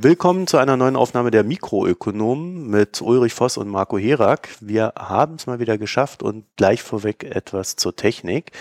Willkommen 0.00 0.46
zu 0.46 0.58
einer 0.58 0.76
neuen 0.76 0.94
Aufnahme 0.94 1.32
der 1.32 1.42
Mikroökonomen 1.42 2.70
mit 2.70 3.02
Ulrich 3.02 3.34
Voss 3.34 3.56
und 3.56 3.66
Marco 3.66 3.98
Herak. 3.98 4.48
Wir 4.60 4.92
haben 4.96 5.34
es 5.34 5.48
mal 5.48 5.58
wieder 5.58 5.76
geschafft 5.76 6.22
und 6.22 6.44
gleich 6.54 6.84
vorweg 6.84 7.24
etwas 7.24 7.74
zur 7.74 7.96
Technik. 7.96 8.52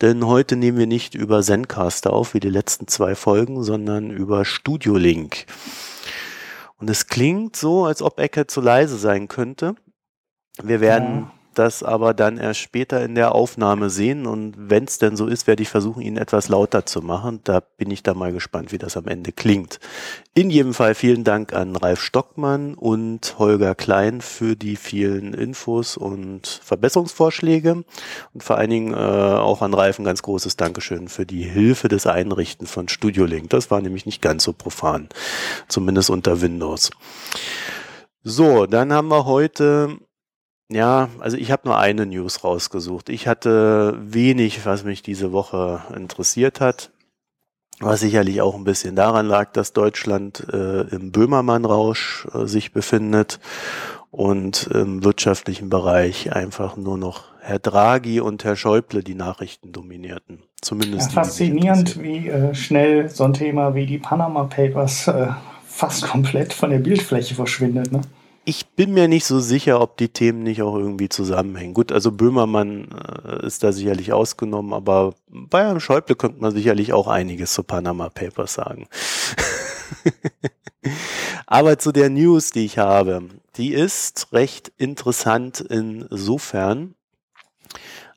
Denn 0.00 0.26
heute 0.26 0.56
nehmen 0.56 0.78
wir 0.78 0.88
nicht 0.88 1.14
über 1.14 1.42
Zencaster 1.42 2.12
auf 2.12 2.34
wie 2.34 2.40
die 2.40 2.50
letzten 2.50 2.88
zwei 2.88 3.14
Folgen, 3.14 3.62
sondern 3.62 4.10
über 4.10 4.44
Studio 4.44 4.96
Link. 4.96 5.46
Und 6.78 6.90
es 6.90 7.06
klingt 7.06 7.54
so, 7.54 7.84
als 7.84 8.02
ob 8.02 8.18
Ecke 8.18 8.48
zu 8.48 8.60
leise 8.60 8.96
sein 8.96 9.28
könnte. 9.28 9.76
Wir 10.60 10.80
werden 10.80 11.18
ja 11.18 11.39
das 11.54 11.82
aber 11.82 12.14
dann 12.14 12.38
erst 12.38 12.60
später 12.60 13.02
in 13.04 13.14
der 13.14 13.34
Aufnahme 13.34 13.90
sehen. 13.90 14.26
Und 14.26 14.54
wenn 14.56 14.84
es 14.84 14.98
denn 14.98 15.16
so 15.16 15.26
ist, 15.26 15.46
werde 15.46 15.62
ich 15.62 15.68
versuchen, 15.68 16.02
ihn 16.02 16.16
etwas 16.16 16.48
lauter 16.48 16.86
zu 16.86 17.02
machen. 17.02 17.40
Da 17.44 17.60
bin 17.60 17.90
ich 17.90 18.02
da 18.02 18.14
mal 18.14 18.32
gespannt, 18.32 18.72
wie 18.72 18.78
das 18.78 18.96
am 18.96 19.06
Ende 19.06 19.32
klingt. 19.32 19.80
In 20.34 20.50
jedem 20.50 20.74
Fall 20.74 20.94
vielen 20.94 21.24
Dank 21.24 21.52
an 21.52 21.76
Ralf 21.76 22.00
Stockmann 22.00 22.74
und 22.74 23.38
Holger 23.38 23.74
Klein 23.74 24.20
für 24.20 24.56
die 24.56 24.76
vielen 24.76 25.34
Infos 25.34 25.96
und 25.96 26.60
Verbesserungsvorschläge. 26.62 27.84
Und 28.32 28.42
vor 28.42 28.56
allen 28.56 28.70
Dingen 28.70 28.94
äh, 28.94 28.96
auch 28.96 29.62
an 29.62 29.74
Ralf 29.74 29.98
ein 29.98 30.04
ganz 30.04 30.22
großes 30.22 30.56
Dankeschön 30.56 31.08
für 31.08 31.26
die 31.26 31.42
Hilfe 31.42 31.88
des 31.88 32.06
Einrichten 32.06 32.66
von 32.66 32.88
Studio 32.88 33.24
Link. 33.24 33.50
Das 33.50 33.70
war 33.70 33.80
nämlich 33.80 34.06
nicht 34.06 34.22
ganz 34.22 34.44
so 34.44 34.52
profan, 34.52 35.08
zumindest 35.68 36.10
unter 36.10 36.40
Windows. 36.40 36.90
So, 38.22 38.66
dann 38.66 38.92
haben 38.92 39.08
wir 39.08 39.24
heute 39.24 39.98
ja, 40.70 41.08
also 41.18 41.36
ich 41.36 41.50
habe 41.50 41.62
nur 41.66 41.78
eine 41.78 42.06
News 42.06 42.44
rausgesucht. 42.44 43.08
Ich 43.08 43.26
hatte 43.26 43.98
wenig, 44.00 44.64
was 44.64 44.84
mich 44.84 45.02
diese 45.02 45.32
Woche 45.32 45.82
interessiert 45.94 46.60
hat. 46.60 46.90
Was 47.80 48.00
sicherlich 48.00 48.42
auch 48.42 48.54
ein 48.54 48.64
bisschen 48.64 48.94
daran 48.94 49.26
lag, 49.26 49.52
dass 49.52 49.72
Deutschland 49.72 50.46
äh, 50.52 50.82
im 50.82 51.12
Böhmermann-Rausch 51.12 52.28
äh, 52.34 52.46
sich 52.46 52.72
befindet 52.72 53.40
und 54.10 54.66
im 54.66 55.02
wirtschaftlichen 55.02 55.70
Bereich 55.70 56.32
einfach 56.32 56.76
nur 56.76 56.98
noch 56.98 57.24
Herr 57.40 57.58
Draghi 57.58 58.20
und 58.20 58.44
Herr 58.44 58.54
Schäuble 58.56 59.02
die 59.02 59.14
Nachrichten 59.14 59.72
dominierten. 59.72 60.42
Zumindest. 60.60 61.12
Ja, 61.12 61.22
faszinierend, 61.22 62.02
wie 62.02 62.28
äh, 62.28 62.54
schnell 62.54 63.08
so 63.08 63.24
ein 63.24 63.32
Thema 63.32 63.74
wie 63.74 63.86
die 63.86 63.98
Panama 63.98 64.44
Papers 64.44 65.08
äh, 65.08 65.28
fast 65.66 66.02
komplett 66.06 66.52
von 66.52 66.70
der 66.70 66.80
Bildfläche 66.80 67.34
verschwindet. 67.34 67.90
Ne? 67.90 68.02
Ich 68.44 68.68
bin 68.68 68.94
mir 68.94 69.06
nicht 69.06 69.26
so 69.26 69.38
sicher, 69.38 69.80
ob 69.80 69.98
die 69.98 70.08
Themen 70.08 70.42
nicht 70.42 70.62
auch 70.62 70.74
irgendwie 70.74 71.08
zusammenhängen. 71.08 71.74
Gut, 71.74 71.92
also 71.92 72.10
Böhmermann 72.10 72.88
äh, 73.24 73.46
ist 73.46 73.62
da 73.62 73.72
sicherlich 73.72 74.12
ausgenommen, 74.12 74.72
aber 74.72 75.14
bei 75.28 75.62
Herrn 75.62 75.80
Schäuble 75.80 76.16
könnte 76.16 76.40
man 76.40 76.52
sicherlich 76.52 76.92
auch 76.92 77.06
einiges 77.06 77.52
zu 77.52 77.62
Panama 77.62 78.08
Papers 78.08 78.54
sagen. 78.54 78.88
aber 81.46 81.78
zu 81.78 81.92
der 81.92 82.08
News, 82.08 82.50
die 82.50 82.64
ich 82.64 82.78
habe, 82.78 83.28
die 83.56 83.74
ist 83.74 84.32
recht 84.32 84.72
interessant 84.78 85.60
insofern, 85.60 86.94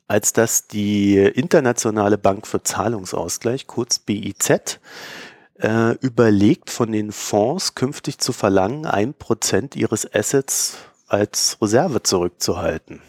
als 0.06 0.32
dass 0.32 0.68
die 0.68 1.16
Internationale 1.18 2.18
Bank 2.18 2.46
für 2.46 2.62
Zahlungsausgleich, 2.62 3.66
kurz 3.66 3.98
BIZ, 3.98 4.80
äh, 5.60 5.92
überlegt, 5.98 6.70
von 6.70 6.92
den 6.92 7.12
Fonds 7.12 7.74
künftig 7.74 8.18
zu 8.18 8.32
verlangen, 8.32 8.86
ein 8.86 9.14
Prozent 9.14 9.76
ihres 9.76 10.12
Assets 10.12 10.76
als 11.06 11.58
Reserve 11.60 12.02
zurückzuhalten. 12.02 13.00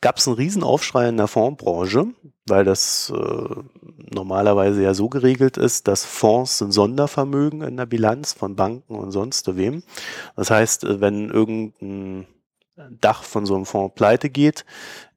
Gab 0.00 0.16
es 0.16 0.26
einen 0.26 0.36
Riesenaufschrei 0.36 1.08
in 1.08 1.18
der 1.18 1.28
Fondsbranche, 1.28 2.06
weil 2.46 2.64
das 2.64 3.12
äh, 3.14 3.54
normalerweise 4.10 4.82
ja 4.82 4.94
so 4.94 5.08
geregelt 5.10 5.58
ist, 5.58 5.88
dass 5.88 6.04
Fonds 6.04 6.58
sind 6.58 6.72
Sondervermögen 6.72 7.62
in 7.62 7.76
der 7.76 7.86
Bilanz 7.86 8.32
von 8.32 8.56
Banken 8.56 8.94
und 8.94 9.12
sonst 9.12 9.56
wem. 9.56 9.82
Das 10.36 10.50
heißt, 10.50 11.00
wenn 11.00 11.28
irgendein 11.28 12.26
Dach 13.00 13.24
von 13.24 13.44
so 13.44 13.54
einem 13.54 13.66
Fonds 13.66 13.94
pleite 13.94 14.30
geht, 14.30 14.64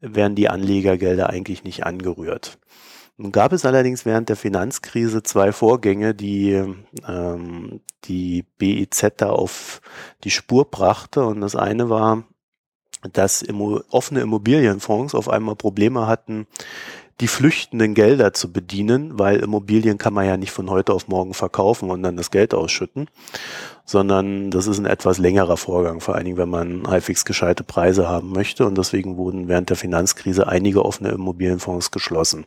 werden 0.02 0.36
die 0.36 0.50
Anlegergelder 0.50 1.30
eigentlich 1.30 1.64
nicht 1.64 1.86
angerührt. 1.86 2.58
Nun 3.18 3.32
gab 3.32 3.54
es 3.54 3.66
allerdings 3.66 4.06
während 4.06 4.30
der 4.30 4.36
Finanzkrise 4.36 5.22
zwei 5.22 5.52
Vorgänge, 5.52 6.16
die 6.16 6.64
ähm, 7.08 7.82
die 8.06 8.44
BIZ 8.58 9.14
da 9.18 9.30
auf 9.30 9.82
die 10.24 10.32
Spur 10.32 10.70
brachte. 10.70 11.26
Und 11.26 11.42
das 11.42 11.56
eine 11.56 11.90
war, 11.90 12.24
dass 13.12 13.46
offene 13.90 14.22
Immobilienfonds 14.22 15.14
auf 15.14 15.30
einmal 15.30 15.56
Probleme 15.56 16.08
hatten, 16.08 16.48
die 17.22 17.28
flüchtenden 17.28 17.94
Gelder 17.94 18.34
zu 18.34 18.52
bedienen, 18.52 19.20
weil 19.20 19.40
Immobilien 19.40 19.98
kann 19.98 20.14
man 20.14 20.26
ja 20.26 20.38
nicht 20.38 20.52
von 20.52 20.70
heute 20.70 20.94
auf 20.94 21.08
morgen 21.08 21.34
verkaufen 21.34 21.92
und 21.92 22.02
dann 22.04 22.18
das 22.18 22.32
Geld 22.32 22.54
ausschütten, 22.54 23.08
sondern 23.86 24.50
das 24.50 24.68
ist 24.68 24.80
ein 24.80 24.86
etwas 24.86 25.20
längerer 25.20 25.58
Vorgang, 25.58 26.00
vor 26.00 26.16
allen 26.16 26.26
Dingen, 26.26 26.38
wenn 26.38 26.50
man 26.50 26.88
halbwegs 26.88 27.24
gescheite 27.26 27.64
Preise 27.64 28.10
haben 28.10 28.32
möchte. 28.32 28.66
Und 28.66 28.78
deswegen 28.78 29.18
wurden 29.18 29.48
während 29.48 29.70
der 29.70 29.78
Finanzkrise 29.78 30.48
einige 30.48 30.84
offene 30.84 31.10
Immobilienfonds 31.10 31.92
geschlossen. 31.92 32.46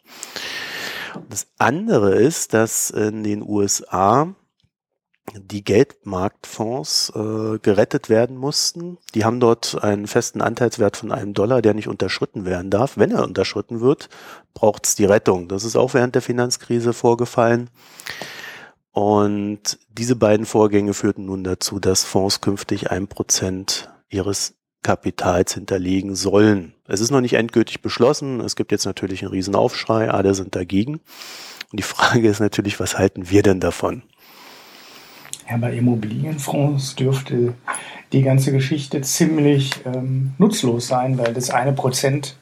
Das 1.30 1.46
andere 1.58 2.16
ist, 2.16 2.52
dass 2.52 2.90
in 2.90 3.22
den 3.22 3.42
USA 3.42 4.34
die 5.34 5.64
Geldmarktfonds 5.64 7.12
äh, 7.14 7.58
gerettet 7.58 8.08
werden 8.08 8.36
mussten. 8.36 8.98
Die 9.14 9.24
haben 9.24 9.40
dort 9.40 9.82
einen 9.82 10.06
festen 10.06 10.40
Anteilswert 10.40 10.96
von 10.96 11.12
einem 11.12 11.34
Dollar, 11.34 11.62
der 11.62 11.74
nicht 11.74 11.88
unterschritten 11.88 12.44
werden 12.44 12.70
darf. 12.70 12.96
Wenn 12.96 13.10
er 13.10 13.24
unterschritten 13.24 13.80
wird, 13.80 14.08
braucht 14.54 14.86
es 14.86 14.94
die 14.94 15.04
Rettung. 15.04 15.48
Das 15.48 15.64
ist 15.64 15.76
auch 15.76 15.94
während 15.94 16.14
der 16.14 16.22
Finanzkrise 16.22 16.92
vorgefallen. 16.92 17.70
Und 18.92 19.78
diese 19.90 20.16
beiden 20.16 20.46
Vorgänge 20.46 20.94
führten 20.94 21.26
nun 21.26 21.44
dazu, 21.44 21.80
dass 21.80 22.04
Fonds 22.04 22.40
künftig 22.40 22.90
ein 22.90 23.08
Prozent 23.08 23.90
ihres 24.08 24.54
Kapitals 24.82 25.52
hinterlegen 25.54 26.14
sollen. 26.14 26.72
Es 26.86 27.00
ist 27.00 27.10
noch 27.10 27.20
nicht 27.20 27.34
endgültig 27.34 27.82
beschlossen. 27.82 28.40
Es 28.40 28.56
gibt 28.56 28.72
jetzt 28.72 28.86
natürlich 28.86 29.22
einen 29.22 29.32
riesen 29.32 29.56
Aufschrei. 29.56 30.10
Alle 30.10 30.32
sind 30.34 30.54
dagegen. 30.54 31.00
Und 31.72 31.80
die 31.80 31.82
Frage 31.82 32.28
ist 32.28 32.40
natürlich, 32.40 32.78
was 32.78 32.96
halten 32.96 33.28
wir 33.28 33.42
denn 33.42 33.60
davon? 33.60 34.02
Ja, 35.48 35.56
bei 35.58 35.74
Immobilienfonds 35.74 36.96
dürfte 36.96 37.54
die 38.12 38.22
ganze 38.22 38.52
Geschichte 38.52 39.00
ziemlich 39.02 39.72
ähm, 39.84 40.32
nutzlos 40.38 40.88
sein, 40.88 41.18
weil 41.18 41.34
das 41.34 41.50
eine 41.50 41.72
Prozent 41.72 42.36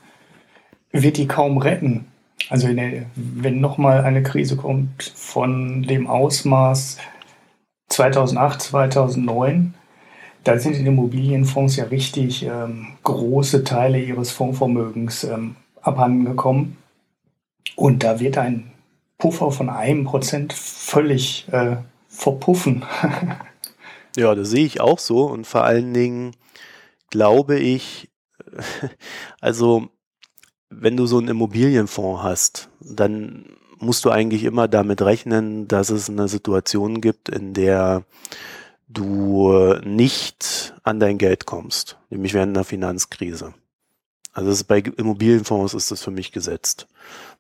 wird 0.91 1.19
die 1.19 1.27
kaum 1.27 1.59
retten. 1.59 2.07
Also 2.49 2.73
der, 2.73 3.07
wenn 3.15 3.61
nochmal 3.61 4.05
eine 4.05 4.23
Krise 4.23 4.57
kommt 4.57 5.13
von 5.15 5.83
dem 5.83 6.07
Ausmaß 6.07 6.99
2008, 7.89 8.63
2009, 8.63 9.75
da 10.45 10.59
sind 10.59 10.77
in 10.77 10.87
Immobilienfonds 10.87 11.77
ja 11.77 11.85
richtig 11.85 12.45
ähm, 12.45 12.89
große 13.03 13.65
Teile 13.65 13.99
ihres 13.99 14.31
Fondsvermögens 14.31 15.25
ähm, 15.25 15.57
abhanden 15.81 16.25
gekommen. 16.25 16.77
Und 17.77 18.03
da 18.03 18.21
wird 18.21 18.39
ein 18.39 18.71
Puffer 19.19 19.51
von 19.51 19.71
einem 19.71 20.05
Prozent 20.05 20.53
völlig 20.53 21.47
äh, 21.51 21.77
verpuffen. 22.15 22.85
ja, 24.17 24.35
das 24.35 24.51
sehe 24.51 24.65
ich 24.65 24.81
auch 24.81 24.99
so 24.99 25.25
und 25.27 25.47
vor 25.47 25.65
allen 25.65 25.93
Dingen 25.93 26.33
glaube 27.11 27.59
ich, 27.59 28.11
also 29.41 29.89
wenn 30.71 30.97
du 30.97 31.07
so 31.07 31.19
einen 31.19 31.29
Immobilienfonds 31.29 32.23
hast, 32.23 32.69
dann 32.81 33.57
musst 33.79 34.05
du 34.05 34.11
eigentlich 34.11 34.45
immer 34.45 34.69
damit 34.69 35.03
rechnen, 35.03 35.69
dass 35.69 35.91
es 35.91 36.09
eine 36.09 36.29
Situation 36.29 37.01
gibt, 37.01 37.29
in 37.29 37.55
der 37.55 38.05
du 38.89 39.75
nicht 39.85 40.75
an 40.83 41.01
dein 41.01 41.19
Geld 41.19 41.47
kommst, 41.47 41.99
nämlich 42.11 42.35
während 42.35 42.57
einer 42.57 42.65
Finanzkrise. 42.65 43.55
Also 44.35 44.51
ist 44.51 44.65
bei 44.65 44.81
Immobilienfonds 44.81 45.75
ist 45.75 45.93
das 45.93 46.03
für 46.03 46.11
mich 46.11 46.33
gesetzt. 46.33 46.89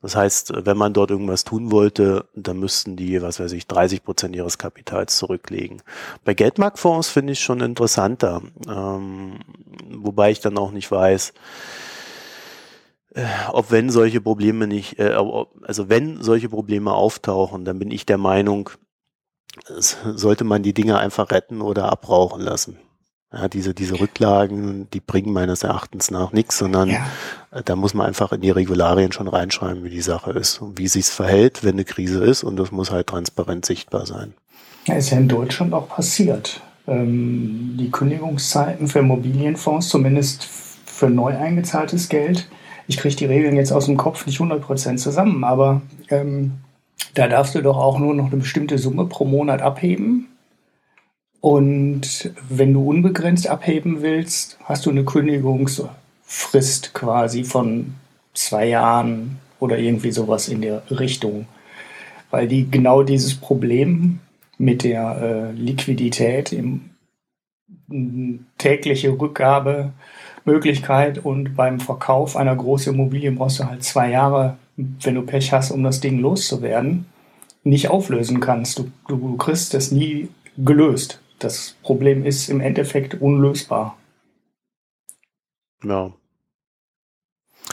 Das 0.00 0.15
heißt, 0.15 0.53
wenn 0.65 0.77
man 0.77 0.93
dort 0.93 1.10
irgendwas 1.10 1.43
tun 1.43 1.72
wollte, 1.72 2.28
dann 2.37 2.60
müssten 2.60 2.94
die, 2.94 3.21
was 3.21 3.41
weiß 3.41 3.50
ich, 3.53 3.66
30 3.66 4.05
Prozent 4.05 4.37
ihres 4.37 4.59
Kapitals 4.59 5.16
zurücklegen. 5.16 5.82
Bei 6.25 6.34
Geldmarktfonds 6.34 7.08
finde 7.08 7.32
ich 7.32 7.41
schon 7.41 7.61
interessanter, 7.61 8.43
ähm, 8.69 9.41
wobei 9.91 10.31
ich 10.31 10.41
dann 10.41 10.56
auch 10.56 10.70
nicht 10.70 10.88
weiß, 10.88 11.32
äh, 13.14 13.25
ob 13.50 13.73
wenn 13.73 13.91
solche 13.91 14.20
Probleme 14.20 14.69
nicht, 14.69 14.99
äh, 15.00 15.17
also 15.62 15.88
wenn 15.88 16.23
solche 16.23 16.49
Probleme 16.49 16.93
auftauchen, 16.93 17.64
dann 17.64 17.81
bin 17.81 17.91
ich 17.91 18.06
der 18.06 18.19
Meinung, 18.19 18.70
sollte 19.67 20.44
man 20.44 20.62
die 20.62 20.75
Dinge 20.75 20.99
einfach 20.99 21.31
retten 21.32 21.61
oder 21.61 21.91
abrauchen 21.91 22.41
lassen. 22.41 22.79
Ja, 23.34 23.48
diese, 23.48 23.75
diese 23.75 23.98
Rücklagen, 23.98 24.88
die 24.92 25.00
bringen 25.00 25.32
meines 25.32 25.64
Erachtens 25.64 26.10
nach 26.10 26.32
nichts, 26.32 26.58
sondern 26.58 26.90
ja. 26.90 27.04
Da 27.64 27.76
muss 27.76 27.94
man 27.94 28.06
einfach 28.06 28.32
in 28.32 28.40
die 28.40 28.50
Regularien 28.50 29.12
schon 29.12 29.28
reinschreiben, 29.28 29.84
wie 29.84 29.90
die 29.90 30.00
Sache 30.00 30.32
ist 30.32 30.60
und 30.60 30.76
wie 30.76 30.88
sich's 30.88 31.10
verhält, 31.10 31.62
wenn 31.62 31.75
eine 31.75 31.84
Krise 31.84 32.25
ist 32.25 32.42
und 32.42 32.56
das 32.56 32.72
muss 32.72 32.90
halt 32.90 33.06
transparent 33.06 33.64
sichtbar 33.64 34.06
sein. 34.06 34.34
Ja, 34.86 34.96
ist 34.96 35.10
ja 35.10 35.19
in 35.19 35.28
Deutschland 35.28 35.72
auch 35.72 35.88
passiert. 35.88 36.60
Ähm, 36.88 37.76
die 37.78 37.90
Kündigungszeiten 37.90 38.88
für 38.88 38.98
Immobilienfonds, 38.98 39.88
zumindest 39.88 40.48
für 40.84 41.08
neu 41.08 41.36
eingezahltes 41.36 42.08
Geld, 42.08 42.48
ich 42.86 42.98
kriege 42.98 43.16
die 43.16 43.25
Regeln 43.25 43.56
jetzt 43.56 43.72
aus 43.72 43.86
dem 43.86 43.96
Kopf 43.96 44.26
nicht 44.26 44.40
100% 44.40 44.96
zusammen, 44.96 45.44
aber 45.44 45.81
ähm, 46.10 46.54
da 47.14 47.28
darfst 47.28 47.54
du 47.54 47.62
doch 47.62 47.78
auch 47.78 47.98
nur 47.98 48.14
noch 48.14 48.26
eine 48.26 48.36
bestimmte 48.36 48.78
Summe 48.78 49.06
pro 49.06 49.25
Monat 49.25 49.62
abheben 49.62 50.26
Und 51.44 52.32
wenn 52.49 52.73
du 52.73 52.88
unbegrenzt 52.88 53.49
abheben 53.49 54.00
willst, 54.00 54.56
hast 54.64 54.87
du 54.87 54.91
eine 54.91 55.05
Kündigungsfrist 55.05 56.94
quasi 56.94 57.44
von 57.44 57.93
zwei 58.32 58.69
Jahren 58.69 59.37
oder 59.61 59.76
irgendwie 59.76 60.11
sowas 60.11 60.49
in 60.49 60.62
der 60.62 60.82
Richtung. 60.91 61.44
Weil 62.31 62.49
die 62.49 62.70
genau 62.70 63.02
dieses 63.02 63.35
Problem 63.35 64.20
mit 64.56 64.85
der 64.85 65.19
äh, 65.20 65.52
Liquidität 65.52 66.50
im 66.50 66.88
tägliche 68.56 69.11
Rückgabemöglichkeit 69.11 71.19
und 71.19 71.56
beim 71.56 71.79
Verkauf 71.79 72.37
einer 72.37 72.56
großen 72.56 72.94
Immobilie 72.94 73.32
brauchst 73.32 73.58
du 73.58 73.64
halt 73.64 73.85
zwei 73.85 74.08
Jahre, 74.08 74.56
wenn 74.79 75.14
du 75.14 75.20
Pech 75.20 75.52
hast, 75.52 75.73
um 75.73 75.82
das 75.82 76.00
Ding 76.00 76.20
loszuwerden, 76.20 77.05
nicht 77.64 77.91
auflösen 77.91 78.41
kannst. 78.41 78.79
Du, 78.79 78.91
du 79.08 79.37
kriegst 79.37 79.75
es 79.75 79.93
nie 79.93 80.31
gelöst. 80.56 81.20
Das 81.38 81.76
Problem 81.82 82.25
ist 82.25 82.48
im 82.48 82.60
Endeffekt 82.60 83.20
unlösbar. 83.20 83.96
Ja. 85.82 86.12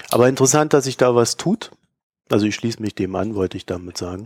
Aber 0.09 0.27
interessant, 0.27 0.73
dass 0.73 0.85
sich 0.85 0.97
da 0.97 1.15
was 1.15 1.37
tut. 1.37 1.71
Also 2.29 2.45
ich 2.45 2.55
schließe 2.55 2.81
mich 2.81 2.95
dem 2.95 3.15
an, 3.15 3.35
wollte 3.35 3.57
ich 3.57 3.65
damit 3.65 3.97
sagen. 3.97 4.25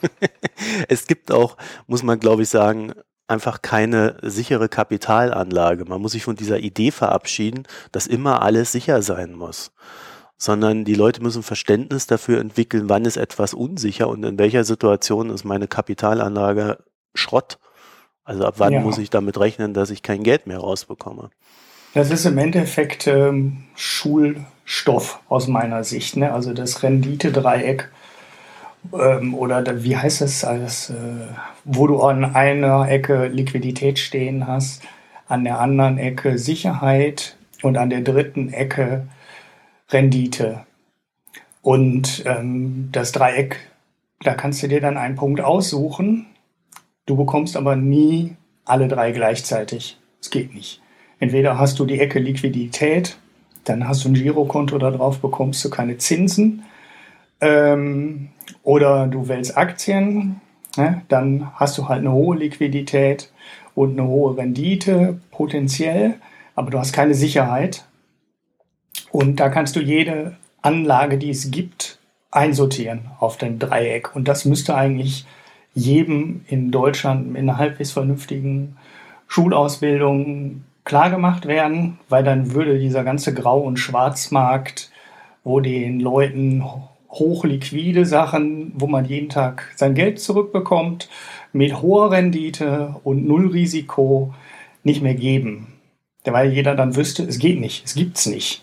es 0.88 1.06
gibt 1.06 1.32
auch, 1.32 1.56
muss 1.86 2.02
man 2.02 2.20
glaube 2.20 2.42
ich 2.42 2.48
sagen, 2.48 2.92
einfach 3.28 3.62
keine 3.62 4.16
sichere 4.22 4.68
Kapitalanlage. 4.68 5.84
Man 5.86 6.00
muss 6.00 6.12
sich 6.12 6.24
von 6.24 6.36
dieser 6.36 6.58
Idee 6.58 6.90
verabschieden, 6.90 7.64
dass 7.90 8.06
immer 8.06 8.42
alles 8.42 8.72
sicher 8.72 9.02
sein 9.02 9.32
muss. 9.32 9.72
Sondern 10.36 10.84
die 10.84 10.94
Leute 10.94 11.22
müssen 11.22 11.42
Verständnis 11.42 12.06
dafür 12.06 12.40
entwickeln, 12.40 12.88
wann 12.88 13.04
ist 13.04 13.16
etwas 13.16 13.54
unsicher 13.54 14.08
und 14.08 14.24
in 14.24 14.38
welcher 14.38 14.64
Situation 14.64 15.30
ist 15.30 15.44
meine 15.44 15.68
Kapitalanlage 15.68 16.78
Schrott. 17.14 17.58
Also 18.24 18.44
ab 18.44 18.54
wann 18.58 18.72
ja. 18.72 18.80
muss 18.80 18.98
ich 18.98 19.10
damit 19.10 19.38
rechnen, 19.38 19.74
dass 19.74 19.90
ich 19.90 20.02
kein 20.02 20.22
Geld 20.22 20.46
mehr 20.46 20.58
rausbekomme? 20.58 21.30
Das 21.94 22.10
ist 22.10 22.24
im 22.24 22.38
Endeffekt 22.38 23.06
ähm, 23.06 23.64
Schulstoff 23.74 25.20
aus 25.28 25.48
meiner 25.48 25.84
Sicht. 25.84 26.16
Ne? 26.16 26.32
Also 26.32 26.54
das 26.54 26.82
Renditedreieck 26.82 27.90
ähm, 28.92 29.34
oder 29.34 29.84
wie 29.84 29.96
heißt 29.96 30.22
das 30.22 30.44
alles, 30.44 30.90
äh, 30.90 30.94
wo 31.64 31.86
du 31.86 32.00
an 32.02 32.24
einer 32.34 32.88
Ecke 32.88 33.26
Liquidität 33.26 33.98
stehen 33.98 34.46
hast, 34.46 34.82
an 35.28 35.44
der 35.44 35.60
anderen 35.60 35.98
Ecke 35.98 36.38
Sicherheit 36.38 37.36
und 37.62 37.76
an 37.76 37.90
der 37.90 38.00
dritten 38.00 38.52
Ecke 38.52 39.06
Rendite. 39.90 40.64
Und 41.60 42.24
ähm, 42.26 42.88
das 42.90 43.12
Dreieck, 43.12 43.56
da 44.20 44.34
kannst 44.34 44.62
du 44.62 44.68
dir 44.68 44.80
dann 44.80 44.96
einen 44.96 45.16
Punkt 45.16 45.40
aussuchen. 45.40 46.26
Du 47.06 47.16
bekommst 47.16 47.56
aber 47.56 47.76
nie 47.76 48.36
alle 48.64 48.88
drei 48.88 49.12
gleichzeitig. 49.12 49.98
Es 50.20 50.30
geht 50.30 50.54
nicht. 50.54 50.80
Entweder 51.18 51.58
hast 51.58 51.78
du 51.78 51.84
die 51.84 52.00
Ecke 52.00 52.18
Liquidität, 52.18 53.16
dann 53.64 53.88
hast 53.88 54.04
du 54.04 54.08
ein 54.08 54.14
Girokonto, 54.14 54.78
darauf 54.78 55.20
bekommst 55.20 55.64
du 55.64 55.70
keine 55.70 55.98
Zinsen. 55.98 56.64
Ähm, 57.40 58.28
oder 58.62 59.06
du 59.06 59.28
wählst 59.28 59.56
Aktien, 59.56 60.40
ne? 60.76 61.02
dann 61.08 61.50
hast 61.54 61.78
du 61.78 61.88
halt 61.88 62.00
eine 62.00 62.12
hohe 62.12 62.36
Liquidität 62.36 63.32
und 63.74 63.98
eine 63.98 64.06
hohe 64.06 64.36
Rendite 64.36 65.20
potenziell, 65.30 66.14
aber 66.54 66.70
du 66.70 66.78
hast 66.78 66.92
keine 66.92 67.14
Sicherheit. 67.14 67.84
Und 69.10 69.40
da 69.40 69.48
kannst 69.48 69.76
du 69.76 69.80
jede 69.80 70.36
Anlage, 70.60 71.18
die 71.18 71.30
es 71.30 71.50
gibt, 71.50 71.98
einsortieren 72.30 73.10
auf 73.18 73.36
dem 73.36 73.58
Dreieck. 73.58 74.14
Und 74.14 74.28
das 74.28 74.44
müsste 74.44 74.74
eigentlich 74.74 75.26
jedem 75.74 76.42
in 76.48 76.70
Deutschland 76.70 77.36
in 77.36 77.48
einer 77.48 77.58
halbwegs 77.58 77.92
vernünftigen 77.92 78.76
Schulausbildung 79.26 80.64
klargemacht 80.84 81.46
werden, 81.46 81.98
weil 82.08 82.24
dann 82.24 82.52
würde 82.52 82.78
dieser 82.78 83.04
ganze 83.04 83.32
Grau- 83.32 83.60
und 83.60 83.78
Schwarzmarkt, 83.78 84.90
wo 85.44 85.60
den 85.60 86.00
Leuten 86.00 86.64
hochliquide 87.10 88.06
Sachen, 88.06 88.72
wo 88.74 88.86
man 88.86 89.04
jeden 89.04 89.28
Tag 89.28 89.70
sein 89.76 89.94
Geld 89.94 90.20
zurückbekommt, 90.20 91.08
mit 91.52 91.82
hoher 91.82 92.10
Rendite 92.10 92.96
und 93.04 93.26
null 93.26 93.48
Risiko 93.48 94.34
nicht 94.82 95.02
mehr 95.02 95.14
geben. 95.14 95.68
Weil 96.24 96.52
jeder 96.52 96.74
dann 96.74 96.96
wüsste, 96.96 97.24
es 97.24 97.38
geht 97.38 97.60
nicht, 97.60 97.84
es 97.84 97.94
gibt's 97.94 98.26
nicht. 98.26 98.61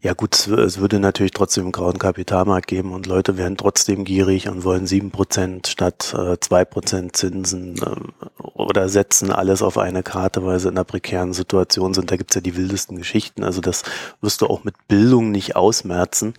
Ja 0.00 0.12
gut, 0.14 0.46
es 0.46 0.78
würde 0.78 1.00
natürlich 1.00 1.32
trotzdem 1.32 1.64
einen 1.64 1.72
grauen 1.72 1.98
Kapitalmarkt 1.98 2.68
geben 2.68 2.92
und 2.92 3.06
Leute 3.06 3.36
werden 3.36 3.56
trotzdem 3.56 4.04
gierig 4.04 4.48
und 4.48 4.62
wollen 4.62 4.86
sieben 4.86 5.10
Prozent 5.10 5.66
statt 5.66 6.14
äh, 6.16 6.38
zwei 6.38 6.64
Prozent 6.64 7.16
Zinsen 7.16 7.74
äh, 7.82 8.42
oder 8.54 8.88
setzen 8.88 9.32
alles 9.32 9.60
auf 9.60 9.76
eine 9.76 10.04
Karte, 10.04 10.44
weil 10.44 10.60
sie 10.60 10.68
in 10.68 10.76
einer 10.76 10.84
prekären 10.84 11.32
Situation 11.32 11.94
sind. 11.94 12.12
Da 12.12 12.16
gibt's 12.16 12.36
ja 12.36 12.40
die 12.40 12.56
wildesten 12.56 12.96
Geschichten. 12.96 13.42
Also 13.42 13.60
das 13.60 13.82
wirst 14.20 14.40
du 14.40 14.46
auch 14.46 14.62
mit 14.62 14.76
Bildung 14.86 15.32
nicht 15.32 15.56
ausmerzen. 15.56 16.34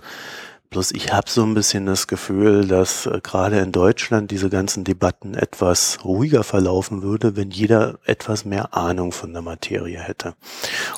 Bloß 0.69 0.92
ich 0.92 1.12
habe 1.12 1.27
so 1.27 1.44
ein 1.44 1.56
bisschen 1.56 1.88
das 1.88 2.06
Gefühl, 2.06 2.68
dass 2.68 3.07
äh, 3.07 3.19
gerade 3.24 3.57
in 3.57 3.71
Deutschland 3.71 4.30
diese 4.30 4.51
ganzen 4.51 4.83
Debatten 4.83 5.33
etwas 5.33 5.98
ruhiger 6.06 6.44
verlaufen 6.44 7.01
würde, 7.01 7.36
wenn 7.36 7.50
jeder 7.50 7.98
etwas 8.06 8.45
mehr 8.45 8.75
Ahnung 8.75 9.12
von 9.12 9.33
der 9.33 9.42
Materie 9.42 10.00
hätte. 10.00 10.36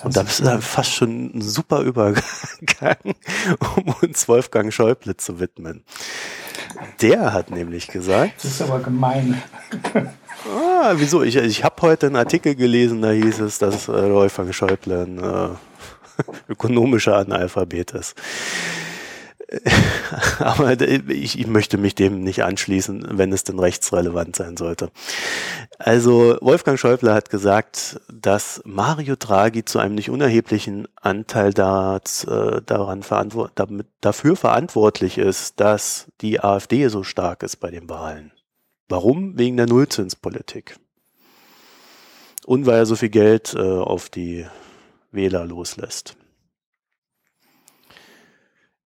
Und 0.03 0.17
das 0.17 0.39
ist 0.39 0.45
ja 0.45 0.59
fast 0.59 0.91
schon 0.91 1.37
ein 1.37 1.41
super 1.41 1.79
Übergang, 1.83 2.97
um 3.77 3.95
uns 4.01 4.27
Wolfgang 4.27 4.73
Schäuble 4.73 5.15
zu 5.15 5.39
widmen. 5.39 5.85
Der 7.01 7.31
hat 7.31 7.49
nämlich 7.49 7.87
gesagt. 7.87 8.43
Das 8.43 8.51
ist 8.51 8.61
aber 8.61 8.79
gemein. 8.79 9.41
ah, 10.53 10.91
wieso? 10.95 11.23
Ich, 11.23 11.37
ich 11.37 11.63
habe 11.63 11.81
heute 11.81 12.07
einen 12.07 12.17
Artikel 12.17 12.55
gelesen, 12.55 13.01
da 13.01 13.11
hieß 13.11 13.39
es, 13.39 13.57
dass 13.59 13.87
äh, 13.87 14.11
Wolfgang 14.11 14.53
Schäuble 14.53 15.03
ein 15.03 15.17
äh, 15.17 15.49
ökonomischer 16.49 17.15
Analphabet 17.15 17.91
ist. 17.91 18.15
Aber 20.39 20.79
ich, 20.79 21.37
ich, 21.37 21.47
möchte 21.47 21.77
mich 21.77 21.93
dem 21.93 22.23
nicht 22.23 22.43
anschließen, 22.43 23.05
wenn 23.17 23.33
es 23.33 23.43
denn 23.43 23.59
rechtsrelevant 23.59 24.35
sein 24.35 24.55
sollte. 24.55 24.91
Also 25.77 26.37
Wolfgang 26.39 26.79
Schäuble 26.79 27.13
hat 27.13 27.29
gesagt, 27.29 27.99
dass 28.11 28.61
Mario 28.63 29.15
Draghi 29.17 29.65
zu 29.65 29.79
einem 29.79 29.95
nicht 29.95 30.09
unerheblichen 30.09 30.87
Anteil 30.95 31.53
da, 31.53 31.97
äh, 31.97 32.61
daran 32.65 33.03
verantwort 33.03 33.51
damit, 33.55 33.87
dafür 33.99 34.37
verantwortlich 34.37 35.17
ist, 35.17 35.59
dass 35.59 36.07
die 36.21 36.39
AfD 36.39 36.87
so 36.87 37.03
stark 37.03 37.43
ist 37.43 37.57
bei 37.57 37.71
den 37.71 37.89
Wahlen. 37.89 38.31
Warum? 38.87 39.37
Wegen 39.37 39.57
der 39.57 39.67
Nullzinspolitik. 39.67 40.77
Und 42.45 42.65
weil 42.65 42.79
er 42.79 42.85
so 42.85 42.95
viel 42.95 43.09
Geld 43.09 43.53
äh, 43.53 43.59
auf 43.59 44.09
die 44.09 44.45
Wähler 45.11 45.45
loslässt. 45.45 46.15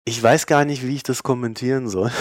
Ich 0.05 0.21
weiß 0.21 0.47
gar 0.47 0.65
nicht, 0.65 0.85
wie 0.85 0.95
ich 0.95 1.03
das 1.03 1.23
kommentieren 1.23 1.87
soll. 1.87 2.11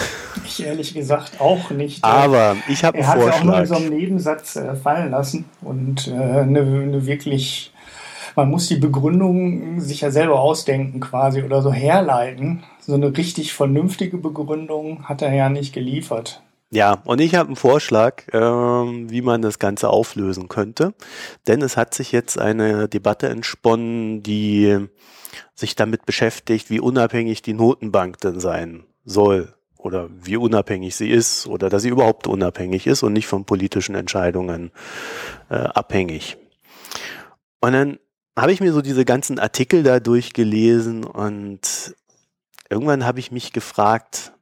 Ich 0.45 0.63
ehrlich 0.63 0.93
gesagt 0.93 1.41
auch 1.41 1.69
nicht. 1.69 2.01
Aber 2.01 2.55
ich 2.69 2.85
habe 2.85 2.97
einen 2.97 3.05
Vorschlag. 3.05 3.25
Er 3.25 3.39
hat 3.39 3.41
auch 3.41 3.43
nur 3.43 3.65
so 3.65 3.75
einem 3.75 3.89
Nebensatz 3.89 4.55
äh, 4.55 4.75
fallen 4.75 5.11
lassen 5.11 5.45
und 5.61 6.07
äh, 6.07 6.11
eine, 6.11 6.61
eine 6.61 7.05
wirklich, 7.05 7.73
man 8.37 8.49
muss 8.49 8.67
die 8.67 8.77
Begründung 8.77 9.81
sich 9.81 10.01
ja 10.01 10.11
selber 10.11 10.39
ausdenken 10.39 11.01
quasi 11.01 11.43
oder 11.43 11.61
so 11.61 11.73
herleiten. 11.73 12.63
So 12.79 12.93
eine 12.93 13.17
richtig 13.17 13.53
vernünftige 13.53 14.17
Begründung 14.17 15.03
hat 15.09 15.21
er 15.21 15.33
ja 15.33 15.49
nicht 15.49 15.73
geliefert. 15.73 16.41
Ja, 16.71 17.01
und 17.03 17.19
ich 17.19 17.35
habe 17.35 17.47
einen 17.47 17.55
Vorschlag, 17.57 18.23
ähm, 18.31 19.09
wie 19.09 19.21
man 19.21 19.41
das 19.41 19.59
Ganze 19.59 19.89
auflösen 19.89 20.47
könnte. 20.47 20.93
Denn 21.47 21.61
es 21.61 21.75
hat 21.75 21.93
sich 21.93 22.13
jetzt 22.13 22.39
eine 22.39 22.87
Debatte 22.87 23.27
entsponnen, 23.27 24.23
die 24.23 24.87
sich 25.55 25.75
damit 25.75 26.05
beschäftigt, 26.05 26.69
wie 26.69 26.79
unabhängig 26.79 27.41
die 27.41 27.53
Notenbank 27.53 28.19
denn 28.19 28.39
sein 28.39 28.85
soll 29.05 29.53
oder 29.77 30.09
wie 30.11 30.37
unabhängig 30.37 30.95
sie 30.95 31.09
ist 31.09 31.47
oder 31.47 31.69
dass 31.69 31.81
sie 31.81 31.89
überhaupt 31.89 32.27
unabhängig 32.27 32.87
ist 32.87 33.03
und 33.03 33.13
nicht 33.13 33.27
von 33.27 33.45
politischen 33.45 33.95
Entscheidungen 33.95 34.71
äh, 35.49 35.55
abhängig. 35.55 36.37
Und 37.59 37.73
dann 37.73 37.99
habe 38.37 38.51
ich 38.51 38.61
mir 38.61 38.73
so 38.73 38.81
diese 38.81 39.05
ganzen 39.05 39.39
Artikel 39.39 39.83
da 39.83 39.99
durchgelesen 39.99 41.03
und 41.03 41.95
irgendwann 42.69 43.05
habe 43.05 43.19
ich 43.19 43.31
mich 43.31 43.53
gefragt, 43.53 44.33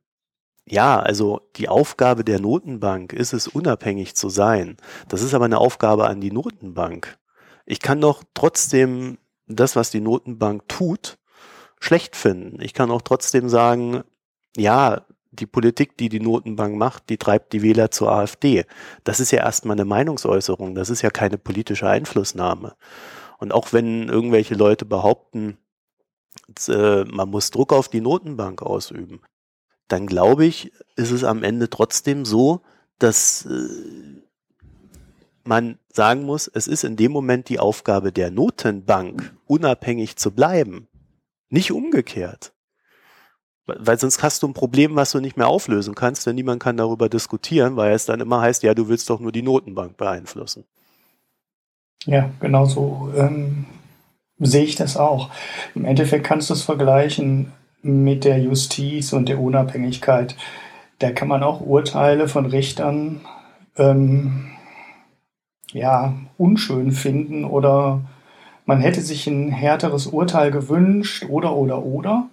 ja, 0.65 0.99
also 0.99 1.41
die 1.57 1.67
Aufgabe 1.67 2.23
der 2.23 2.39
Notenbank 2.39 3.13
ist 3.13 3.33
es, 3.33 3.47
unabhängig 3.47 4.15
zu 4.15 4.29
sein. 4.29 4.77
Das 5.09 5.21
ist 5.21 5.33
aber 5.33 5.45
eine 5.45 5.57
Aufgabe 5.57 6.07
an 6.07 6.21
die 6.21 6.31
Notenbank. 6.31 7.17
Ich 7.65 7.79
kann 7.79 7.99
doch 7.99 8.23
trotzdem 8.33 9.17
das, 9.55 9.75
was 9.75 9.91
die 9.91 10.01
Notenbank 10.01 10.67
tut, 10.67 11.17
schlecht 11.79 12.15
finden. 12.15 12.61
Ich 12.61 12.73
kann 12.73 12.91
auch 12.91 13.01
trotzdem 13.01 13.49
sagen, 13.49 14.03
ja, 14.55 15.05
die 15.31 15.45
Politik, 15.45 15.97
die 15.97 16.09
die 16.09 16.19
Notenbank 16.19 16.75
macht, 16.75 17.09
die 17.09 17.17
treibt 17.17 17.53
die 17.53 17.61
Wähler 17.61 17.89
zur 17.89 18.11
AfD. 18.11 18.65
Das 19.03 19.19
ist 19.19 19.31
ja 19.31 19.39
erstmal 19.39 19.75
eine 19.75 19.85
Meinungsäußerung, 19.85 20.75
das 20.75 20.89
ist 20.89 21.01
ja 21.01 21.09
keine 21.09 21.37
politische 21.37 21.87
Einflussnahme. 21.87 22.75
Und 23.37 23.53
auch 23.53 23.73
wenn 23.73 24.09
irgendwelche 24.09 24.55
Leute 24.55 24.85
behaupten, 24.85 25.57
äh, 26.67 27.03
man 27.05 27.29
muss 27.29 27.49
Druck 27.49 27.73
auf 27.73 27.87
die 27.87 28.01
Notenbank 28.01 28.61
ausüben, 28.61 29.21
dann 29.87 30.05
glaube 30.05 30.45
ich, 30.45 30.71
ist 30.95 31.11
es 31.11 31.23
am 31.23 31.43
Ende 31.43 31.69
trotzdem 31.69 32.25
so, 32.25 32.61
dass 32.99 33.45
äh, 33.45 34.20
man 35.43 35.79
sagen 35.91 36.23
muss, 36.23 36.47
es 36.47 36.67
ist 36.67 36.83
in 36.83 36.95
dem 36.95 37.11
Moment 37.11 37.49
die 37.49 37.59
Aufgabe 37.59 38.11
der 38.11 38.31
Notenbank, 38.31 39.33
unabhängig 39.45 40.15
zu 40.15 40.31
bleiben. 40.31 40.87
Nicht 41.49 41.71
umgekehrt. 41.71 42.53
Weil 43.65 43.99
sonst 43.99 44.23
hast 44.23 44.43
du 44.43 44.47
ein 44.47 44.53
Problem, 44.53 44.95
was 44.95 45.11
du 45.11 45.19
nicht 45.19 45.37
mehr 45.37 45.47
auflösen 45.47 45.95
kannst, 45.95 46.25
denn 46.25 46.35
niemand 46.35 46.61
kann 46.61 46.77
darüber 46.77 47.09
diskutieren, 47.09 47.75
weil 47.75 47.93
es 47.93 48.05
dann 48.05 48.19
immer 48.19 48.41
heißt, 48.41 48.63
ja, 48.63 48.73
du 48.73 48.87
willst 48.87 49.09
doch 49.09 49.19
nur 49.19 49.31
die 49.31 49.43
Notenbank 49.43 49.97
beeinflussen. 49.97 50.65
Ja, 52.05 52.31
genau 52.39 52.65
so 52.65 53.11
ähm, 53.15 53.65
sehe 54.39 54.63
ich 54.63 54.75
das 54.75 54.97
auch. 54.97 55.29
Im 55.75 55.85
Endeffekt 55.85 56.25
kannst 56.25 56.49
du 56.49 56.55
es 56.55 56.63
vergleichen 56.63 57.53
mit 57.83 58.23
der 58.25 58.39
Justiz 58.39 59.13
und 59.13 59.29
der 59.29 59.39
Unabhängigkeit. 59.39 60.35
Da 60.99 61.11
kann 61.11 61.27
man 61.27 61.43
auch 61.43 61.61
Urteile 61.61 62.27
von 62.27 62.47
Richtern 62.47 63.21
ähm, 63.77 64.51
ja, 65.73 66.13
unschön 66.37 66.91
finden 66.91 67.45
oder 67.45 68.01
man 68.65 68.79
hätte 68.79 69.01
sich 69.01 69.27
ein 69.27 69.49
härteres 69.49 70.07
Urteil 70.07 70.51
gewünscht 70.51 71.25
oder 71.27 71.55
oder 71.55 71.83
oder. 71.83 72.27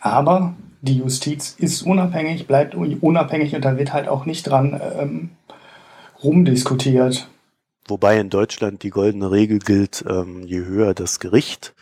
Aber 0.00 0.54
die 0.80 0.98
Justiz 0.98 1.54
ist 1.58 1.82
unabhängig, 1.82 2.46
bleibt 2.46 2.74
unabhängig 2.74 3.54
und 3.54 3.64
da 3.64 3.76
wird 3.76 3.92
halt 3.92 4.08
auch 4.08 4.26
nicht 4.26 4.44
dran 4.44 4.80
ähm, 4.98 5.30
rumdiskutiert. 6.22 7.28
Wobei 7.88 8.20
in 8.20 8.28
Deutschland 8.28 8.82
die 8.82 8.90
goldene 8.90 9.30
Regel 9.30 9.60
gilt, 9.60 10.04
ähm, 10.08 10.42
je 10.42 10.64
höher 10.64 10.94
das 10.94 11.20
Gericht, 11.20 11.74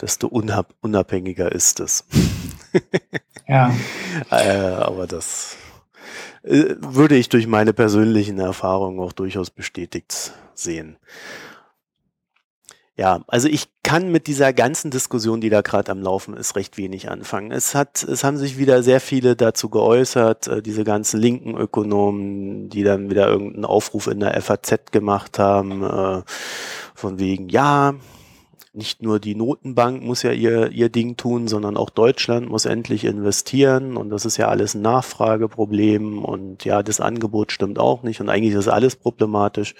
desto 0.00 0.26
unab 0.26 0.74
unabhängiger 0.80 1.52
ist 1.52 1.78
es. 1.78 2.06
ja. 3.48 3.72
Äh, 4.30 4.56
aber 4.56 5.06
das 5.06 5.56
äh, 6.42 6.74
würde 6.78 7.16
ich 7.16 7.28
durch 7.28 7.46
meine 7.46 7.72
persönlichen 7.72 8.38
Erfahrungen 8.38 9.00
auch 9.00 9.12
durchaus 9.12 9.50
bestätigt 9.50 10.32
sehen. 10.54 10.96
Ja, 12.94 13.24
also 13.26 13.48
ich 13.48 13.68
kann 13.82 14.12
mit 14.12 14.26
dieser 14.26 14.52
ganzen 14.52 14.90
Diskussion, 14.90 15.40
die 15.40 15.48
da 15.48 15.62
gerade 15.62 15.90
am 15.90 16.02
Laufen 16.02 16.36
ist, 16.36 16.56
recht 16.56 16.76
wenig 16.76 17.10
anfangen. 17.10 17.50
Es 17.50 17.74
hat, 17.74 18.02
es 18.02 18.22
haben 18.22 18.36
sich 18.36 18.58
wieder 18.58 18.82
sehr 18.82 19.00
viele 19.00 19.34
dazu 19.34 19.70
geäußert, 19.70 20.46
äh, 20.48 20.62
diese 20.62 20.84
ganzen 20.84 21.18
linken 21.18 21.56
Ökonomen, 21.56 22.68
die 22.68 22.82
dann 22.82 23.08
wieder 23.08 23.28
irgendeinen 23.28 23.64
Aufruf 23.64 24.08
in 24.08 24.20
der 24.20 24.40
FAZ 24.40 24.92
gemacht 24.92 25.38
haben, 25.38 25.82
äh, 25.82 26.22
von 26.94 27.18
wegen, 27.18 27.48
ja, 27.48 27.94
nicht 28.74 29.02
nur 29.02 29.20
die 29.20 29.34
Notenbank 29.34 30.02
muss 30.02 30.22
ja 30.22 30.32
ihr, 30.32 30.70
ihr 30.70 30.88
Ding 30.88 31.16
tun, 31.18 31.46
sondern 31.46 31.76
auch 31.76 31.90
Deutschland 31.90 32.48
muss 32.48 32.64
endlich 32.64 33.04
investieren 33.04 33.98
und 33.98 34.08
das 34.08 34.24
ist 34.24 34.38
ja 34.38 34.48
alles 34.48 34.74
ein 34.74 34.80
Nachfrageproblem 34.80 36.24
und 36.24 36.64
ja, 36.64 36.82
das 36.82 37.00
Angebot 37.00 37.52
stimmt 37.52 37.78
auch 37.78 38.02
nicht 38.02 38.20
und 38.20 38.30
eigentlich 38.30 38.54
ist 38.54 38.68
alles 38.68 38.96
problematisch. 38.96 39.74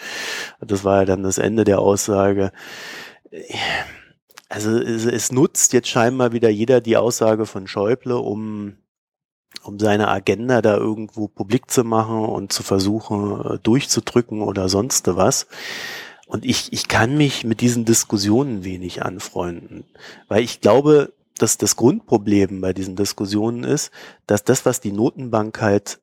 Das 0.60 0.84
war 0.84 1.00
ja 1.00 1.04
dann 1.06 1.22
das 1.22 1.38
Ende 1.38 1.64
der 1.64 1.78
Aussage. 1.78 2.52
Also 4.50 4.78
es, 4.78 5.06
es 5.06 5.32
nutzt 5.32 5.72
jetzt 5.72 5.88
scheinbar 5.88 6.32
wieder 6.32 6.50
jeder 6.50 6.82
die 6.82 6.98
Aussage 6.98 7.46
von 7.46 7.66
Schäuble, 7.66 8.16
um 8.16 8.76
um 9.62 9.78
seine 9.78 10.08
Agenda 10.08 10.62
da 10.62 10.76
irgendwo 10.76 11.28
publik 11.28 11.70
zu 11.70 11.84
machen 11.84 12.24
und 12.24 12.52
zu 12.52 12.62
versuchen 12.62 13.60
durchzudrücken 13.62 14.40
oder 14.42 14.68
sonst 14.68 15.06
was. 15.14 15.46
Und 16.32 16.46
ich, 16.46 16.72
ich 16.72 16.88
kann 16.88 17.18
mich 17.18 17.44
mit 17.44 17.60
diesen 17.60 17.84
Diskussionen 17.84 18.64
wenig 18.64 19.02
anfreunden, 19.02 19.84
weil 20.28 20.42
ich 20.42 20.62
glaube, 20.62 21.12
dass 21.36 21.58
das 21.58 21.76
Grundproblem 21.76 22.62
bei 22.62 22.72
diesen 22.72 22.96
Diskussionen 22.96 23.64
ist, 23.64 23.90
dass 24.26 24.42
das, 24.42 24.64
was 24.64 24.80
die 24.80 24.92
Notenbank 24.92 25.60
halt 25.60 26.00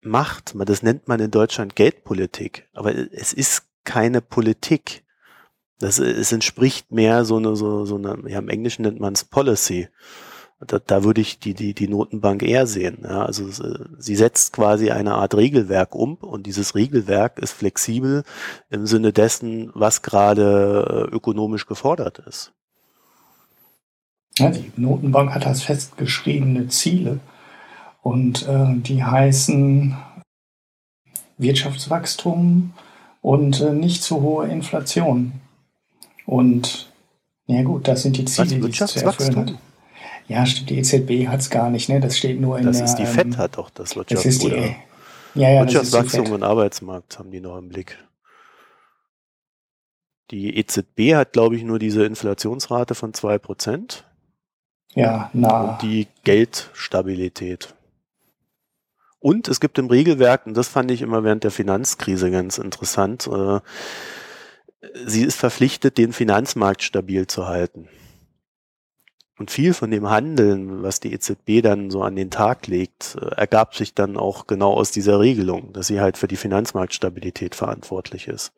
macht, 0.00 0.54
das 0.56 0.84
nennt 0.84 1.08
man 1.08 1.18
in 1.18 1.32
Deutschland 1.32 1.74
Geldpolitik, 1.74 2.68
aber 2.72 2.94
es 2.94 3.32
ist 3.32 3.64
keine 3.82 4.20
Politik. 4.20 5.02
Das, 5.80 5.98
es 5.98 6.30
entspricht 6.30 6.92
mehr 6.92 7.24
so 7.24 7.38
eine, 7.38 7.56
so, 7.56 7.84
so 7.84 7.96
eine, 7.96 8.30
ja, 8.30 8.38
im 8.38 8.48
Englischen 8.48 8.82
nennt 8.82 9.00
man 9.00 9.14
es 9.14 9.24
Policy. 9.24 9.88
Da, 10.60 10.78
da 10.78 11.04
würde 11.04 11.20
ich 11.20 11.38
die, 11.38 11.54
die, 11.54 11.74
die 11.74 11.88
Notenbank 11.88 12.42
eher 12.42 12.66
sehen. 12.66 12.98
Ja, 13.02 13.24
also 13.24 13.48
sie 13.98 14.16
setzt 14.16 14.52
quasi 14.52 14.90
eine 14.90 15.14
Art 15.14 15.34
Regelwerk 15.34 15.94
um 15.94 16.14
und 16.14 16.46
dieses 16.46 16.74
Regelwerk 16.74 17.38
ist 17.38 17.52
flexibel 17.52 18.22
im 18.70 18.86
Sinne 18.86 19.12
dessen, 19.12 19.70
was 19.74 20.02
gerade 20.02 21.08
äh, 21.10 21.14
ökonomisch 21.14 21.66
gefordert 21.66 22.20
ist. 22.20 22.52
Ja, 24.38 24.50
die 24.50 24.72
Notenbank 24.76 25.32
hat 25.32 25.44
das 25.44 25.62
festgeschriebene 25.62 26.68
Ziele 26.68 27.20
und 28.02 28.48
äh, 28.48 28.74
die 28.76 29.04
heißen 29.04 29.96
Wirtschaftswachstum 31.38 32.72
und 33.22 33.60
äh, 33.60 33.72
nicht 33.72 34.02
zu 34.02 34.20
hohe 34.22 34.48
Inflation. 34.48 35.32
Und 36.26 36.92
ja 37.46 37.62
gut, 37.62 37.86
das 37.88 38.02
sind 38.02 38.16
die 38.16 38.24
Ziele, 38.24 38.60
die 38.60 38.70
es 38.70 38.92
zu 38.92 39.04
erfüllen 39.04 39.36
hat. 39.36 39.54
Ja, 40.28 40.46
stimmt, 40.46 40.70
die 40.70 40.78
EZB 40.78 41.28
hat 41.28 41.40
es 41.40 41.50
gar 41.50 41.70
nicht, 41.70 41.88
ne? 41.88 42.00
Das 42.00 42.16
steht 42.16 42.40
nur 42.40 42.58
in 42.58 42.64
das 42.64 42.78
der. 42.78 42.86
Das 42.86 42.92
ist 42.92 42.98
die 42.98 43.06
FED 43.06 43.26
ähm, 43.26 43.36
hat 43.36 43.58
doch 43.58 43.70
das 43.70 43.94
Wirtschafts 43.94 44.24
das 44.24 44.34
ist 44.34 44.42
die, 44.42 44.46
oder 44.46 44.74
ja, 45.34 45.50
ja, 45.50 45.60
Wirtschaftswachstum 45.60 46.32
und 46.32 46.42
Arbeitsmarkt 46.42 47.18
haben 47.18 47.30
die 47.30 47.40
noch 47.40 47.58
im 47.58 47.68
Blick. 47.68 47.98
Die 50.30 50.56
EZB 50.56 51.14
hat, 51.14 51.32
glaube 51.32 51.56
ich, 51.56 51.64
nur 51.64 51.78
diese 51.78 52.04
Inflationsrate 52.04 52.94
von 52.94 53.12
2%. 53.12 54.02
Ja, 54.94 55.30
na. 55.32 55.72
Und 55.72 55.82
die 55.82 56.06
Geldstabilität. 56.22 57.74
Und 59.18 59.48
es 59.48 59.60
gibt 59.60 59.78
im 59.78 59.88
Regelwerk, 59.88 60.46
und 60.46 60.54
das 60.54 60.68
fand 60.68 60.90
ich 60.90 61.02
immer 61.02 61.24
während 61.24 61.44
der 61.44 61.50
Finanzkrise 61.50 62.30
ganz 62.30 62.58
interessant, 62.58 63.26
äh, 63.26 63.60
sie 65.06 65.24
ist 65.24 65.36
verpflichtet, 65.36 65.98
den 65.98 66.12
Finanzmarkt 66.12 66.82
stabil 66.82 67.26
zu 67.26 67.46
halten. 67.46 67.88
Und 69.36 69.50
viel 69.50 69.74
von 69.74 69.90
dem 69.90 70.08
Handeln, 70.08 70.82
was 70.82 71.00
die 71.00 71.12
EZB 71.12 71.60
dann 71.60 71.90
so 71.90 72.02
an 72.02 72.14
den 72.14 72.30
Tag 72.30 72.68
legt, 72.68 73.16
äh, 73.20 73.34
ergab 73.34 73.74
sich 73.74 73.94
dann 73.94 74.16
auch 74.16 74.46
genau 74.46 74.74
aus 74.74 74.92
dieser 74.92 75.18
Regelung, 75.18 75.72
dass 75.72 75.88
sie 75.88 76.00
halt 76.00 76.16
für 76.16 76.28
die 76.28 76.36
Finanzmarktstabilität 76.36 77.54
verantwortlich 77.54 78.28
ist. 78.28 78.52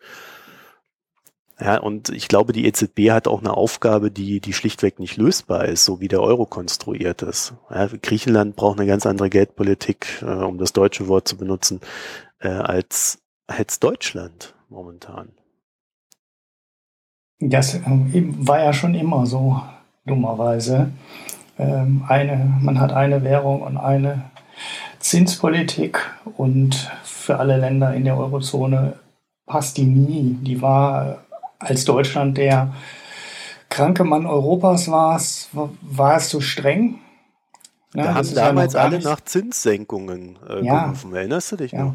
Ja, 1.59 1.79
und 1.79 2.11
ich 2.11 2.29
glaube, 2.29 2.53
die 2.53 2.67
EZB 2.67 3.11
hat 3.11 3.27
auch 3.27 3.41
eine 3.41 3.57
Aufgabe, 3.57 4.11
die, 4.11 4.41
die 4.41 4.53
schlichtweg 4.53 4.99
nicht 4.99 5.17
lösbar 5.17 5.65
ist, 5.65 5.87
so 5.87 6.01
wie 6.01 6.09
der 6.09 6.21
Euro 6.21 6.45
konstruiert 6.45 7.23
ist. 7.23 7.55
Ja, 7.71 7.87
Griechenland 7.87 8.57
braucht 8.57 8.79
eine 8.79 8.87
ganz 8.87 9.07
andere 9.07 9.31
Geldpolitik, 9.31 10.23
äh, 10.23 10.27
um 10.27 10.59
das 10.59 10.75
deutsche 10.75 11.09
Wort 11.09 11.27
zu 11.27 11.39
benutzen, 11.39 11.81
äh, 12.41 12.49
als, 12.49 13.23
als 13.47 13.81
Deutschland 13.81 14.55
momentan. 14.69 15.31
Das 17.41 17.75
äh, 17.75 17.83
war 17.87 18.61
ja 18.61 18.75
schon 18.75 18.95
immer 18.95 19.25
so 19.25 19.63
dummerweise. 20.07 20.91
Ähm, 21.59 22.05
eine, 22.09 22.59
man 22.61 22.81
hat 22.81 22.93
eine 22.93 23.25
Währung 23.25 23.63
und 23.63 23.77
eine 23.77 24.31
Zinspolitik 24.99 26.01
und 26.37 26.91
für 27.05 27.39
alle 27.39 27.57
Länder 27.59 27.95
in 27.95 28.05
der 28.05 28.17
Eurozone 28.17 28.95
passt 29.47 29.77
die 29.77 29.85
nie. 29.85 30.37
Die 30.43 30.63
war 30.63 31.19
als 31.59 31.85
Deutschland 31.85 32.37
der 32.39 32.73
kranke 33.69 34.05
Mann 34.05 34.27
Europas 34.27 34.91
war 34.91 35.17
es, 35.17 35.49
war 35.53 36.17
es 36.17 36.29
zu 36.29 36.41
streng. 36.41 36.99
Ja, 37.95 38.05
da 38.05 38.15
haben 38.15 38.35
damals 38.35 38.75
ja 38.75 38.81
alle 38.81 39.01
nach 39.01 39.21
Zinssenkungen 39.21 40.39
äh, 40.49 40.65
ja, 40.65 40.85
gerufen. 40.85 41.15
Erinnerst 41.15 41.53
du 41.53 41.57
dich 41.57 41.73
noch? 41.73 41.95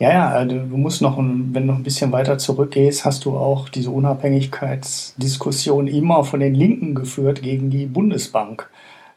Ja, 0.00 0.12
ja, 0.12 0.28
also 0.30 0.56
du 0.56 0.76
musst 0.76 1.02
noch, 1.02 1.18
wenn 1.18 1.52
du 1.52 1.60
noch 1.60 1.76
ein 1.76 1.84
bisschen 1.84 2.10
weiter 2.10 2.36
zurückgehst, 2.36 3.04
hast 3.04 3.24
du 3.24 3.36
auch 3.36 3.68
diese 3.68 3.90
Unabhängigkeitsdiskussion 3.90 5.86
immer 5.86 6.24
von 6.24 6.40
den 6.40 6.54
Linken 6.54 6.96
geführt 6.96 7.42
gegen 7.42 7.70
die 7.70 7.86
Bundesbank. 7.86 8.68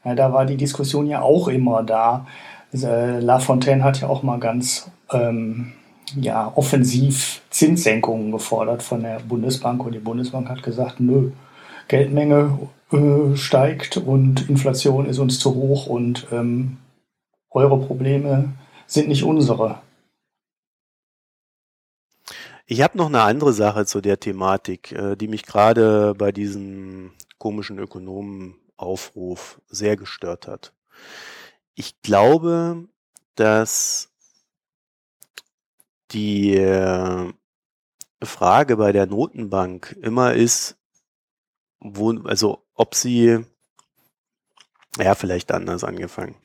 Da 0.03 0.31
war 0.33 0.45
die 0.45 0.55
Diskussion 0.55 1.07
ja 1.07 1.21
auch 1.21 1.47
immer 1.47 1.83
da. 1.83 2.27
Also, 2.71 2.87
Lafontaine 2.87 3.83
hat 3.83 4.01
ja 4.01 4.07
auch 4.07 4.21
mal 4.21 4.39
ganz 4.39 4.91
ähm, 5.11 5.73
ja, 6.15 6.51
offensiv 6.55 7.41
Zinssenkungen 7.49 8.31
gefordert 8.31 8.83
von 8.83 9.01
der 9.01 9.19
Bundesbank 9.19 9.83
und 9.85 9.93
die 9.93 9.99
Bundesbank 9.99 10.47
hat 10.49 10.63
gesagt, 10.63 10.99
nö, 10.99 11.31
Geldmenge 11.87 12.57
äh, 12.91 13.35
steigt 13.35 13.97
und 13.97 14.49
Inflation 14.49 15.07
ist 15.07 15.19
uns 15.19 15.39
zu 15.39 15.55
hoch 15.55 15.87
und 15.87 16.27
ähm, 16.31 16.77
eure 17.49 17.79
Probleme 17.79 18.53
sind 18.85 19.07
nicht 19.09 19.23
unsere. 19.23 19.79
Ich 22.69 22.81
habe 22.81 22.97
noch 22.97 23.05
eine 23.05 23.21
andere 23.21 23.53
Sache 23.53 23.85
zu 23.85 24.01
der 24.01 24.19
Thematik, 24.19 24.91
äh, 24.91 25.15
die 25.15 25.29
mich 25.29 25.43
gerade 25.43 26.13
bei 26.15 26.33
diesem 26.33 27.13
komischen 27.37 27.79
Ökonomenaufruf 27.79 29.61
sehr 29.67 29.95
gestört 29.95 30.47
hat. 30.47 30.73
Ich 31.75 32.01
glaube, 32.01 32.85
dass 33.35 34.09
die 36.11 36.57
äh, 36.57 37.31
Frage 38.21 38.75
bei 38.75 38.91
der 38.91 39.05
Notenbank 39.05 39.95
immer 40.01 40.33
ist, 40.33 40.75
wo, 41.79 42.19
also 42.23 42.67
ob 42.73 42.95
sie, 42.95 43.45
ja, 44.97 45.15
vielleicht 45.15 45.53
anders 45.53 45.85
angefangen. 45.85 46.35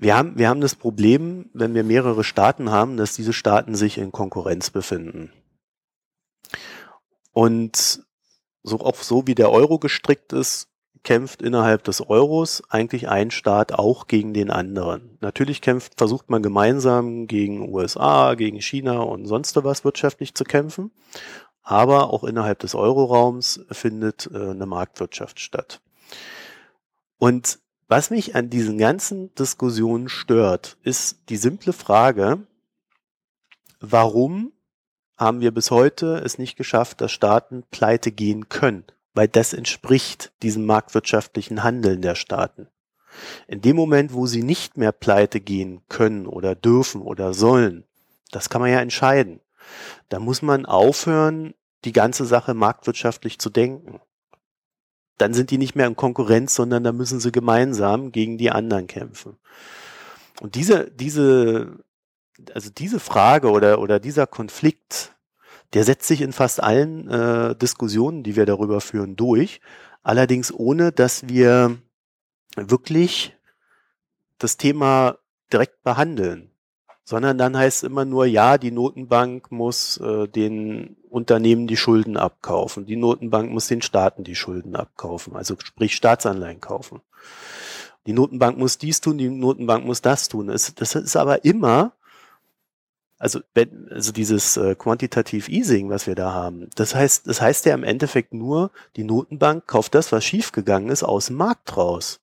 Wir 0.00 0.16
haben, 0.16 0.38
wir 0.38 0.48
haben 0.48 0.62
das 0.62 0.74
Problem, 0.74 1.50
wenn 1.52 1.74
wir 1.74 1.84
mehrere 1.84 2.24
Staaten 2.24 2.70
haben, 2.70 2.96
dass 2.96 3.14
diese 3.14 3.34
Staaten 3.34 3.74
sich 3.74 3.98
in 3.98 4.12
Konkurrenz 4.12 4.70
befinden. 4.70 5.30
Und 7.32 8.02
so 8.62 8.80
auch 8.80 8.96
so 8.96 9.26
wie 9.26 9.34
der 9.34 9.52
Euro 9.52 9.78
gestrickt 9.78 10.32
ist, 10.32 10.68
kämpft 11.02 11.42
innerhalb 11.42 11.84
des 11.84 12.00
Euros 12.00 12.62
eigentlich 12.70 13.10
ein 13.10 13.30
Staat 13.30 13.72
auch 13.72 14.06
gegen 14.06 14.32
den 14.32 14.50
anderen. 14.50 15.18
Natürlich 15.20 15.60
kämpft, 15.60 15.98
versucht 15.98 16.30
man 16.30 16.42
gemeinsam 16.42 17.26
gegen 17.26 17.68
USA, 17.68 18.34
gegen 18.36 18.62
China 18.62 19.00
und 19.00 19.26
sonst 19.26 19.54
was 19.62 19.84
wirtschaftlich 19.84 20.34
zu 20.34 20.44
kämpfen. 20.44 20.92
Aber 21.62 22.10
auch 22.10 22.24
innerhalb 22.24 22.60
des 22.60 22.74
Euroraums 22.74 23.66
findet 23.70 24.30
äh, 24.32 24.50
eine 24.50 24.64
Marktwirtschaft 24.64 25.40
statt. 25.40 25.82
Und 27.18 27.59
was 27.90 28.10
mich 28.10 28.36
an 28.36 28.50
diesen 28.50 28.78
ganzen 28.78 29.34
Diskussionen 29.34 30.08
stört, 30.08 30.78
ist 30.84 31.28
die 31.28 31.36
simple 31.36 31.72
Frage, 31.72 32.46
warum 33.80 34.52
haben 35.16 35.40
wir 35.40 35.50
bis 35.50 35.72
heute 35.72 36.22
es 36.24 36.38
nicht 36.38 36.56
geschafft, 36.56 37.00
dass 37.00 37.10
Staaten 37.10 37.64
pleite 37.72 38.12
gehen 38.12 38.48
können? 38.48 38.84
Weil 39.12 39.26
das 39.26 39.52
entspricht 39.52 40.32
diesem 40.40 40.66
marktwirtschaftlichen 40.66 41.64
Handeln 41.64 42.00
der 42.00 42.14
Staaten. 42.14 42.68
In 43.48 43.60
dem 43.60 43.74
Moment, 43.74 44.14
wo 44.14 44.26
sie 44.26 44.44
nicht 44.44 44.76
mehr 44.76 44.92
pleite 44.92 45.40
gehen 45.40 45.80
können 45.88 46.28
oder 46.28 46.54
dürfen 46.54 47.02
oder 47.02 47.34
sollen, 47.34 47.82
das 48.30 48.48
kann 48.48 48.60
man 48.60 48.70
ja 48.70 48.80
entscheiden. 48.80 49.40
Da 50.08 50.20
muss 50.20 50.42
man 50.42 50.64
aufhören, 50.64 51.54
die 51.84 51.92
ganze 51.92 52.24
Sache 52.24 52.54
marktwirtschaftlich 52.54 53.40
zu 53.40 53.50
denken. 53.50 54.00
Dann 55.20 55.34
sind 55.34 55.50
die 55.50 55.58
nicht 55.58 55.74
mehr 55.74 55.86
in 55.86 55.96
Konkurrenz, 55.96 56.54
sondern 56.54 56.84
da 56.84 56.92
müssen 56.92 57.20
sie 57.20 57.32
gemeinsam 57.32 58.12
gegen 58.12 58.38
die 58.38 58.50
anderen 58.50 58.86
kämpfen. 58.86 59.36
Und 60.40 60.54
diese, 60.54 60.90
diese, 60.90 61.84
also 62.54 62.70
diese 62.70 63.00
Frage 63.00 63.50
oder, 63.50 63.80
oder 63.80 64.00
dieser 64.00 64.26
Konflikt, 64.26 65.14
der 65.74 65.84
setzt 65.84 66.08
sich 66.08 66.22
in 66.22 66.32
fast 66.32 66.62
allen 66.62 67.08
äh, 67.08 67.54
Diskussionen, 67.56 68.22
die 68.22 68.36
wir 68.36 68.46
darüber 68.46 68.80
führen, 68.80 69.16
durch. 69.16 69.60
Allerdings 70.02 70.52
ohne, 70.52 70.92
dass 70.92 71.28
wir 71.28 71.76
wirklich 72.56 73.36
das 74.38 74.56
Thema 74.56 75.18
direkt 75.52 75.82
behandeln 75.82 76.50
sondern 77.10 77.38
dann 77.38 77.56
heißt 77.56 77.78
es 77.78 77.82
immer 77.82 78.04
nur, 78.04 78.24
ja, 78.24 78.56
die 78.56 78.70
Notenbank 78.70 79.50
muss 79.50 79.96
äh, 79.96 80.28
den 80.28 80.96
Unternehmen 81.10 81.66
die 81.66 81.76
Schulden 81.76 82.16
abkaufen, 82.16 82.86
die 82.86 82.96
Notenbank 82.96 83.50
muss 83.50 83.66
den 83.66 83.82
Staaten 83.82 84.24
die 84.24 84.36
Schulden 84.36 84.76
abkaufen, 84.76 85.36
also 85.36 85.56
sprich 85.58 85.94
Staatsanleihen 85.94 86.60
kaufen. 86.60 87.00
Die 88.06 88.12
Notenbank 88.12 88.56
muss 88.56 88.78
dies 88.78 89.00
tun, 89.00 89.18
die 89.18 89.28
Notenbank 89.28 89.84
muss 89.84 90.00
das 90.00 90.28
tun. 90.28 90.46
Das, 90.46 90.74
das 90.74 90.94
ist 90.94 91.16
aber 91.16 91.44
immer, 91.44 91.92
also, 93.18 93.40
wenn, 93.52 93.88
also 93.90 94.12
dieses 94.12 94.56
äh, 94.56 94.74
Quantitative 94.74 95.50
Easing, 95.50 95.90
was 95.90 96.06
wir 96.06 96.14
da 96.14 96.32
haben, 96.32 96.70
das 96.74 96.94
heißt, 96.94 97.26
das 97.26 97.40
heißt 97.42 97.66
ja 97.66 97.74
im 97.74 97.84
Endeffekt 97.84 98.32
nur, 98.32 98.70
die 98.96 99.04
Notenbank 99.04 99.66
kauft 99.66 99.94
das, 99.94 100.10
was 100.12 100.24
schiefgegangen 100.24 100.88
ist, 100.88 101.02
aus 101.02 101.26
dem 101.26 101.36
Markt 101.36 101.76
raus. 101.76 102.20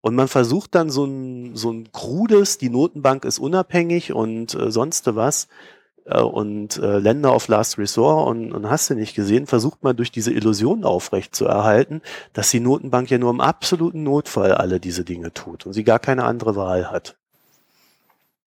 Und 0.00 0.16
man 0.16 0.26
versucht 0.26 0.74
dann 0.74 0.90
so 0.90 1.04
ein, 1.04 1.54
so 1.54 1.70
ein 1.70 1.92
krudes, 1.92 2.58
die 2.58 2.70
Notenbank 2.70 3.24
ist 3.24 3.38
unabhängig 3.38 4.12
und 4.12 4.54
äh, 4.54 4.72
sonst 4.72 5.14
was 5.14 5.46
und 6.18 6.78
äh, 6.78 6.98
Länder 6.98 7.34
of 7.34 7.48
Last 7.48 7.78
Resort 7.78 8.28
und, 8.28 8.52
und 8.52 8.68
hast 8.68 8.90
du 8.90 8.94
nicht 8.94 9.14
gesehen, 9.14 9.46
versucht 9.46 9.82
man 9.82 9.96
durch 9.96 10.10
diese 10.10 10.32
Illusion 10.32 10.84
aufrecht 10.84 11.34
zu 11.34 11.46
erhalten, 11.46 12.02
dass 12.32 12.50
die 12.50 12.60
Notenbank 12.60 13.10
ja 13.10 13.18
nur 13.18 13.30
im 13.30 13.40
absoluten 13.40 14.02
Notfall 14.02 14.52
alle 14.52 14.80
diese 14.80 15.04
Dinge 15.04 15.32
tut 15.32 15.66
und 15.66 15.72
sie 15.72 15.84
gar 15.84 15.98
keine 15.98 16.24
andere 16.24 16.56
Wahl 16.56 16.90
hat. 16.90 17.16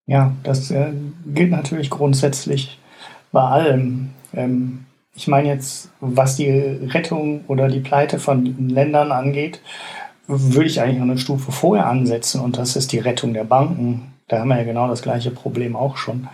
Ja, 0.06 0.34
das 0.44 0.70
äh, 0.72 0.92
gilt 1.28 1.52
natürlich 1.52 1.90
grundsätzlich 1.90 2.80
bei 3.32 3.42
allem. 3.42 4.10
Ähm, 4.34 4.86
ich 5.16 5.28
meine 5.28 5.48
jetzt, 5.48 5.90
was 6.00 6.36
die 6.36 6.50
Rettung 6.50 7.46
oder 7.48 7.68
die 7.68 7.80
Pleite 7.80 8.20
von 8.20 8.70
Ländern 8.70 9.12
angeht, 9.12 9.62
würde 10.28 10.68
ich 10.68 10.82
eigentlich 10.82 10.98
noch 10.98 11.04
eine 11.04 11.18
Stufe 11.18 11.52
vorher 11.52 11.88
ansetzen 11.88 12.42
und 12.42 12.58
das 12.58 12.76
ist 12.76 12.92
die 12.92 13.00
Rettung 13.00 13.34
der 13.34 13.44
Banken. 13.44 14.14
Da 14.28 14.40
haben 14.40 14.48
wir 14.48 14.58
ja 14.58 14.64
genau 14.64 14.88
das 14.88 15.02
gleiche 15.02 15.32
Problem 15.32 15.76
auch 15.76 15.98
schon, 15.98 16.28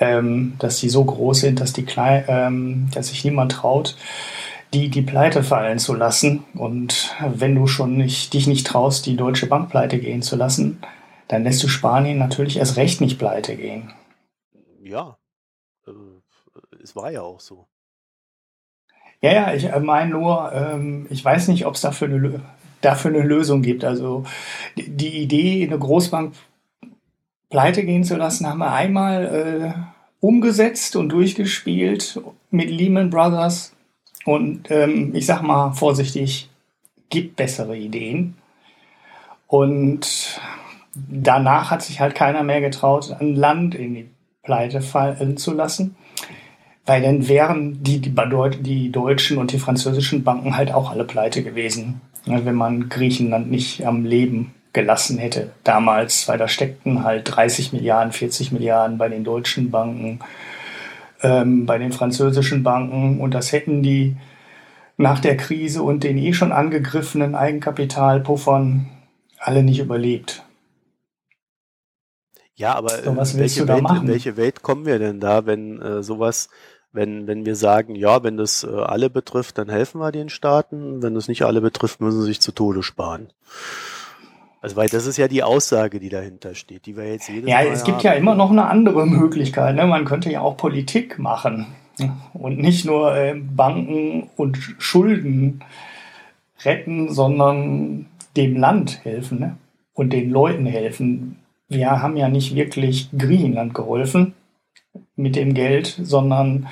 ähm, 0.00 0.54
dass 0.58 0.78
die 0.78 0.88
so 0.88 1.04
groß 1.04 1.40
sind, 1.40 1.60
dass 1.60 1.72
die 1.72 1.84
klein, 1.84 2.24
ähm, 2.28 2.88
dass 2.94 3.08
sich 3.08 3.24
niemand 3.24 3.52
traut, 3.52 3.96
die 4.72 4.88
die 4.88 5.02
Pleite 5.02 5.42
fallen 5.42 5.78
zu 5.78 5.94
lassen. 5.94 6.44
Und 6.54 7.14
wenn 7.20 7.54
du 7.54 7.66
schon 7.66 7.96
nicht, 7.96 8.34
dich 8.34 8.46
nicht 8.46 8.66
traust, 8.66 9.06
die 9.06 9.16
deutsche 9.16 9.46
Bank 9.46 9.70
pleite 9.70 9.98
gehen 9.98 10.22
zu 10.22 10.36
lassen, 10.36 10.80
dann 11.26 11.44
lässt 11.44 11.62
du 11.62 11.68
Spanien 11.68 12.18
natürlich 12.18 12.58
erst 12.58 12.76
recht 12.76 13.00
nicht 13.00 13.18
pleite 13.18 13.56
gehen. 13.56 13.92
Ja, 14.82 15.18
äh, 15.86 15.90
es 16.82 16.96
war 16.96 17.10
ja 17.10 17.22
auch 17.22 17.40
so. 17.40 17.66
Ja, 19.20 19.32
ja, 19.32 19.54
ich 19.54 19.64
äh, 19.64 19.80
meine 19.80 20.10
nur, 20.10 20.52
ähm, 20.52 21.06
ich 21.10 21.24
weiß 21.24 21.48
nicht, 21.48 21.66
ob 21.66 21.74
es 21.74 21.80
dafür 21.80 22.08
eine 22.08 22.40
dafür 22.80 23.10
eine 23.10 23.22
Lösung 23.22 23.62
gibt. 23.62 23.84
Also 23.84 24.24
die 24.76 25.18
Idee, 25.22 25.66
eine 25.66 25.78
Großbank 25.78 26.34
pleite 27.50 27.84
gehen 27.84 28.04
zu 28.04 28.16
lassen, 28.16 28.46
haben 28.46 28.58
wir 28.58 28.72
einmal 28.72 29.24
äh, 29.26 29.87
umgesetzt 30.20 30.96
und 30.96 31.10
durchgespielt 31.10 32.20
mit 32.50 32.70
Lehman 32.70 33.10
Brothers. 33.10 33.74
Und 34.24 34.70
ähm, 34.70 35.14
ich 35.14 35.26
sag 35.26 35.42
mal 35.42 35.72
vorsichtig, 35.72 36.50
gibt 37.08 37.36
bessere 37.36 37.76
Ideen. 37.76 38.34
Und 39.46 40.40
danach 40.94 41.70
hat 41.70 41.82
sich 41.82 42.00
halt 42.00 42.14
keiner 42.14 42.42
mehr 42.42 42.60
getraut, 42.60 43.16
ein 43.18 43.34
Land 43.34 43.74
in 43.74 43.94
die 43.94 44.08
Pleite 44.42 44.80
fallen 44.80 45.36
zu 45.36 45.54
lassen. 45.54 45.96
Weil 46.84 47.02
dann 47.02 47.28
wären 47.28 47.82
die, 47.82 48.00
die, 48.00 48.14
die 48.60 48.90
deutschen 48.90 49.38
und 49.38 49.52
die 49.52 49.58
französischen 49.58 50.24
Banken 50.24 50.56
halt 50.56 50.72
auch 50.72 50.90
alle 50.90 51.04
pleite 51.04 51.42
gewesen. 51.42 52.00
Wenn 52.24 52.54
man 52.54 52.88
Griechenland 52.88 53.50
nicht 53.50 53.86
am 53.86 54.04
Leben 54.04 54.54
gelassen 54.78 55.18
hätte 55.18 55.50
damals, 55.64 56.28
weil 56.28 56.38
da 56.38 56.46
steckten 56.46 57.02
halt 57.02 57.34
30 57.34 57.72
Milliarden, 57.72 58.12
40 58.12 58.52
Milliarden 58.52 58.96
bei 58.96 59.08
den 59.08 59.24
deutschen 59.24 59.72
Banken, 59.72 60.20
ähm, 61.20 61.66
bei 61.66 61.78
den 61.78 61.90
französischen 61.90 62.62
Banken 62.62 63.20
und 63.20 63.34
das 63.34 63.50
hätten 63.50 63.82
die 63.82 64.16
nach 64.96 65.18
der 65.18 65.36
Krise 65.36 65.82
und 65.82 66.04
den 66.04 66.16
eh 66.16 66.32
schon 66.32 66.52
angegriffenen 66.52 67.34
Eigenkapitalpuffern 67.34 68.88
alle 69.38 69.64
nicht 69.64 69.80
überlebt. 69.80 70.44
Ja, 72.54 72.74
aber 72.74 72.90
so, 72.90 73.10
in, 73.10 73.16
welche 73.16 73.66
Welt, 73.66 73.84
in 74.00 74.08
welche 74.08 74.36
Welt 74.36 74.62
kommen 74.62 74.86
wir 74.86 75.00
denn 75.00 75.18
da, 75.18 75.44
wenn 75.44 75.82
äh, 75.82 76.02
sowas 76.04 76.50
wenn, 76.92 77.26
wenn 77.26 77.44
wir 77.44 77.54
sagen, 77.54 77.94
ja, 77.94 78.22
wenn 78.22 78.36
das 78.36 78.64
äh, 78.64 78.68
alle 78.68 79.10
betrifft, 79.10 79.58
dann 79.58 79.68
helfen 79.68 80.00
wir 80.00 80.10
den 80.10 80.30
Staaten. 80.30 81.02
Wenn 81.02 81.14
das 81.14 81.28
nicht 81.28 81.42
alle 81.42 81.60
betrifft, 81.60 82.00
müssen 82.00 82.20
sie 82.20 82.26
sich 82.26 82.40
zu 82.40 82.52
Tode 82.52 82.82
sparen. 82.82 83.28
Also, 84.60 84.76
weil 84.76 84.88
das 84.88 85.06
ist 85.06 85.16
ja 85.16 85.28
die 85.28 85.42
Aussage, 85.42 86.00
die 86.00 86.08
dahinter 86.08 86.54
steht, 86.54 86.86
die 86.86 86.96
wir 86.96 87.08
jetzt 87.12 87.28
jedes 87.28 87.48
Ja, 87.48 87.58
Mal 87.58 87.68
es 87.68 87.84
gibt 87.84 87.98
haben. 87.98 88.04
ja 88.06 88.12
immer 88.12 88.34
noch 88.34 88.50
eine 88.50 88.66
andere 88.66 89.06
Möglichkeit. 89.06 89.76
Ne? 89.76 89.86
Man 89.86 90.04
könnte 90.04 90.30
ja 90.32 90.40
auch 90.40 90.56
Politik 90.56 91.18
machen 91.18 91.66
und 92.34 92.58
nicht 92.58 92.84
nur 92.84 93.14
äh, 93.16 93.34
Banken 93.34 94.30
und 94.36 94.58
Schulden 94.78 95.64
retten, 96.64 97.12
sondern 97.12 98.06
dem 98.36 98.56
Land 98.56 99.04
helfen 99.04 99.40
ne? 99.40 99.56
und 99.94 100.12
den 100.12 100.30
Leuten 100.30 100.66
helfen. 100.66 101.36
Wir 101.68 102.02
haben 102.02 102.16
ja 102.16 102.28
nicht 102.28 102.54
wirklich 102.54 103.10
Griechenland 103.16 103.74
geholfen 103.74 104.34
mit 105.16 105.36
dem 105.36 105.54
Geld, 105.54 105.86
sondern 106.02 106.66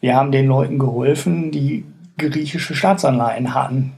wir 0.00 0.14
haben 0.14 0.30
den 0.30 0.46
Leuten 0.46 0.78
geholfen, 0.78 1.50
die 1.50 1.84
griechische 2.18 2.74
Staatsanleihen 2.74 3.54
hatten. 3.54 3.92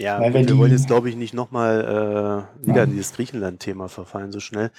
Ja, 0.00 0.18
Weil 0.18 0.32
wir, 0.32 0.48
wir 0.48 0.56
wollen 0.56 0.72
jetzt, 0.72 0.86
glaube 0.86 1.10
ich, 1.10 1.16
nicht 1.16 1.34
nochmal 1.34 2.48
äh, 2.62 2.66
wieder 2.66 2.84
in 2.84 2.92
dieses 2.92 3.12
Griechenland-Thema 3.12 3.88
verfallen 3.88 4.32
so 4.32 4.40
schnell. 4.40 4.70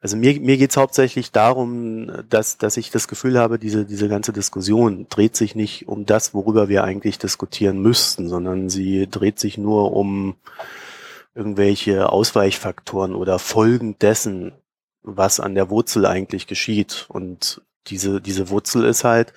Also 0.00 0.16
mir, 0.16 0.40
mir 0.40 0.56
geht 0.56 0.70
es 0.70 0.76
hauptsächlich 0.76 1.30
darum, 1.30 2.10
dass, 2.28 2.58
dass 2.58 2.76
ich 2.76 2.90
das 2.90 3.06
Gefühl 3.06 3.38
habe, 3.38 3.60
diese, 3.60 3.84
diese 3.84 4.08
ganze 4.08 4.32
Diskussion 4.32 5.06
dreht 5.08 5.36
sich 5.36 5.54
nicht 5.54 5.86
um 5.86 6.04
das, 6.04 6.34
worüber 6.34 6.68
wir 6.68 6.82
eigentlich 6.82 7.18
diskutieren 7.18 7.80
müssten, 7.80 8.28
sondern 8.28 8.68
sie 8.68 9.08
dreht 9.08 9.38
sich 9.38 9.56
nur 9.56 9.92
um 9.92 10.34
irgendwelche 11.36 12.10
Ausweichfaktoren 12.10 13.14
oder 13.14 13.38
Folgen 13.38 13.96
dessen, 14.00 14.52
was 15.02 15.38
an 15.38 15.54
der 15.54 15.70
Wurzel 15.70 16.06
eigentlich 16.06 16.48
geschieht. 16.48 17.06
Und 17.08 17.62
diese, 17.86 18.20
diese 18.20 18.50
Wurzel 18.50 18.84
ist 18.84 19.04
halt, 19.04 19.32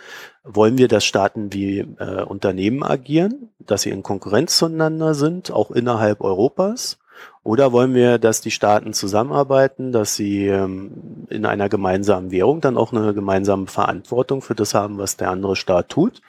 wollen 0.55 0.77
wir, 0.77 0.87
dass 0.87 1.05
Staaten 1.05 1.53
wie 1.53 1.79
äh, 1.79 2.23
Unternehmen 2.23 2.83
agieren, 2.83 3.49
dass 3.59 3.83
sie 3.83 3.91
in 3.91 4.03
Konkurrenz 4.03 4.57
zueinander 4.57 5.13
sind, 5.13 5.51
auch 5.51 5.71
innerhalb 5.71 6.21
Europas? 6.21 6.97
Oder 7.43 7.71
wollen 7.71 7.93
wir, 7.93 8.17
dass 8.17 8.41
die 8.41 8.51
Staaten 8.51 8.93
zusammenarbeiten, 8.93 9.91
dass 9.91 10.15
sie 10.15 10.47
ähm, 10.47 11.27
in 11.29 11.45
einer 11.45 11.69
gemeinsamen 11.69 12.31
Währung 12.31 12.61
dann 12.61 12.77
auch 12.77 12.93
eine 12.93 13.13
gemeinsame 13.13 13.67
Verantwortung 13.67 14.41
für 14.41 14.55
das 14.55 14.73
haben, 14.73 14.97
was 14.97 15.17
der 15.17 15.29
andere 15.29 15.55
Staat 15.55 15.89
tut? 15.89 16.21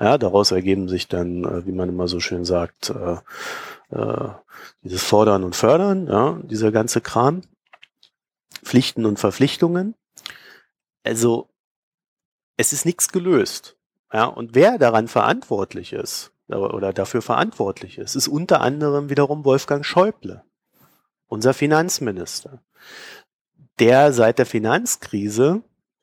Ja, 0.00 0.18
daraus 0.18 0.50
ergeben 0.50 0.88
sich 0.88 1.08
dann, 1.08 1.44
äh, 1.44 1.66
wie 1.66 1.72
man 1.72 1.88
immer 1.88 2.08
so 2.08 2.20
schön 2.20 2.44
sagt, 2.44 2.90
äh, 2.90 3.96
äh, 3.96 4.28
dieses 4.82 5.02
Fordern 5.02 5.44
und 5.44 5.56
Fördern, 5.56 6.08
ja, 6.08 6.38
dieser 6.42 6.72
ganze 6.72 7.00
Kram. 7.00 7.42
Pflichten 8.62 9.06
und 9.06 9.18
Verpflichtungen. 9.18 9.94
Also 11.04 11.48
es 12.62 12.72
ist 12.72 12.86
nichts 12.86 13.08
gelöst. 13.10 13.76
Ja, 14.12 14.26
und 14.26 14.54
wer 14.54 14.78
daran 14.78 15.08
verantwortlich 15.08 15.92
ist 15.92 16.32
oder 16.48 16.92
dafür 16.92 17.22
verantwortlich 17.22 17.98
ist, 17.98 18.14
ist 18.14 18.28
unter 18.28 18.60
anderem 18.60 19.10
wiederum 19.10 19.44
Wolfgang 19.44 19.84
Schäuble, 19.84 20.44
unser 21.26 21.54
Finanzminister, 21.54 22.62
der 23.78 24.12
seit 24.12 24.38
der 24.38 24.46
Finanzkrise 24.46 25.62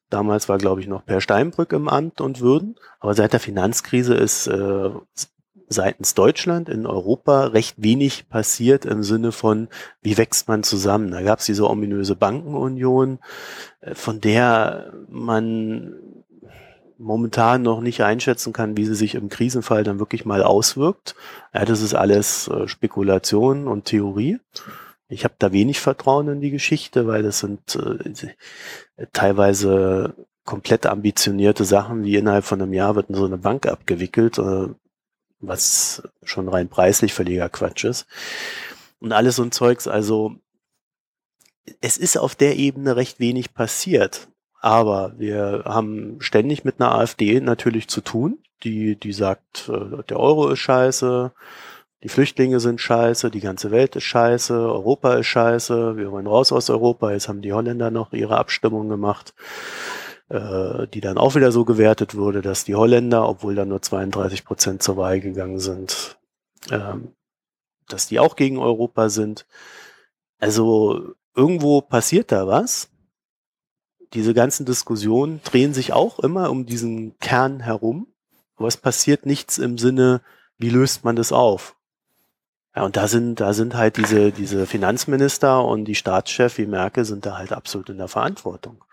Damals 0.10 0.50
war, 0.50 0.58
glaube 0.58 0.82
ich, 0.82 0.88
noch 0.88 1.06
Per 1.06 1.22
Steinbrück 1.22 1.72
im 1.72 1.88
Amt 1.88 2.20
und 2.20 2.42
Würden. 2.42 2.76
Aber 3.00 3.14
seit 3.14 3.34
der 3.34 3.40
Finanzkrise 3.40 4.16
ist 4.16 4.48
äh, 4.48 4.90
seitens 5.68 6.16
Deutschland 6.16 6.68
in 6.68 6.88
Europa 6.88 7.46
recht 7.46 7.76
wenig 7.78 8.28
passiert 8.28 8.86
im 8.86 9.04
Sinne 9.04 9.32
von, 9.32 9.68
wie 10.02 10.18
wächst 10.18 10.48
man 10.48 10.64
zusammen. 10.64 11.12
Da 11.12 11.22
gab 11.22 11.40
es 11.40 11.46
diese 11.46 11.70
ominöse 11.70 12.16
Bankenunion, 12.16 13.20
äh, 13.82 13.94
von 13.94 14.20
der 14.20 14.94
man 15.08 16.19
momentan 17.00 17.62
noch 17.62 17.82
nicht 17.82 18.02
einschätzen 18.02 18.54
kann, 18.54 18.78
wie 18.78 18.86
sie 18.86 18.96
sich 18.96 19.16
im 19.16 19.30
Krisenfall 19.30 19.84
dann 19.84 20.00
wirklich 20.00 20.26
mal 20.26 20.44
auswirkt. 20.44 21.16
Ja, 21.54 21.66
das 21.66 21.82
ist 21.82 21.96
alles 21.96 22.48
äh, 22.50 22.68
Spekulation 22.68 23.68
und 23.68 23.86
Theorie. 23.86 24.40
Ich 25.08 25.24
habe 25.24 25.34
da 25.40 25.52
wenig 25.52 25.80
Vertrauen 25.80 26.28
in 26.28 26.42
die 26.42 26.52
Geschichte, 26.52 27.08
weil 27.08 27.24
das 27.24 27.40
sind 27.40 27.76
äh, 27.76 29.08
teilweise 29.14 30.14
komplett 30.46 30.86
ambitionierte 30.86 31.64
Sachen, 31.64 32.04
wie 32.04 32.16
innerhalb 32.16 32.46
von 32.46 32.62
einem 32.62 32.74
Jahr 32.74 32.96
wird 32.96 33.08
so 33.10 33.26
eine 33.26 33.38
Bank 33.38 33.66
abgewickelt, 33.66 34.38
äh, 34.38 34.68
was 35.40 36.04
schon 36.24 36.50
rein 36.50 36.68
preislich 36.68 37.14
völliger 37.14 37.50
Quatsch 37.50 37.86
ist. 37.86 38.08
Und 39.00 39.14
alles 39.14 39.38
so 39.38 39.44
ein 39.44 39.54
Zeugs, 39.54 39.88
also 39.88 40.36
es 41.82 41.98
ist 41.98 42.18
auf 42.18 42.36
der 42.36 42.58
Ebene 42.58 42.96
recht 42.96 43.20
wenig 43.20 43.54
passiert. 43.54 44.28
Aber 44.62 45.14
wir 45.18 45.64
haben 45.66 46.18
ständig 46.20 46.66
mit 46.66 46.80
einer 46.80 46.94
AfD 46.94 47.40
natürlich 47.40 47.88
zu 47.88 48.02
tun, 48.02 48.40
die, 48.64 48.98
die 48.98 49.14
sagt, 49.14 49.70
äh, 49.70 50.04
der 50.10 50.20
Euro 50.20 50.50
ist 50.50 50.60
scheiße, 50.60 51.32
die 52.04 52.10
Flüchtlinge 52.10 52.60
sind 52.60 52.80
scheiße, 52.80 53.30
die 53.30 53.42
ganze 53.42 53.72
Welt 53.72 53.96
ist 53.96 54.04
scheiße, 54.04 54.54
Europa 54.54 55.16
ist 55.16 55.28
scheiße, 55.28 55.98
wir 55.98 56.12
wollen 56.12 56.28
raus 56.28 56.52
aus 56.52 56.70
Europa. 56.70 57.12
Jetzt 57.12 57.28
haben 57.28 57.42
die 57.42 57.52
Holländer 57.52 57.92
noch 57.92 58.14
ihre 58.14 58.38
Abstimmung 58.38 58.88
gemacht, 58.88 59.34
äh, 60.30 60.88
die 60.88 61.02
dann 61.02 61.18
auch 61.18 61.36
wieder 61.36 61.52
so 61.52 61.66
gewertet 61.66 62.16
wurde, 62.16 62.42
dass 62.42 62.64
die 62.64 62.76
Holländer, 62.76 63.28
obwohl 63.28 63.56
da 63.56 63.66
nur 63.66 63.82
32 63.82 64.46
Prozent 64.46 64.82
zur 64.82 64.96
Wahl 64.96 65.20
gegangen 65.20 65.60
sind, 65.60 66.18
ähm, 66.72 67.14
dass 67.90 68.08
die 68.08 68.20
auch 68.20 68.38
gegen 68.38 68.60
Europa 68.60 69.10
sind. 69.10 69.46
Also 70.40 71.16
irgendwo 71.36 71.82
passiert 71.82 72.32
da 72.32 72.48
was. 72.48 72.90
Diese 74.14 74.34
ganzen 74.34 74.66
Diskussionen 74.66 75.42
drehen 75.44 75.74
sich 75.74 75.94
auch 75.94 76.20
immer 76.20 76.50
um 76.50 76.66
diesen 76.66 77.18
Kern 77.20 77.60
herum, 77.60 78.08
aber 78.56 78.68
es 78.68 78.78
passiert 78.78 79.26
nichts 79.26 79.58
im 79.58 79.78
Sinne, 79.78 80.22
wie 80.58 80.70
löst 80.70 81.04
man 81.04 81.16
das 81.16 81.32
auf? 81.32 81.76
Ja, 82.76 82.84
und 82.84 82.98
da 82.98 83.08
sind, 83.08 83.40
da 83.40 83.54
sind 83.54 83.76
halt 83.76 83.98
diese, 83.98 84.32
diese 84.32 84.66
Finanzminister 84.66 85.64
und 85.64 85.86
die 85.86 85.96
Staatschef 85.96 86.58
wie 86.58 86.66
Merkel 86.66 87.06
sind 87.06 87.26
da 87.26 87.38
halt 87.38 87.52
absolut 87.52 87.90
in 87.90 87.98
der 87.98 88.08
Verantwortung. 88.08 88.84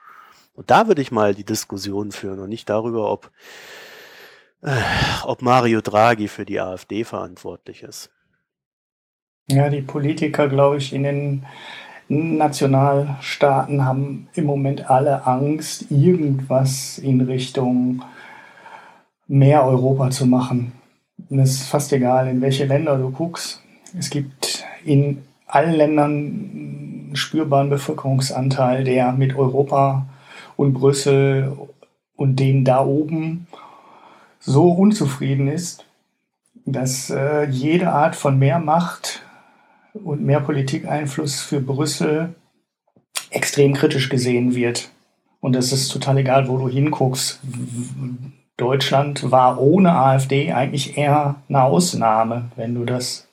Und 0.55 0.71
da 0.71 0.89
würde 0.89 1.03
ich 1.03 1.13
mal 1.13 1.35
die 1.35 1.45
Diskussion 1.45 2.13
führen 2.13 2.41
und 2.41 2.49
nicht 2.49 2.69
darüber, 2.69 3.11
ob, 3.11 3.31
äh, 4.63 4.81
ob 5.25 5.43
Mario 5.43 5.83
Draghi 5.83 6.29
für 6.29 6.47
die 6.47 6.61
AfD 6.61 7.05
verantwortlich 7.05 7.83
ist. 7.83 8.11
Ja, 9.49 9.69
die 9.69 9.83
Politiker, 9.83 10.49
glaube 10.49 10.79
ich, 10.79 10.93
in 10.93 11.03
den 11.05 11.47
Nationalstaaten 12.09 13.85
haben 13.85 14.29
im 14.35 14.45
Moment 14.45 14.89
alle 14.91 15.27
Angst, 15.27 15.91
irgendwas 15.91 16.99
in 16.99 17.21
Richtung 17.21 18.03
mehr 19.27 19.65
Europa 19.65 20.11
zu 20.11 20.27
machen. 20.27 20.73
Und 21.29 21.41
es 21.41 21.53
ist 21.53 21.69
fast 21.69 21.93
egal, 21.93 22.29
in 22.29 22.41
welche 22.41 22.67
Länder 22.67 22.97
du 22.97 23.11
guckst. 23.11 23.61
Es 23.99 24.11
gibt 24.11 24.65
in 24.85 25.23
allen 25.47 25.75
Ländern 25.75 26.11
einen 26.13 27.11
spürbaren 27.15 27.71
Bevölkerungsanteil, 27.71 28.85
der 28.85 29.13
mit 29.13 29.35
Europa 29.37 30.07
und 30.57 30.75
Brüssel 30.75 31.57
und 32.15 32.37
denen 32.37 32.65
da 32.65 32.85
oben 32.85 33.47
so 34.39 34.71
unzufrieden 34.71 35.49
ist, 35.49 35.85
dass 36.65 37.11
äh, 37.11 37.45
jede 37.45 37.93
Art 37.93 38.17
von 38.17 38.39
mehr 38.39 38.59
Macht 38.59 39.23
und 40.05 40.23
mehr 40.23 40.41
Politikeinfluss 40.41 41.41
für 41.41 41.61
Brüssel 41.61 42.35
extrem 43.31 43.75
kritisch 43.75 44.09
gesehen 44.09 44.55
wird. 44.55 44.91
Und 45.41 45.57
es 45.57 45.73
ist 45.73 45.89
total 45.89 46.19
egal, 46.19 46.49
wo 46.49 46.59
du 46.59 46.69
hinguckst. 46.69 47.41
Deutschland 48.57 49.31
war 49.31 49.61
ohne 49.61 49.93
AfD 49.93 50.53
eigentlich 50.53 50.97
eher 50.97 51.37
eine 51.49 51.63
Ausnahme, 51.63 52.51
wenn 52.57 52.75
du 52.75 52.85
das 52.85 53.29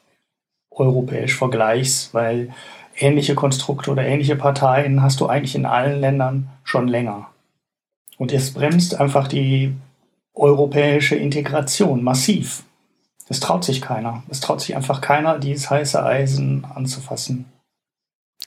europäisch 0.71 1.35
vergleichst, 1.37 2.13
weil 2.13 2.53
ähnliche 2.97 3.35
Konstrukte 3.35 3.91
oder 3.91 4.05
ähnliche 4.05 4.35
Parteien 4.35 5.01
hast 5.01 5.21
du 5.21 5.27
eigentlich 5.27 5.55
in 5.55 5.65
allen 5.65 6.01
Ländern 6.01 6.49
schon 6.63 6.87
länger. 6.87 7.29
Und 8.17 8.31
es 8.31 8.53
bremst 8.53 8.99
einfach 8.99 9.27
die 9.27 9.73
europäische 10.33 11.15
Integration 11.15 12.03
massiv. 12.03 12.63
Es 13.29 13.39
traut 13.39 13.63
sich 13.63 13.81
keiner. 13.81 14.23
Es 14.29 14.39
traut 14.39 14.61
sich 14.61 14.75
einfach 14.75 15.01
keiner, 15.01 15.39
dieses 15.39 15.69
heiße 15.69 16.03
Eisen 16.03 16.65
anzufassen. 16.65 17.45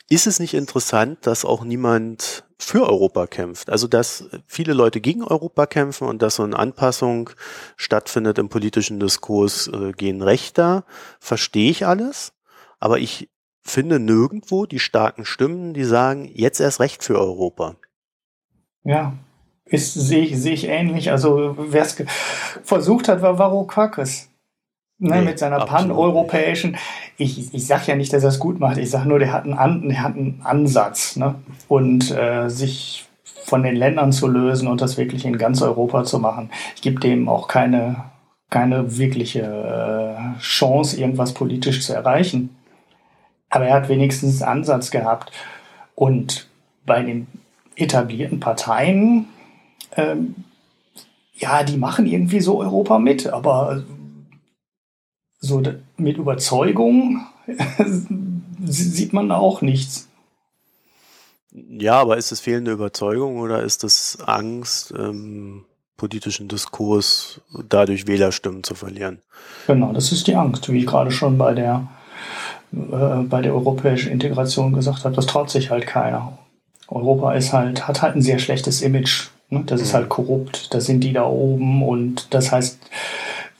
Ist 0.08 0.28
es 0.28 0.38
nicht 0.38 0.54
interessant, 0.54 1.26
dass 1.26 1.44
auch 1.44 1.64
niemand 1.64 2.44
für 2.58 2.88
Europa 2.88 3.26
kämpft? 3.26 3.70
Also, 3.70 3.88
dass 3.88 4.28
viele 4.46 4.72
Leute 4.72 5.00
gegen 5.00 5.24
Europa 5.24 5.66
kämpfen 5.66 6.06
und 6.06 6.22
dass 6.22 6.36
so 6.36 6.44
eine 6.44 6.56
Anpassung 6.56 7.30
stattfindet 7.76 8.38
im 8.38 8.48
politischen 8.48 9.00
Diskurs 9.00 9.66
äh, 9.66 9.92
gehen 9.92 10.22
Rechter, 10.22 10.84
verstehe 11.18 11.70
ich 11.70 11.86
alles. 11.86 12.34
Aber 12.78 12.98
ich 12.98 13.30
finde 13.62 13.98
nirgendwo 13.98 14.66
die 14.66 14.78
starken 14.78 15.24
Stimmen, 15.24 15.74
die 15.74 15.84
sagen, 15.84 16.30
jetzt 16.32 16.60
erst 16.60 16.78
recht 16.78 17.02
für 17.02 17.18
Europa. 17.18 17.74
Ja, 18.84 19.14
sehe 19.68 20.22
ich, 20.22 20.38
sehe 20.38 20.54
ich 20.54 20.68
ähnlich. 20.68 21.10
Also, 21.10 21.56
wer 21.58 21.82
es 21.82 22.00
versucht 22.62 23.08
hat, 23.08 23.22
war 23.22 23.40
Varoufakis. 23.40 24.28
Ne, 24.98 25.16
nee, 25.16 25.22
mit 25.26 25.38
seiner 25.38 25.64
paneuropäischen, 25.66 26.76
ich, 27.18 27.52
ich 27.52 27.66
sage 27.66 27.82
ja 27.88 27.96
nicht, 27.96 28.14
dass 28.14 28.22
er 28.22 28.30
es 28.30 28.38
gut 28.38 28.58
macht, 28.60 28.78
ich 28.78 28.90
sage 28.90 29.06
nur, 29.06 29.18
der 29.18 29.30
hat 29.30 29.44
einen, 29.44 29.52
An 29.52 29.88
der 29.88 30.02
hat 30.02 30.16
einen 30.16 30.40
Ansatz. 30.42 31.16
Ne? 31.16 31.34
Und 31.68 32.10
äh, 32.10 32.48
sich 32.48 33.06
von 33.44 33.62
den 33.62 33.76
Ländern 33.76 34.10
zu 34.10 34.26
lösen 34.26 34.68
und 34.68 34.80
das 34.80 34.96
wirklich 34.96 35.24
in 35.26 35.36
ganz 35.36 35.60
Europa 35.62 36.04
zu 36.04 36.18
machen. 36.18 36.50
Ich 36.74 36.82
gebe 36.82 36.98
dem 36.98 37.28
auch 37.28 37.46
keine, 37.46 38.04
keine 38.48 38.96
wirkliche 38.96 39.42
äh, 39.42 40.40
Chance, 40.40 40.98
irgendwas 40.98 41.34
politisch 41.34 41.84
zu 41.84 41.92
erreichen. 41.92 42.56
Aber 43.50 43.66
er 43.66 43.74
hat 43.74 43.88
wenigstens 43.88 44.42
einen 44.42 44.58
Ansatz 44.58 44.90
gehabt. 44.90 45.30
Und 45.94 46.48
bei 46.86 47.02
den 47.02 47.26
etablierten 47.76 48.40
Parteien, 48.40 49.26
ähm, 49.96 50.34
ja, 51.34 51.62
die 51.62 51.76
machen 51.76 52.06
irgendwie 52.06 52.40
so 52.40 52.60
Europa 52.60 52.98
mit, 52.98 53.26
aber 53.26 53.82
so 55.46 55.62
mit 55.96 56.18
Überzeugung 56.18 57.26
sieht 58.64 59.12
man 59.12 59.30
auch 59.30 59.62
nichts. 59.62 60.08
Ja, 61.52 61.94
aber 62.00 62.18
ist 62.18 62.32
es 62.32 62.40
fehlende 62.40 62.72
Überzeugung 62.72 63.38
oder 63.38 63.62
ist 63.62 63.82
es 63.84 64.18
Angst, 64.26 64.92
ähm, 64.96 65.64
politischen 65.96 66.48
Diskurs 66.48 67.40
dadurch 67.68 68.06
Wählerstimmen 68.06 68.62
zu 68.62 68.74
verlieren? 68.74 69.20
Genau, 69.66 69.92
das 69.92 70.12
ist 70.12 70.26
die 70.26 70.34
Angst, 70.34 70.70
wie 70.70 70.80
ich 70.80 70.86
gerade 70.86 71.10
schon 71.10 71.38
bei 71.38 71.54
der, 71.54 71.88
äh, 72.72 73.22
bei 73.22 73.40
der 73.40 73.54
europäischen 73.54 74.12
Integration 74.12 74.74
gesagt 74.74 75.04
habe. 75.04 75.16
Das 75.16 75.26
traut 75.26 75.48
sich 75.48 75.70
halt 75.70 75.86
keiner. 75.86 76.36
Europa 76.88 77.32
ist 77.32 77.52
halt, 77.52 77.88
hat 77.88 78.02
halt 78.02 78.16
ein 78.16 78.22
sehr 78.22 78.38
schlechtes 78.38 78.82
Image. 78.82 79.28
Ne? 79.48 79.62
Das 79.66 79.80
mhm. 79.80 79.86
ist 79.86 79.94
halt 79.94 80.08
korrupt. 80.08 80.74
Da 80.74 80.80
sind 80.80 81.00
die 81.00 81.12
da 81.12 81.24
oben 81.24 81.82
und 81.82 82.34
das 82.34 82.52
heißt, 82.52 82.78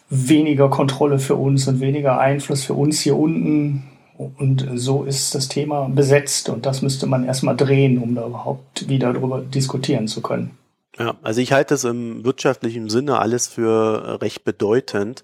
weniger 0.09 0.69
Kontrolle 0.69 1.19
für 1.19 1.37
uns 1.37 1.67
und 1.69 1.81
weniger 1.81 2.19
Einfluss 2.19 2.65
für 2.65 2.75
uns 2.75 3.01
hier 3.01 3.17
unten. 3.17 3.85
Und 4.17 4.67
so 4.75 5.05
ist 5.05 5.35
das 5.35 5.49
Thema 5.49 5.89
besetzt 5.89 6.49
und 6.49 6.65
das 6.65 6.81
müsste 6.81 7.07
man 7.07 7.25
erstmal 7.25 7.57
drehen, 7.57 7.99
um 7.99 8.15
da 8.15 8.27
überhaupt 8.27 8.89
wieder 8.89 9.13
darüber 9.13 9.41
diskutieren 9.41 10.09
zu 10.09 10.23
können. 10.23 10.57
Ja, 10.99 11.15
also 11.23 11.43
ich 11.43 11.53
halte 11.53 11.75
das 11.75 11.85
im 11.85 12.25
wirtschaftlichen 12.25 12.89
Sinne 12.89 13.19
alles 13.19 13.47
für 13.47 14.21
recht 14.23 14.45
bedeutend, 14.45 15.23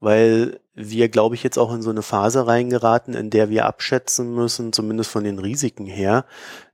weil 0.00 0.60
wir, 0.74 1.08
glaube 1.08 1.34
ich, 1.34 1.42
jetzt 1.42 1.58
auch 1.58 1.72
in 1.72 1.80
so 1.80 1.88
eine 1.88 2.02
Phase 2.02 2.46
reingeraten, 2.46 3.14
in 3.14 3.30
der 3.30 3.48
wir 3.48 3.64
abschätzen 3.64 4.34
müssen, 4.34 4.74
zumindest 4.74 5.10
von 5.10 5.24
den 5.24 5.38
Risiken 5.38 5.86
her, 5.86 6.26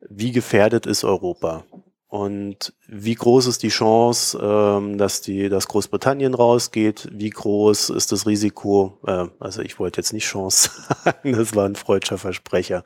wie 0.08 0.32
gefährdet 0.32 0.86
ist 0.86 1.04
Europa. 1.04 1.64
Und 2.10 2.74
wie 2.88 3.14
groß 3.14 3.46
ist 3.46 3.62
die 3.62 3.68
Chance, 3.68 4.36
ähm, 4.42 4.98
dass 4.98 5.20
die, 5.20 5.48
dass 5.48 5.68
Großbritannien 5.68 6.34
rausgeht? 6.34 7.08
Wie 7.12 7.30
groß 7.30 7.90
ist 7.90 8.10
das 8.10 8.26
Risiko? 8.26 8.98
Äh, 9.06 9.28
also 9.38 9.62
ich 9.62 9.78
wollte 9.78 10.00
jetzt 10.00 10.12
nicht 10.12 10.26
Chance 10.26 10.70
sagen, 11.04 11.32
das 11.32 11.54
war 11.54 11.66
ein 11.66 11.76
freudscher 11.76 12.18
Versprecher. 12.18 12.82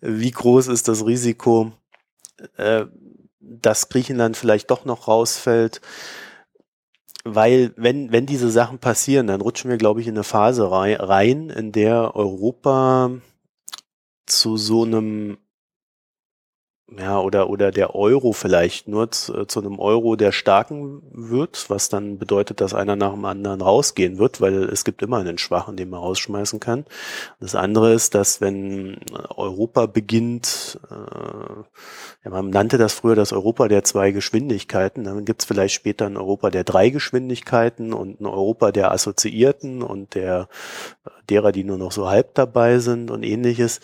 Wie 0.00 0.30
groß 0.30 0.68
ist 0.68 0.88
das 0.88 1.04
Risiko, 1.04 1.72
äh, 2.56 2.86
dass 3.38 3.90
Griechenland 3.90 4.34
vielleicht 4.38 4.70
doch 4.70 4.86
noch 4.86 5.08
rausfällt? 5.08 5.82
weil 7.24 7.74
wenn, 7.76 8.10
wenn 8.10 8.24
diese 8.24 8.48
Sachen 8.48 8.78
passieren, 8.78 9.26
dann 9.26 9.42
rutschen 9.42 9.70
wir, 9.70 9.76
glaube 9.76 10.00
ich, 10.00 10.06
in 10.06 10.14
eine 10.14 10.24
Phase 10.24 10.70
rein, 10.70 11.50
in 11.50 11.72
der 11.72 12.16
Europa 12.16 13.10
zu 14.24 14.56
so 14.56 14.84
einem 14.84 15.36
ja, 16.96 17.20
oder, 17.20 17.50
oder 17.50 17.70
der 17.70 17.94
Euro 17.94 18.32
vielleicht 18.32 18.88
nur 18.88 19.10
zu, 19.10 19.44
zu, 19.44 19.60
einem 19.60 19.78
Euro, 19.78 20.16
der 20.16 20.32
starken 20.32 21.02
wird, 21.12 21.68
was 21.68 21.90
dann 21.90 22.18
bedeutet, 22.18 22.62
dass 22.62 22.72
einer 22.72 22.96
nach 22.96 23.12
dem 23.12 23.26
anderen 23.26 23.60
rausgehen 23.60 24.18
wird, 24.18 24.40
weil 24.40 24.64
es 24.64 24.84
gibt 24.84 25.02
immer 25.02 25.18
einen 25.18 25.36
Schwachen, 25.36 25.76
den 25.76 25.90
man 25.90 26.00
rausschmeißen 26.00 26.60
kann. 26.60 26.86
Das 27.40 27.54
andere 27.54 27.92
ist, 27.92 28.14
dass 28.14 28.40
wenn 28.40 29.00
Europa 29.36 29.84
beginnt, 29.84 30.80
äh, 30.90 30.94
ja, 32.24 32.30
man 32.30 32.48
nannte 32.48 32.78
das 32.78 32.94
früher 32.94 33.14
das 33.14 33.34
Europa 33.34 33.68
der 33.68 33.84
zwei 33.84 34.10
Geschwindigkeiten, 34.10 35.04
dann 35.04 35.26
gibt 35.26 35.42
es 35.42 35.46
vielleicht 35.46 35.74
später 35.74 36.06
ein 36.06 36.16
Europa 36.16 36.48
der 36.48 36.64
drei 36.64 36.88
Geschwindigkeiten 36.88 37.92
und 37.92 38.22
ein 38.22 38.26
Europa 38.26 38.72
der 38.72 38.92
Assoziierten 38.92 39.82
und 39.82 40.14
der 40.14 40.48
derer, 41.28 41.52
die 41.52 41.64
nur 41.64 41.76
noch 41.76 41.92
so 41.92 42.08
halb 42.08 42.34
dabei 42.34 42.78
sind 42.78 43.10
und 43.10 43.22
ähnliches 43.22 43.80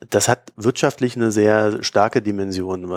das 0.00 0.28
hat 0.28 0.52
wirtschaftlich 0.56 1.16
eine 1.16 1.32
sehr 1.32 1.82
starke 1.82 2.22
Dimension, 2.22 2.88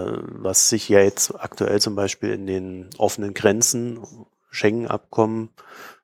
was 0.43 0.69
sich 0.69 0.87
ja 0.87 0.99
jetzt 0.99 1.33
aktuell 1.33 1.81
zum 1.81 1.95
Beispiel 1.95 2.31
in 2.31 2.45
den 2.45 2.89
offenen 2.97 3.33
Grenzen, 3.33 3.99
Schengen-Abkommen, 4.51 5.49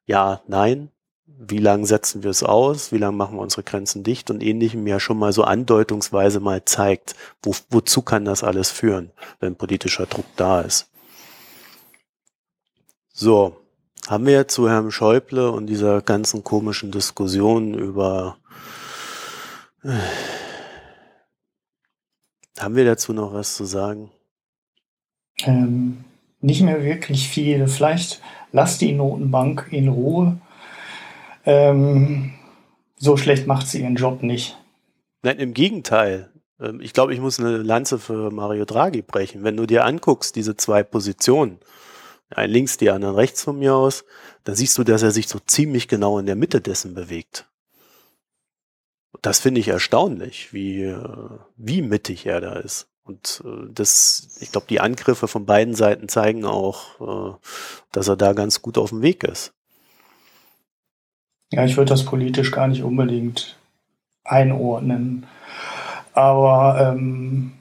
ja, 0.05 0.41
nein, 0.47 0.89
wie 1.25 1.59
lange 1.59 1.85
setzen 1.85 2.23
wir 2.23 2.31
es 2.31 2.41
aus, 2.41 2.91
wie 2.91 2.97
lange 2.97 3.15
machen 3.15 3.37
wir 3.37 3.41
unsere 3.41 3.63
Grenzen 3.63 4.03
dicht? 4.03 4.31
Und 4.31 4.41
ähnlichem 4.41 4.87
ja 4.87 4.99
schon 4.99 5.19
mal 5.19 5.33
so 5.33 5.43
andeutungsweise 5.43 6.39
mal 6.39 6.65
zeigt, 6.65 7.15
wo, 7.43 7.53
wozu 7.69 8.01
kann 8.01 8.25
das 8.25 8.43
alles 8.43 8.71
führen, 8.71 9.11
wenn 9.39 9.55
politischer 9.55 10.07
Druck 10.07 10.25
da 10.35 10.61
ist. 10.61 10.89
So, 13.13 13.57
haben 14.07 14.25
wir 14.25 14.47
zu 14.47 14.69
Herrn 14.69 14.91
Schäuble 14.91 15.51
und 15.51 15.67
dieser 15.67 16.01
ganzen 16.01 16.43
komischen 16.43 16.91
Diskussion 16.91 17.73
über 17.75 18.37
äh, 19.83 19.89
haben 22.59 22.75
wir 22.75 22.85
dazu 22.85 23.13
noch 23.13 23.33
was 23.33 23.55
zu 23.55 23.65
sagen? 23.65 24.11
Ähm, 25.43 26.03
nicht 26.41 26.61
mehr 26.61 26.83
wirklich 26.83 27.27
viel. 27.27 27.67
Vielleicht 27.67 28.21
lasst 28.51 28.81
die 28.81 28.93
Notenbank 28.93 29.67
in 29.71 29.87
Ruhe. 29.87 30.39
Ähm, 31.45 32.33
so 32.97 33.17
schlecht 33.17 33.47
macht 33.47 33.67
sie 33.67 33.81
ihren 33.81 33.95
Job 33.95 34.23
nicht. 34.23 34.57
Nein, 35.21 35.39
im 35.39 35.53
Gegenteil. 35.53 36.29
Ähm, 36.59 36.81
ich 36.81 36.93
glaube, 36.93 37.13
ich 37.13 37.19
muss 37.19 37.39
eine 37.39 37.57
Lanze 37.57 37.99
für 37.99 38.31
Mario 38.31 38.65
Draghi 38.65 39.01
brechen. 39.01 39.43
Wenn 39.43 39.57
du 39.57 39.65
dir 39.65 39.85
anguckst, 39.85 40.35
diese 40.35 40.55
zwei 40.57 40.83
Positionen, 40.83 41.59
ein 42.29 42.49
links, 42.49 42.77
die 42.77 42.89
anderen 42.89 43.15
rechts 43.15 43.43
von 43.43 43.57
mir 43.59 43.75
aus, 43.75 44.03
dann 44.43 44.55
siehst 44.55 44.77
du, 44.77 44.83
dass 44.83 45.03
er 45.03 45.11
sich 45.11 45.27
so 45.27 45.39
ziemlich 45.39 45.87
genau 45.87 46.19
in 46.19 46.25
der 46.25 46.35
Mitte 46.35 46.61
dessen 46.61 46.93
bewegt. 46.93 47.45
Das 49.21 49.39
finde 49.39 49.61
ich 49.61 49.67
erstaunlich, 49.67 50.53
wie, 50.53 50.83
äh, 50.83 51.29
wie 51.55 51.81
mittig 51.81 52.25
er 52.25 52.41
da 52.41 52.53
ist. 52.53 52.87
Und 53.03 53.41
äh, 53.45 53.71
das, 53.71 54.37
ich 54.41 54.51
glaube, 54.51 54.67
die 54.69 54.79
Angriffe 54.79 55.27
von 55.27 55.45
beiden 55.45 55.75
Seiten 55.75 56.09
zeigen 56.09 56.45
auch, 56.45 57.33
äh, 57.33 57.37
dass 57.91 58.07
er 58.07 58.17
da 58.17 58.33
ganz 58.33 58.61
gut 58.61 58.77
auf 58.77 58.89
dem 58.89 59.01
Weg 59.01 59.23
ist. 59.23 59.53
Ja, 61.51 61.63
ich 61.63 61.77
würde 61.77 61.89
das 61.89 62.03
politisch 62.03 62.51
gar 62.51 62.67
nicht 62.67 62.83
unbedingt 62.83 63.57
einordnen. 64.25 65.25
Aber 66.13 66.93
ähm, 66.93 67.53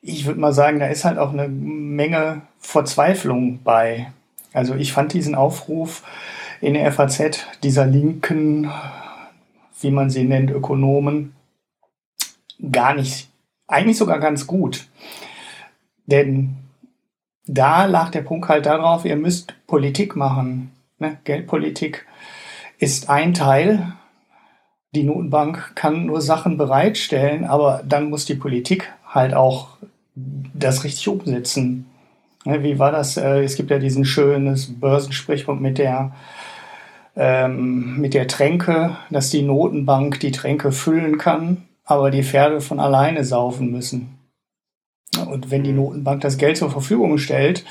ich 0.00 0.26
würde 0.26 0.40
mal 0.40 0.52
sagen, 0.52 0.78
da 0.78 0.86
ist 0.86 1.04
halt 1.04 1.18
auch 1.18 1.32
eine 1.32 1.48
Menge 1.48 2.42
Verzweiflung 2.60 3.62
bei. 3.62 4.12
Also 4.52 4.74
ich 4.74 4.92
fand 4.92 5.12
diesen 5.12 5.34
Aufruf 5.34 6.04
in 6.60 6.74
der 6.74 6.92
FAZ 6.92 7.46
dieser 7.62 7.86
linken 7.86 8.70
wie 9.80 9.90
man 9.90 10.10
sie 10.10 10.24
nennt, 10.24 10.50
Ökonomen, 10.50 11.34
gar 12.70 12.94
nicht, 12.94 13.28
eigentlich 13.66 13.98
sogar 13.98 14.18
ganz 14.18 14.46
gut. 14.46 14.88
Denn 16.06 16.56
da 17.46 17.86
lag 17.86 18.10
der 18.10 18.22
Punkt 18.22 18.48
halt 18.48 18.66
darauf, 18.66 19.04
ihr 19.04 19.16
müsst 19.16 19.54
Politik 19.66 20.16
machen. 20.16 20.72
Ne? 20.98 21.18
Geldpolitik 21.24 22.06
ist 22.78 23.08
ein 23.10 23.34
Teil. 23.34 23.92
Die 24.94 25.04
Notenbank 25.04 25.72
kann 25.76 26.06
nur 26.06 26.20
Sachen 26.20 26.56
bereitstellen, 26.56 27.44
aber 27.44 27.82
dann 27.86 28.10
muss 28.10 28.24
die 28.24 28.34
Politik 28.34 28.92
halt 29.06 29.34
auch 29.34 29.78
das 30.14 30.84
richtig 30.84 31.06
umsetzen. 31.08 31.86
Ne? 32.44 32.62
Wie 32.62 32.78
war 32.78 32.92
das? 32.92 33.16
Äh, 33.16 33.42
es 33.44 33.56
gibt 33.56 33.70
ja 33.70 33.78
diesen 33.78 34.04
schönes 34.04 34.80
Börsensprichwort 34.80 35.60
mit 35.60 35.78
der 35.78 36.12
ähm, 37.16 37.98
mit 37.98 38.14
der 38.14 38.28
Tränke, 38.28 38.96
dass 39.10 39.30
die 39.30 39.42
Notenbank 39.42 40.20
die 40.20 40.30
Tränke 40.30 40.72
füllen 40.72 41.18
kann, 41.18 41.68
aber 41.84 42.10
die 42.10 42.22
Pferde 42.22 42.60
von 42.60 42.80
alleine 42.80 43.24
saufen 43.24 43.70
müssen. 43.70 44.18
Und 45.28 45.50
wenn 45.50 45.64
die 45.64 45.72
Notenbank 45.72 46.20
das 46.20 46.38
Geld 46.38 46.56
zur 46.56 46.70
Verfügung 46.70 47.18
stellt 47.18 47.64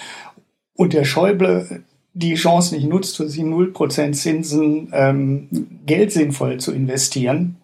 und 0.75 0.93
der 0.93 1.05
Schäuble 1.05 1.83
die 2.13 2.35
Chance 2.35 2.75
nicht 2.75 2.87
nutzt, 2.87 3.17
für 3.17 3.29
sie 3.29 3.43
0% 3.43 4.13
Zinsen 4.13 4.89
ähm, 4.91 5.47
Geld 5.85 6.11
sinnvoll 6.11 6.57
zu 6.57 6.73
investieren, 6.73 7.57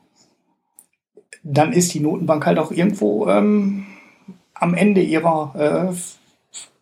dann 1.44 1.74
ist 1.74 1.94
die 1.94 2.00
Notenbank 2.00 2.46
halt 2.46 2.58
auch 2.58 2.72
irgendwo 2.72 3.28
ähm, 3.28 3.86
am 4.54 4.74
Ende 4.74 5.02
ihrer 5.02 5.92
äh, 5.92 5.96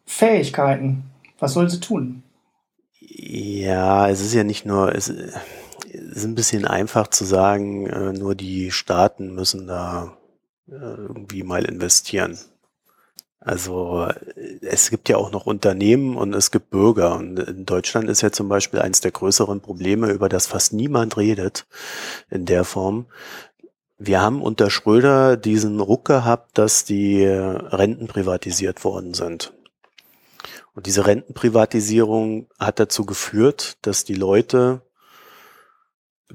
Fähigkeiten. 0.05 1.03
Was 1.39 1.53
soll 1.53 1.69
sie 1.69 1.79
tun? 1.79 2.22
Ja, 3.15 4.09
es 4.09 4.21
ist 4.21 4.33
ja 4.33 4.43
nicht 4.43 4.65
nur, 4.65 4.95
es 4.95 5.07
ist 5.07 6.23
ein 6.25 6.33
bisschen 6.33 6.65
einfach 6.65 7.07
zu 7.07 7.25
sagen, 7.25 7.85
äh, 7.85 8.11
nur 8.11 8.33
die 8.33 8.71
Staaten 8.71 9.35
müssen 9.35 9.67
da 9.67 10.17
äh, 10.67 10.73
irgendwie 10.73 11.43
mal 11.43 11.63
investieren. 11.65 12.39
Also 13.39 14.07
es 14.61 14.89
gibt 14.89 15.09
ja 15.09 15.17
auch 15.17 15.31
noch 15.31 15.45
Unternehmen 15.45 16.15
und 16.15 16.33
es 16.33 16.49
gibt 16.49 16.71
Bürger. 16.71 17.15
Und 17.17 17.37
in 17.39 17.65
Deutschland 17.65 18.09
ist 18.09 18.21
ja 18.21 18.31
zum 18.31 18.49
Beispiel 18.49 18.79
eines 18.79 19.01
der 19.01 19.11
größeren 19.11 19.61
Probleme, 19.61 20.09
über 20.11 20.29
das 20.29 20.47
fast 20.47 20.73
niemand 20.73 21.17
redet 21.17 21.67
in 22.31 22.45
der 22.45 22.63
Form. 22.63 23.05
Wir 23.99 24.21
haben 24.21 24.41
unter 24.41 24.69
Schröder 24.69 25.37
diesen 25.37 25.81
Ruck 25.81 26.05
gehabt, 26.05 26.57
dass 26.57 26.85
die 26.85 27.25
Renten 27.25 28.07
privatisiert 28.07 28.83
worden 28.83 29.13
sind. 29.13 29.53
Und 30.73 30.87
diese 30.87 31.05
Rentenprivatisierung 31.05 32.47
hat 32.59 32.79
dazu 32.79 33.05
geführt, 33.05 33.77
dass 33.83 34.05
die 34.05 34.15
Leute 34.15 34.81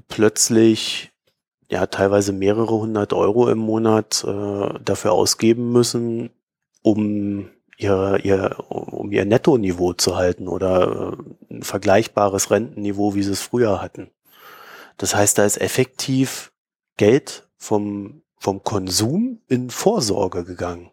plötzlich 0.07 1.11
ja 1.69 1.85
teilweise 1.87 2.31
mehrere 2.31 2.71
hundert 2.71 3.13
Euro 3.13 3.49
im 3.49 3.59
Monat 3.59 4.23
äh, 4.25 4.79
dafür 4.83 5.11
ausgeben 5.11 5.71
müssen, 5.71 6.31
um 6.81 7.49
ihr, 7.77 8.19
ihr, 8.23 8.55
um 8.69 9.11
ihr 9.11 9.25
Nettoniveau 9.25 9.93
zu 9.93 10.15
halten 10.15 10.47
oder 10.47 11.17
äh, 11.49 11.53
ein 11.53 11.63
vergleichbares 11.63 12.49
Rentenniveau, 12.49 13.15
wie 13.15 13.23
sie 13.23 13.31
es 13.31 13.41
früher 13.41 13.81
hatten. 13.81 14.09
Das 14.97 15.15
heißt, 15.15 15.37
da 15.37 15.45
ist 15.45 15.59
effektiv 15.59 16.51
Geld 16.97 17.47
vom, 17.57 18.23
vom 18.37 18.63
Konsum 18.63 19.41
in 19.47 19.69
Vorsorge 19.69 20.43
gegangen. 20.43 20.91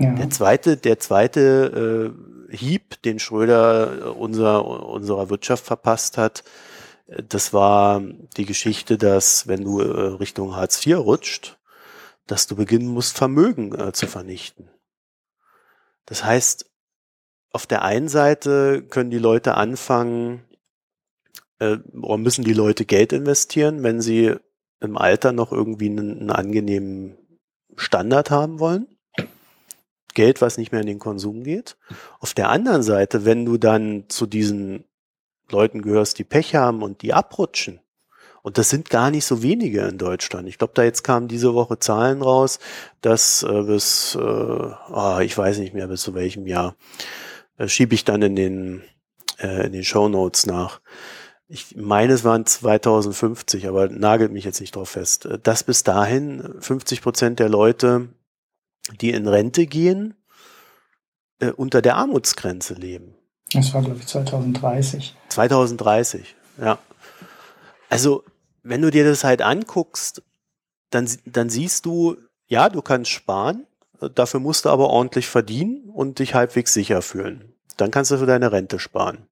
Der 0.00 0.30
zweite, 0.30 0.76
der 0.78 0.98
zweite 0.98 2.14
äh, 2.50 2.56
Hieb, 2.56 3.02
den 3.02 3.18
Schröder 3.18 3.92
äh, 3.92 4.08
unser, 4.08 4.64
unserer 4.64 5.28
Wirtschaft 5.28 5.64
verpasst 5.64 6.16
hat, 6.16 6.42
äh, 7.06 7.22
das 7.22 7.52
war 7.52 8.02
die 8.36 8.46
Geschichte, 8.46 8.96
dass 8.96 9.46
wenn 9.46 9.64
du 9.64 9.80
äh, 9.80 10.06
Richtung 10.14 10.56
Hartz 10.56 10.84
IV 10.86 10.96
rutscht, 10.96 11.58
dass 12.26 12.46
du 12.46 12.56
beginnen 12.56 12.88
musst, 12.88 13.16
Vermögen 13.16 13.78
äh, 13.78 13.92
zu 13.92 14.06
vernichten. 14.06 14.70
Das 16.06 16.24
heißt, 16.24 16.70
auf 17.52 17.66
der 17.66 17.82
einen 17.82 18.08
Seite 18.08 18.82
können 18.82 19.10
die 19.10 19.18
Leute 19.18 19.54
anfangen, 19.54 20.44
äh, 21.58 21.76
oder 22.00 22.16
müssen 22.16 22.44
die 22.44 22.54
Leute 22.54 22.86
Geld 22.86 23.12
investieren, 23.12 23.82
wenn 23.82 24.00
sie 24.00 24.34
im 24.80 24.96
Alter 24.96 25.32
noch 25.32 25.52
irgendwie 25.52 25.90
einen, 25.90 26.20
einen 26.20 26.30
angenehmen 26.30 27.18
Standard 27.76 28.30
haben 28.30 28.60
wollen. 28.60 28.89
Geld, 30.14 30.40
was 30.40 30.58
nicht 30.58 30.72
mehr 30.72 30.80
in 30.80 30.86
den 30.86 30.98
Konsum 30.98 31.44
geht. 31.44 31.76
Auf 32.18 32.34
der 32.34 32.48
anderen 32.50 32.82
Seite, 32.82 33.24
wenn 33.24 33.44
du 33.44 33.58
dann 33.58 34.04
zu 34.08 34.26
diesen 34.26 34.84
Leuten 35.50 35.82
gehörst, 35.82 36.18
die 36.18 36.24
Pech 36.24 36.54
haben 36.54 36.82
und 36.82 37.02
die 37.02 37.12
abrutschen, 37.12 37.80
und 38.42 38.58
das 38.58 38.70
sind 38.70 38.90
gar 38.90 39.10
nicht 39.10 39.24
so 39.24 39.42
wenige 39.42 39.82
in 39.82 39.98
Deutschland. 39.98 40.48
Ich 40.48 40.58
glaube, 40.58 40.72
da 40.74 40.82
jetzt 40.82 41.04
kamen 41.04 41.28
diese 41.28 41.54
Woche 41.54 41.78
Zahlen 41.78 42.22
raus, 42.22 42.58
dass 43.02 43.42
äh, 43.42 43.62
bis, 43.62 44.14
äh, 44.14 44.18
oh, 44.18 45.18
ich 45.20 45.36
weiß 45.36 45.58
nicht 45.58 45.74
mehr 45.74 45.88
bis 45.88 46.02
zu 46.02 46.14
welchem 46.14 46.46
Jahr, 46.46 46.74
äh, 47.58 47.68
schiebe 47.68 47.94
ich 47.94 48.04
dann 48.04 48.22
in 48.22 48.36
den, 48.36 48.82
äh, 49.38 49.66
in 49.66 49.72
den 49.72 49.84
Show 49.84 50.08
Notes 50.08 50.46
nach. 50.46 50.80
Ich 51.48 51.76
meine, 51.76 52.12
es 52.12 52.24
waren 52.24 52.46
2050, 52.46 53.68
aber 53.68 53.88
nagelt 53.88 54.32
mich 54.32 54.44
jetzt 54.44 54.60
nicht 54.60 54.74
drauf 54.74 54.90
fest, 54.90 55.26
äh, 55.26 55.38
dass 55.38 55.62
bis 55.62 55.82
dahin 55.82 56.54
50 56.60 57.02
Prozent 57.02 57.40
der 57.40 57.50
Leute 57.50 58.08
die 59.00 59.10
in 59.10 59.26
Rente 59.26 59.66
gehen, 59.66 60.14
äh, 61.40 61.50
unter 61.50 61.82
der 61.82 61.96
Armutsgrenze 61.96 62.74
leben. 62.74 63.14
Das 63.52 63.74
war, 63.74 63.82
glaube 63.82 63.98
ich, 63.98 64.06
2030. 64.06 65.16
2030, 65.28 66.36
ja. 66.60 66.78
Also, 67.88 68.24
wenn 68.62 68.82
du 68.82 68.90
dir 68.90 69.04
das 69.04 69.24
halt 69.24 69.42
anguckst, 69.42 70.22
dann, 70.90 71.08
dann 71.24 71.50
siehst 71.50 71.86
du, 71.86 72.16
ja, 72.46 72.68
du 72.68 72.82
kannst 72.82 73.10
sparen, 73.10 73.66
dafür 74.14 74.40
musst 74.40 74.64
du 74.64 74.68
aber 74.68 74.88
ordentlich 74.88 75.28
verdienen 75.28 75.90
und 75.90 76.18
dich 76.18 76.34
halbwegs 76.34 76.72
sicher 76.72 77.02
fühlen. 77.02 77.52
Dann 77.76 77.90
kannst 77.90 78.10
du 78.10 78.18
für 78.18 78.26
deine 78.26 78.52
Rente 78.52 78.78
sparen. 78.78 79.26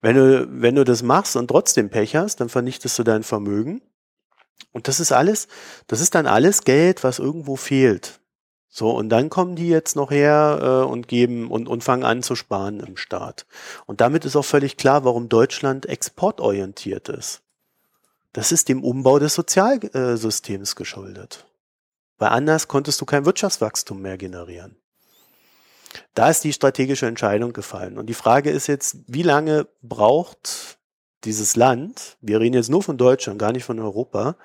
Wenn 0.00 0.16
du, 0.16 0.46
wenn 0.50 0.74
du 0.74 0.84
das 0.84 1.02
machst 1.02 1.36
und 1.36 1.48
trotzdem 1.48 1.90
Pech 1.90 2.14
hast, 2.16 2.36
dann 2.36 2.48
vernichtest 2.48 2.98
du 2.98 3.02
dein 3.02 3.22
Vermögen. 3.22 3.82
Und 4.72 4.86
das 4.86 5.00
ist 5.00 5.12
alles, 5.12 5.48
das 5.86 6.00
ist 6.00 6.14
dann 6.14 6.26
alles 6.26 6.62
Geld, 6.62 7.02
was 7.02 7.18
irgendwo 7.18 7.56
fehlt. 7.56 8.20
So, 8.70 8.90
und 8.90 9.08
dann 9.08 9.30
kommen 9.30 9.56
die 9.56 9.68
jetzt 9.68 9.96
noch 9.96 10.10
her 10.10 10.58
äh, 10.60 10.90
und 10.90 11.08
geben 11.08 11.50
und, 11.50 11.68
und 11.68 11.82
fangen 11.82 12.04
an 12.04 12.22
zu 12.22 12.36
sparen 12.36 12.80
im 12.80 12.96
Staat. 12.96 13.46
Und 13.86 14.00
damit 14.00 14.24
ist 14.24 14.36
auch 14.36 14.44
völlig 14.44 14.76
klar, 14.76 15.04
warum 15.04 15.28
Deutschland 15.28 15.86
exportorientiert 15.86 17.08
ist. 17.08 17.40
Das 18.32 18.52
ist 18.52 18.68
dem 18.68 18.84
Umbau 18.84 19.18
des 19.18 19.34
Sozialsystems 19.34 20.76
geschuldet. 20.76 21.46
Weil 22.18 22.28
anders 22.28 22.68
konntest 22.68 23.00
du 23.00 23.06
kein 23.06 23.24
Wirtschaftswachstum 23.24 24.02
mehr 24.02 24.18
generieren. 24.18 24.76
Da 26.14 26.28
ist 26.28 26.44
die 26.44 26.52
strategische 26.52 27.06
Entscheidung 27.06 27.52
gefallen. 27.52 27.96
Und 27.96 28.06
die 28.06 28.14
Frage 28.14 28.50
ist 28.50 28.66
jetzt, 28.66 28.98
wie 29.06 29.22
lange 29.22 29.66
braucht 29.82 30.78
dieses 31.24 31.56
Land, 31.56 32.16
wir 32.20 32.40
reden 32.40 32.54
jetzt 32.54 32.70
nur 32.70 32.82
von 32.82 32.98
Deutschland, 32.98 33.38
gar 33.38 33.52
nicht 33.52 33.64
von 33.64 33.80
Europa, 33.80 34.36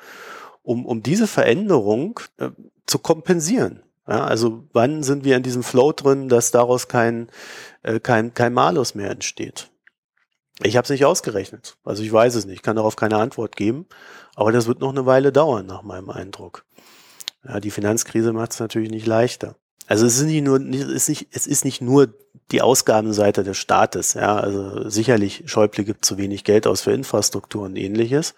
um, 0.63 0.85
um 0.85 1.03
diese 1.03 1.27
Veränderung 1.27 2.19
äh, 2.37 2.49
zu 2.85 2.99
kompensieren? 2.99 3.83
Ja, 4.07 4.25
also 4.25 4.67
wann 4.73 5.03
sind 5.03 5.23
wir 5.23 5.37
in 5.37 5.43
diesem 5.43 5.63
Flow 5.63 5.91
drin, 5.93 6.27
dass 6.27 6.51
daraus 6.51 6.87
kein, 6.87 7.29
äh, 7.83 7.99
kein, 7.99 8.33
kein 8.33 8.53
Malus 8.53 8.95
mehr 8.95 9.11
entsteht? 9.11 9.69
Ich 10.61 10.75
habe 10.75 10.83
es 10.83 10.89
nicht 10.89 11.05
ausgerechnet. 11.05 11.77
Also 11.83 12.03
ich 12.03 12.11
weiß 12.11 12.35
es 12.35 12.45
nicht, 12.45 12.57
ich 12.57 12.61
kann 12.61 12.75
darauf 12.75 12.95
keine 12.95 13.17
Antwort 13.17 13.55
geben. 13.55 13.87
Aber 14.35 14.51
das 14.51 14.67
wird 14.67 14.79
noch 14.79 14.91
eine 14.91 15.05
Weile 15.05 15.31
dauern, 15.31 15.65
nach 15.65 15.83
meinem 15.83 16.09
Eindruck. 16.09 16.65
Ja, 17.43 17.59
die 17.59 17.71
Finanzkrise 17.71 18.33
macht 18.33 18.51
es 18.51 18.59
natürlich 18.59 18.91
nicht 18.91 19.07
leichter. 19.07 19.55
Also 19.87 20.05
es 20.05 20.17
ist 20.17 20.25
nicht 20.25 20.43
nur, 20.43 20.59
es 20.59 20.91
ist 20.91 21.09
nicht, 21.09 21.27
es 21.31 21.47
ist 21.47 21.65
nicht 21.65 21.81
nur 21.81 22.13
die 22.51 22.61
Ausgabenseite 22.61 23.43
des 23.43 23.57
Staates. 23.57 24.13
Ja, 24.13 24.37
also 24.37 24.87
sicherlich 24.89 25.43
Schäuble 25.45 25.83
gibt 25.83 26.05
zu 26.05 26.17
wenig 26.17 26.43
Geld 26.43 26.67
aus 26.67 26.81
für 26.81 26.91
Infrastruktur 26.91 27.63
und 27.63 27.75
ähnliches. 27.75 28.35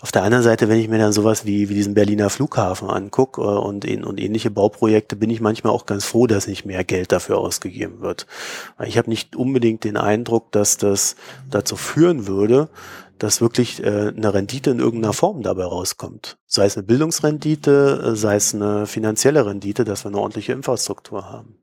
Auf 0.00 0.12
der 0.12 0.22
anderen 0.22 0.44
Seite, 0.44 0.68
wenn 0.68 0.78
ich 0.78 0.88
mir 0.88 0.98
dann 0.98 1.12
sowas 1.12 1.46
wie, 1.46 1.68
wie 1.68 1.74
diesen 1.74 1.94
Berliner 1.94 2.28
Flughafen 2.28 2.90
angucke 2.90 3.40
äh, 3.40 3.44
und, 3.44 3.86
und 3.86 4.20
ähnliche 4.20 4.50
Bauprojekte, 4.50 5.16
bin 5.16 5.30
ich 5.30 5.40
manchmal 5.40 5.72
auch 5.72 5.86
ganz 5.86 6.04
froh, 6.04 6.26
dass 6.26 6.46
nicht 6.46 6.66
mehr 6.66 6.84
Geld 6.84 7.12
dafür 7.12 7.38
ausgegeben 7.38 8.00
wird. 8.00 8.26
Ich 8.84 8.98
habe 8.98 9.08
nicht 9.08 9.36
unbedingt 9.36 9.84
den 9.84 9.96
Eindruck, 9.96 10.52
dass 10.52 10.76
das 10.76 11.16
dazu 11.50 11.76
führen 11.76 12.26
würde, 12.26 12.68
dass 13.18 13.40
wirklich 13.40 13.82
äh, 13.82 14.12
eine 14.16 14.34
Rendite 14.34 14.70
in 14.70 14.78
irgendeiner 14.78 15.12
Form 15.12 15.42
dabei 15.42 15.64
rauskommt. 15.64 16.38
Sei 16.46 16.66
es 16.66 16.76
eine 16.76 16.86
Bildungsrendite, 16.86 18.12
äh, 18.12 18.16
sei 18.16 18.36
es 18.36 18.54
eine 18.54 18.86
finanzielle 18.86 19.46
Rendite, 19.46 19.84
dass 19.84 20.04
wir 20.04 20.08
eine 20.08 20.18
ordentliche 20.18 20.52
Infrastruktur 20.52 21.30
haben. 21.30 21.58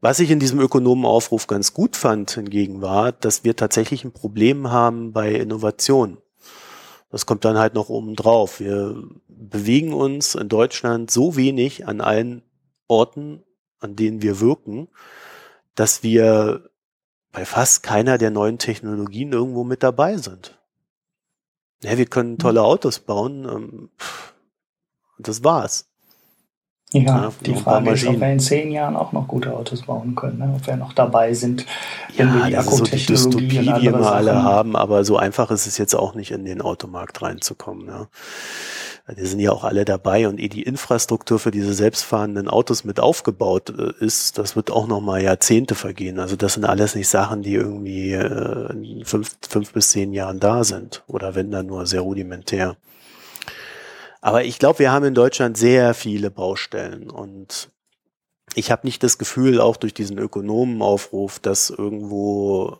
Was 0.00 0.18
ich 0.18 0.30
in 0.30 0.40
diesem 0.40 0.60
Ökonomenaufruf 0.60 1.46
ganz 1.46 1.72
gut 1.72 1.96
fand 1.96 2.32
hingegen 2.32 2.82
war, 2.82 3.12
dass 3.12 3.44
wir 3.44 3.54
tatsächlich 3.54 4.04
ein 4.04 4.12
Problem 4.12 4.70
haben 4.70 5.12
bei 5.12 5.32
Innovation. 5.32 6.18
Das 7.10 7.26
kommt 7.26 7.44
dann 7.44 7.58
halt 7.58 7.74
noch 7.74 7.88
oben 7.88 8.16
drauf. 8.16 8.58
Wir 8.58 8.96
bewegen 9.28 9.92
uns 9.92 10.34
in 10.34 10.48
Deutschland 10.48 11.10
so 11.10 11.36
wenig 11.36 11.86
an 11.86 12.00
allen 12.00 12.42
Orten, 12.88 13.42
an 13.80 13.96
denen 13.96 14.22
wir 14.22 14.40
wirken, 14.40 14.88
dass 15.74 16.02
wir 16.02 16.70
bei 17.32 17.44
fast 17.44 17.82
keiner 17.82 18.18
der 18.18 18.30
neuen 18.30 18.58
Technologien 18.58 19.32
irgendwo 19.32 19.64
mit 19.64 19.82
dabei 19.82 20.16
sind. 20.18 20.58
Ja, 21.82 21.98
wir 21.98 22.06
können 22.06 22.38
tolle 22.38 22.60
hm. 22.60 22.66
Autos 22.66 23.00
bauen. 23.00 23.44
Ähm, 23.44 23.90
das 25.18 25.42
war's. 25.42 25.88
Ja, 26.92 27.00
ja 27.00 27.32
die 27.40 27.54
Frage 27.54 27.90
ist, 27.90 28.06
ob 28.06 28.20
wir 28.20 28.30
in 28.30 28.38
zehn 28.38 28.70
Jahren 28.70 28.96
auch 28.96 29.12
noch 29.12 29.26
gute 29.26 29.54
Autos 29.54 29.82
bauen 29.82 30.14
können, 30.14 30.38
ne? 30.38 30.52
ob 30.54 30.66
wir 30.66 30.76
noch 30.76 30.92
dabei 30.92 31.32
sind, 31.32 31.64
wenn 32.16 32.28
ja, 32.28 32.34
wir 32.34 32.44
die 32.44 32.56
Akkutechnologie 32.58 33.16
so 33.16 33.30
die 33.30 33.48
Dystopie, 33.48 33.80
die 33.80 33.92
wir 33.92 34.12
alle 34.12 34.42
haben, 34.42 34.76
aber 34.76 35.02
so 35.04 35.16
einfach 35.16 35.50
ist 35.50 35.66
es 35.66 35.78
jetzt 35.78 35.94
auch 35.94 36.14
nicht 36.14 36.32
in 36.32 36.44
den 36.44 36.60
Automarkt 36.60 37.22
reinzukommen. 37.22 37.88
Ja. 37.88 38.08
Die 39.08 39.26
sind 39.26 39.40
ja 39.40 39.50
auch 39.50 39.64
alle 39.64 39.84
dabei 39.84 40.28
und 40.28 40.38
ehe 40.38 40.48
die 40.48 40.62
Infrastruktur 40.62 41.40
für 41.40 41.50
diese 41.50 41.74
selbstfahrenden 41.74 42.48
Autos 42.48 42.84
mit 42.84 43.00
aufgebaut 43.00 43.70
äh, 43.76 43.92
ist, 44.04 44.38
das 44.38 44.54
wird 44.54 44.70
auch 44.70 44.86
noch 44.86 45.00
mal 45.00 45.20
Jahrzehnte 45.20 45.74
vergehen. 45.74 46.20
Also 46.20 46.36
das 46.36 46.54
sind 46.54 46.64
alles 46.64 46.94
nicht 46.94 47.08
Sachen, 47.08 47.42
die 47.42 47.54
irgendwie 47.54 48.12
äh, 48.12 48.72
in 48.72 49.04
fünf, 49.04 49.36
fünf 49.48 49.72
bis 49.72 49.90
zehn 49.90 50.12
Jahren 50.12 50.38
da 50.38 50.62
sind 50.62 51.02
oder 51.08 51.34
wenn 51.34 51.50
dann 51.50 51.66
nur 51.66 51.86
sehr 51.86 52.02
rudimentär. 52.02 52.76
Aber 54.20 54.44
ich 54.44 54.60
glaube, 54.60 54.78
wir 54.78 54.92
haben 54.92 55.04
in 55.04 55.14
Deutschland 55.14 55.56
sehr 55.56 55.94
viele 55.94 56.30
Baustellen 56.30 57.10
und 57.10 57.70
ich 58.54 58.70
habe 58.70 58.86
nicht 58.86 59.02
das 59.02 59.18
Gefühl, 59.18 59.60
auch 59.60 59.76
durch 59.76 59.94
diesen 59.94 60.18
Ökonomenaufruf, 60.18 61.40
dass 61.40 61.70
irgendwo 61.70 62.78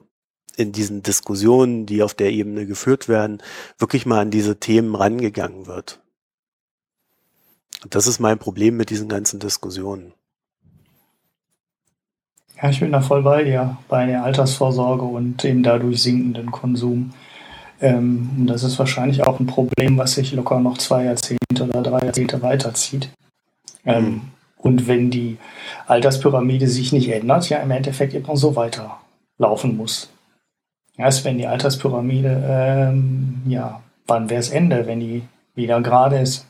in 0.56 0.70
diesen 0.70 1.02
Diskussionen, 1.02 1.86
die 1.86 2.02
auf 2.02 2.14
der 2.14 2.30
Ebene 2.30 2.66
geführt 2.66 3.08
werden, 3.08 3.42
wirklich 3.78 4.06
mal 4.06 4.20
an 4.20 4.30
diese 4.30 4.60
Themen 4.60 4.94
rangegangen 4.94 5.66
wird. 5.66 6.00
Das 7.88 8.06
ist 8.06 8.20
mein 8.20 8.38
Problem 8.38 8.76
mit 8.76 8.90
diesen 8.90 9.08
ganzen 9.08 9.40
Diskussionen. 9.40 10.12
Ja, 12.62 12.70
ich 12.70 12.78
bin 12.78 12.92
da 12.92 13.00
voll 13.00 13.22
bei 13.22 13.42
dir, 13.42 13.76
bei 13.88 14.06
der 14.06 14.22
Altersvorsorge 14.22 15.04
und 15.04 15.42
dem 15.42 15.62
dadurch 15.64 16.02
sinkenden 16.02 16.52
Konsum. 16.52 17.12
Ähm, 17.80 18.44
das 18.46 18.62
ist 18.62 18.78
wahrscheinlich 18.78 19.24
auch 19.26 19.40
ein 19.40 19.46
Problem, 19.46 19.98
was 19.98 20.14
sich 20.14 20.32
locker 20.32 20.60
noch 20.60 20.78
zwei 20.78 21.04
Jahrzehnte 21.04 21.64
oder 21.64 21.82
drei 21.82 22.06
Jahrzehnte 22.06 22.40
weiterzieht. 22.40 23.10
Ähm, 23.84 24.04
mhm. 24.04 24.20
Und 24.56 24.86
wenn 24.86 25.10
die 25.10 25.38
Alterspyramide 25.88 26.68
sich 26.68 26.92
nicht 26.92 27.08
ändert, 27.08 27.48
ja 27.48 27.58
im 27.58 27.72
Endeffekt 27.72 28.14
immer 28.14 28.36
so 28.36 28.54
weiterlaufen 28.54 29.76
muss. 29.76 30.08
Erst 30.96 31.24
wenn 31.24 31.38
die 31.38 31.48
Alterspyramide, 31.48 32.44
ähm, 32.46 33.42
ja, 33.46 33.82
wann 34.06 34.30
wäre 34.30 34.38
das 34.38 34.50
Ende, 34.50 34.86
wenn 34.86 35.00
die 35.00 35.24
wieder 35.56 35.80
gerade 35.80 36.20
ist? 36.20 36.46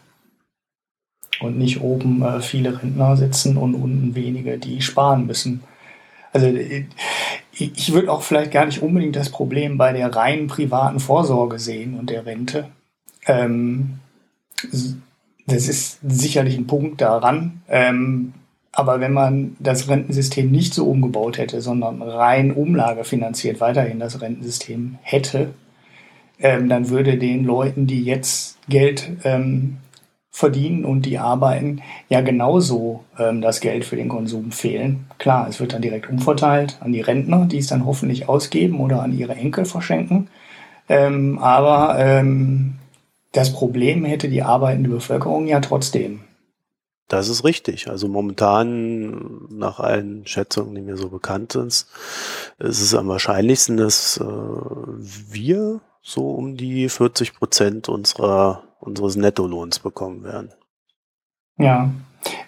Und 1.43 1.59
nicht 1.59 1.81
oben 1.81 2.23
äh, 2.23 2.41
viele 2.41 2.83
Rentner 2.83 3.17
sitzen 3.17 3.57
und 3.57 3.75
unten 3.75 4.15
wenige, 4.15 4.59
die 4.59 4.81
sparen 4.81 5.27
müssen. 5.27 5.63
Also 6.33 6.47
äh, 6.47 6.87
ich 7.53 7.93
würde 7.93 8.11
auch 8.11 8.23
vielleicht 8.23 8.51
gar 8.51 8.65
nicht 8.65 8.83
unbedingt 8.83 9.17
das 9.17 9.31
Problem 9.31 9.77
bei 9.77 9.93
der 9.93 10.15
reinen 10.15 10.47
privaten 10.47 11.01
Vorsorge 11.01 11.59
sehen 11.59 11.99
und 11.99 12.09
der 12.09 12.25
Rente. 12.25 12.69
Ähm, 13.27 13.99
das 15.47 15.69
ist 15.69 15.99
sicherlich 16.03 16.57
ein 16.57 16.67
Punkt 16.67 17.01
daran. 17.01 17.63
Ähm, 17.69 18.33
aber 18.73 19.01
wenn 19.01 19.13
man 19.13 19.55
das 19.61 19.89
Rentensystem 19.89 20.51
nicht 20.51 20.73
so 20.73 20.87
umgebaut 20.87 21.37
hätte, 21.37 21.61
sondern 21.61 22.01
rein 22.01 22.53
umlagefinanziert 22.53 23.61
weiterhin 23.61 23.99
das 23.99 24.23
Rentensystem 24.23 24.99
hätte, 25.03 25.53
ähm, 26.39 26.71
dann 26.71 26.89
würde 26.89 27.19
den 27.19 27.45
Leuten, 27.45 27.87
die 27.87 28.03
jetzt 28.03 28.59
Geld 28.69 29.11
ähm, 29.25 29.77
verdienen 30.35 30.87
und 30.87 31.03
die 31.03 31.19
arbeiten, 31.19 31.83
ja 32.09 32.23
genauso 32.23 33.05
ähm, 33.19 33.43
das 33.43 33.61
Geld 33.61 33.85
für 33.85 33.97
den 33.97 34.09
Konsum 34.09 34.51
fehlen. 34.51 35.07
Klar, 35.19 35.47
es 35.49 35.61
wird 35.61 35.75
dann 35.75 35.83
direkt 35.83 36.09
umverteilt 36.09 36.79
an 36.81 36.93
die 36.93 37.03
Rentner, 37.03 37.45
die 37.45 37.59
es 37.59 37.67
dann 37.67 37.85
hoffentlich 37.85 38.29
ausgeben 38.31 38.81
oder 38.81 39.03
an 39.03 39.17
ihre 39.17 39.35
Enkel 39.35 39.67
verschenken. 39.67 40.29
Ähm, 40.89 41.39
aber 41.39 41.99
ähm, 41.99 42.79
das 43.33 43.53
Problem 43.53 44.07
hätte 44.07 44.31
die 44.31 44.43
arbeitende 44.43 44.89
Bevölkerung 44.89 45.47
ja 45.47 45.61
trotzdem. 45.61 46.21
Das 47.09 47.29
ist 47.29 47.45
richtig. 47.45 47.91
Also 47.91 48.09
momentan, 48.09 49.47
nach 49.51 49.81
allen 49.81 50.27
Schätzungen, 50.27 50.75
die 50.75 50.81
mir 50.81 50.97
so 50.97 51.11
bekannt 51.11 51.53
sind, 51.53 51.67
ist 51.67 51.87
es 52.59 52.95
am 52.95 53.09
wahrscheinlichsten, 53.09 53.77
dass 53.77 54.17
äh, 54.17 54.25
wir 54.25 55.83
so 56.01 56.31
um 56.31 56.57
die 56.57 56.89
40 56.89 57.35
Prozent 57.35 57.91
unserer 57.91 58.65
unseres 58.83 59.17
Nettolohns 59.17 59.79
bekommen 59.79 60.25
werden. 60.25 60.51
Ja, 61.59 61.91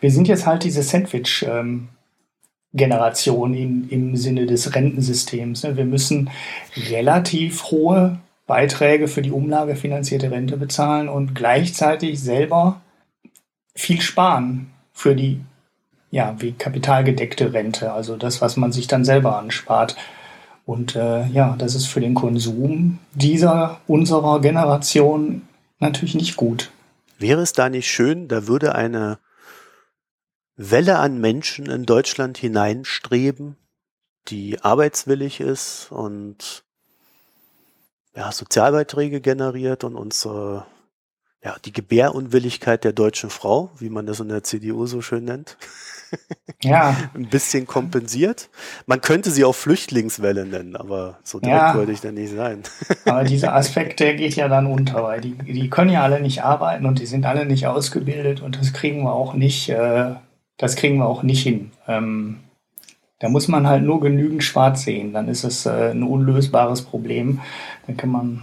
wir 0.01 0.11
sind 0.11 0.29
jetzt 0.29 0.47
halt 0.47 0.65
diese 0.65 0.83
Sandwich-Generation 0.83 3.55
ähm, 3.55 3.87
im 3.91 4.17
Sinne 4.17 4.47
des 4.47 4.75
Rentensystems. 4.75 5.63
Ne? 5.63 5.77
Wir 5.77 5.85
müssen 5.85 6.31
relativ 6.91 7.71
hohe 7.71 8.19
Beiträge 8.47 9.09
für 9.09 9.23
die 9.23 9.31
umlagefinanzierte 9.31 10.31
Rente 10.31 10.57
bezahlen 10.57 11.09
und 11.09 11.35
gleichzeitig 11.35 12.21
selber 12.21 12.81
viel 13.75 14.01
sparen 14.01 14.71
für 14.93 15.15
die 15.15 15.41
ja, 16.11 16.37
wie 16.39 16.53
kapitalgedeckte 16.53 17.53
Rente, 17.53 17.93
also 17.93 18.17
das, 18.17 18.41
was 18.41 18.57
man 18.57 18.71
sich 18.71 18.87
dann 18.87 19.05
selber 19.05 19.37
anspart. 19.37 19.97
Und 20.65 20.95
äh, 20.95 21.27
ja, 21.27 21.57
das 21.59 21.75
ist 21.75 21.87
für 21.87 22.01
den 22.01 22.15
Konsum 22.15 23.01
dieser 23.15 23.81
unserer 23.89 24.41
Generation 24.41 25.43
natürlich 25.85 26.15
nicht 26.15 26.37
gut. 26.37 26.71
Wäre 27.19 27.43
es 27.43 27.53
da 27.53 27.69
nicht 27.69 27.89
schön, 27.89 28.29
da 28.29 28.47
würde 28.47 28.75
eine 28.75 29.19
Welle 30.57 30.99
an 30.99 31.21
Menschen 31.21 31.67
in 31.67 31.87
Deutschland 31.87 32.39
hineinstreben, 32.39 33.57
die 34.29 34.61
arbeitswillig 34.61 35.41
ist 35.41 35.89
und 35.91 36.65
ja, 38.15 38.31
Sozialbeiträge 38.31 39.21
generiert 39.21 39.85
und 39.85 39.97
unsere 39.97 40.67
ja, 41.43 41.57
die 41.65 41.73
Gebärunwilligkeit 41.73 42.85
der 42.85 42.93
deutschen 42.93 43.29
Frau, 43.29 43.71
wie 43.79 43.91
man 43.91 44.07
das 44.07 44.21
in 44.21 44.29
der 44.29 44.43
CDU 44.43 44.87
so 44.87 45.03
schön 45.03 45.25
nennt, 45.25 45.59
ja. 46.63 46.97
ein 47.15 47.27
bisschen 47.27 47.67
kompensiert. 47.67 48.49
Man 48.87 49.01
könnte 49.01 49.31
sie 49.31 49.45
auch 49.45 49.55
Flüchtlingswelle 49.55 50.47
nennen, 50.47 50.77
aber 50.77 51.19
so 51.23 51.41
direkt 51.41 51.61
ja. 51.61 51.75
wollte 51.77 51.93
ich 51.93 52.01
da 52.01 52.13
nicht 52.13 52.33
sein. 52.35 52.63
aber 53.05 53.25
dieser 53.25 53.55
Aspekt, 53.55 54.01
der 54.01 54.15
geht 54.15 54.37
ja 54.37 54.49
dann 54.49 54.67
unter, 54.67 55.03
weil 55.03 55.21
die, 55.21 55.35
die 55.35 55.71
können 55.71 55.91
ja 55.91 56.03
alle 56.03 56.21
nicht 56.21 56.43
arbeiten 56.43 56.87
und 56.87 56.99
die 56.99 57.07
sind 57.07 57.27
alle 57.27 57.47
nicht 57.47 57.67
ausgebildet 57.67 58.41
und 58.41 58.59
das 58.61 58.73
kriegen 58.73 59.03
wir 59.03 59.13
auch 59.13 59.35
nicht, 59.35 59.69
äh, 59.69 60.15
das 60.57 60.77
kriegen 60.77 60.99
wir 60.99 61.07
auch 61.07 61.23
nicht 61.23 61.43
hin. 61.43 61.73
Ähm, 61.87 62.41
da 63.21 63.29
muss 63.29 63.49
man 63.49 63.67
halt 63.67 63.83
nur 63.83 64.01
genügend 64.01 64.45
schwarz 64.45 64.83
sehen, 64.83 65.13
dann 65.13 65.29
ist 65.29 65.45
es 65.45 65.67
äh, 65.67 65.91
ein 65.93 66.03
unlösbares 66.03 66.83
Problem. 66.83 67.41
Dann 67.87 67.97
kann 67.97 68.11
man 68.11 68.43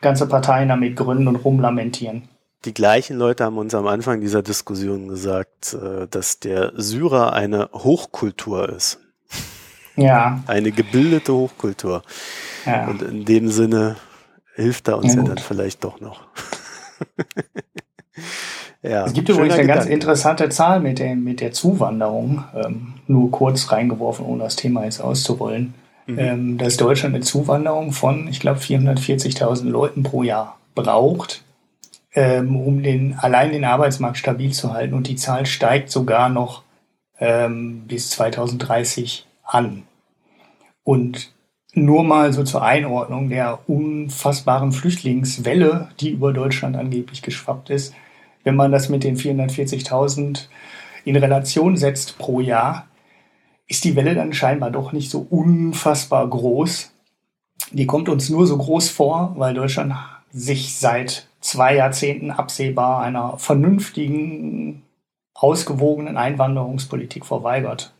ganze 0.00 0.28
Parteien 0.28 0.68
damit 0.68 0.96
gründen 0.96 1.28
und 1.28 1.36
rumlamentieren 1.36 2.28
die 2.64 2.74
gleichen 2.74 3.16
Leute 3.16 3.44
haben 3.44 3.58
uns 3.58 3.74
am 3.74 3.86
Anfang 3.86 4.20
dieser 4.20 4.42
Diskussion 4.42 5.08
gesagt, 5.08 5.74
äh, 5.74 6.06
dass 6.08 6.40
der 6.40 6.72
Syrer 6.76 7.32
eine 7.32 7.68
Hochkultur 7.72 8.68
ist. 8.68 8.98
Ja. 9.96 10.42
Eine 10.46 10.72
gebildete 10.72 11.32
Hochkultur. 11.32 12.02
Ja. 12.66 12.88
Und 12.88 13.02
in 13.02 13.24
dem 13.24 13.48
Sinne 13.48 13.96
hilft 14.54 14.88
er 14.88 14.98
uns 14.98 15.14
ja, 15.14 15.22
ja 15.22 15.28
dann 15.28 15.38
vielleicht 15.38 15.84
doch 15.84 16.00
noch. 16.00 16.22
ja, 18.82 19.04
es 19.04 19.12
gibt 19.12 19.28
übrigens 19.28 19.54
eine 19.54 19.62
Gedanke. 19.62 19.84
ganz 19.84 19.86
interessante 19.86 20.48
Zahl 20.48 20.80
mit, 20.80 20.98
dem, 20.98 21.22
mit 21.22 21.40
der 21.40 21.52
Zuwanderung, 21.52 22.44
ähm, 22.54 22.94
nur 23.06 23.30
kurz 23.30 23.70
reingeworfen, 23.70 24.24
ohne 24.24 24.44
das 24.44 24.56
Thema 24.56 24.84
jetzt 24.84 25.00
auszurollen. 25.00 25.74
Mhm. 26.06 26.18
Ähm, 26.18 26.58
dass 26.58 26.76
Deutschland 26.76 27.14
eine 27.14 27.24
Zuwanderung 27.24 27.92
von, 27.92 28.28
ich 28.28 28.40
glaube, 28.40 28.60
440.000 28.60 29.64
Leuten 29.64 30.02
pro 30.02 30.22
Jahr 30.22 30.58
braucht, 30.74 31.43
ähm, 32.14 32.56
um 32.56 32.82
den, 32.82 33.14
allein 33.14 33.52
den 33.52 33.64
Arbeitsmarkt 33.64 34.18
stabil 34.18 34.52
zu 34.52 34.72
halten. 34.72 34.94
Und 34.94 35.08
die 35.08 35.16
Zahl 35.16 35.46
steigt 35.46 35.90
sogar 35.90 36.28
noch 36.28 36.62
ähm, 37.18 37.82
bis 37.86 38.10
2030 38.10 39.26
an. 39.44 39.82
Und 40.84 41.32
nur 41.74 42.04
mal 42.04 42.32
so 42.32 42.44
zur 42.44 42.62
Einordnung 42.62 43.28
der 43.28 43.68
unfassbaren 43.68 44.72
Flüchtlingswelle, 44.72 45.88
die 45.98 46.10
über 46.10 46.32
Deutschland 46.32 46.76
angeblich 46.76 47.22
geschwappt 47.22 47.70
ist. 47.70 47.94
Wenn 48.44 48.54
man 48.54 48.70
das 48.70 48.88
mit 48.88 49.02
den 49.02 49.16
440.000 49.16 50.46
in 51.04 51.16
Relation 51.16 51.76
setzt 51.76 52.18
pro 52.18 52.40
Jahr, 52.40 52.86
ist 53.66 53.84
die 53.84 53.96
Welle 53.96 54.14
dann 54.14 54.32
scheinbar 54.32 54.70
doch 54.70 54.92
nicht 54.92 55.10
so 55.10 55.26
unfassbar 55.28 56.28
groß. 56.28 56.92
Die 57.72 57.86
kommt 57.86 58.08
uns 58.08 58.28
nur 58.28 58.46
so 58.46 58.56
groß 58.56 58.90
vor, 58.90 59.34
weil 59.36 59.54
Deutschland 59.54 59.94
sich 60.30 60.76
seit 60.76 61.28
zwei 61.44 61.76
Jahrzehnten 61.76 62.30
absehbar 62.30 63.02
einer 63.02 63.36
vernünftigen, 63.38 64.82
ausgewogenen 65.34 66.16
Einwanderungspolitik 66.16 67.26
verweigert. 67.26 67.92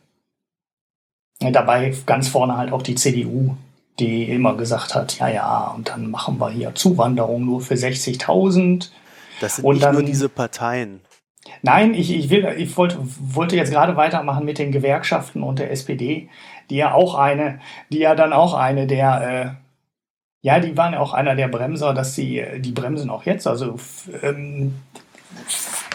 Dabei 1.39 1.93
ganz 2.05 2.27
vorne 2.27 2.57
halt 2.57 2.71
auch 2.71 2.81
die 2.81 2.95
CDU, 2.95 3.55
die 3.99 4.23
immer 4.23 4.55
gesagt 4.55 4.95
hat, 4.95 5.19
ja, 5.19 5.27
ja, 5.27 5.67
und 5.75 5.89
dann 5.89 6.09
machen 6.09 6.39
wir 6.39 6.49
hier 6.49 6.73
Zuwanderung 6.73 7.45
nur 7.45 7.61
für 7.61 7.75
60.000. 7.75 8.89
Das 9.41 9.57
sind 9.57 9.65
und 9.65 9.75
nicht 9.75 9.85
dann, 9.85 9.93
nur 9.93 10.03
diese 10.03 10.29
Parteien. 10.29 11.01
Nein, 11.61 11.93
ich, 11.93 12.11
ich, 12.15 12.31
will, 12.31 12.45
ich 12.57 12.75
wollte, 12.77 12.97
wollte 12.99 13.55
jetzt 13.55 13.71
gerade 13.71 13.95
weitermachen 13.95 14.45
mit 14.45 14.57
den 14.57 14.71
Gewerkschaften 14.71 15.43
und 15.43 15.59
der 15.59 15.71
SPD, 15.71 16.29
die 16.71 16.77
ja 16.77 16.93
auch 16.93 17.13
eine, 17.13 17.59
die 17.91 17.99
ja 17.99 18.15
dann 18.15 18.33
auch 18.33 18.55
eine 18.55 18.87
der 18.87 19.55
äh, 19.59 19.64
ja, 20.45 20.59
die 20.59 20.77
waren 20.77 20.93
ja 20.93 20.99
auch 20.99 21.13
einer 21.13 21.35
der 21.35 21.47
Bremser, 21.47 21.95
dass 21.95 22.13
sie, 22.13 22.37
äh, 22.37 22.59
die 22.59 22.71
bremsen 22.71 23.09
auch 23.09 23.23
jetzt. 23.23 23.47
Also 23.47 23.79
ähm, 24.21 24.75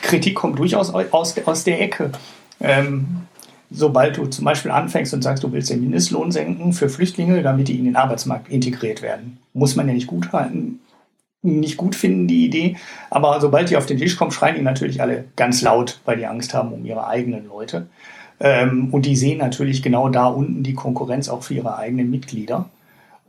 Kritik 0.02 0.34
kommt 0.34 0.58
durchaus 0.58 0.92
aus, 0.92 1.36
aus 1.46 1.62
der 1.62 1.80
Ecke. 1.80 2.10
Ähm, 2.60 3.28
sobald 3.70 4.16
du 4.16 4.26
zum 4.26 4.44
Beispiel 4.44 4.72
anfängst 4.72 5.14
und 5.14 5.22
sagst, 5.22 5.44
du 5.44 5.52
willst 5.52 5.70
den 5.70 5.82
Mindestlohn 5.82 6.32
senken 6.32 6.72
für 6.72 6.88
Flüchtlinge, 6.88 7.44
damit 7.44 7.68
die 7.68 7.78
in 7.78 7.84
den 7.84 7.94
Arbeitsmarkt 7.94 8.48
integriert 8.48 9.02
werden, 9.02 9.38
muss 9.54 9.76
man 9.76 9.86
ja 9.86 9.94
nicht 9.94 10.08
gut 10.08 10.32
halten, 10.32 10.80
nicht 11.42 11.76
gut 11.76 11.94
finden, 11.94 12.26
die 12.26 12.44
Idee. 12.44 12.76
Aber 13.08 13.40
sobald 13.40 13.70
die 13.70 13.76
auf 13.76 13.86
den 13.86 13.98
Tisch 13.98 14.16
kommen, 14.16 14.32
schreien 14.32 14.56
die 14.56 14.62
natürlich 14.62 15.00
alle 15.00 15.26
ganz 15.36 15.62
laut, 15.62 16.00
weil 16.04 16.16
die 16.16 16.26
Angst 16.26 16.54
haben 16.54 16.72
um 16.72 16.84
ihre 16.84 17.06
eigenen 17.06 17.46
Leute. 17.46 17.86
Ähm, 18.40 18.88
und 18.90 19.06
die 19.06 19.14
sehen 19.14 19.38
natürlich 19.38 19.80
genau 19.80 20.08
da 20.08 20.26
unten 20.26 20.64
die 20.64 20.74
Konkurrenz 20.74 21.28
auch 21.28 21.44
für 21.44 21.54
ihre 21.54 21.76
eigenen 21.76 22.10
Mitglieder. 22.10 22.68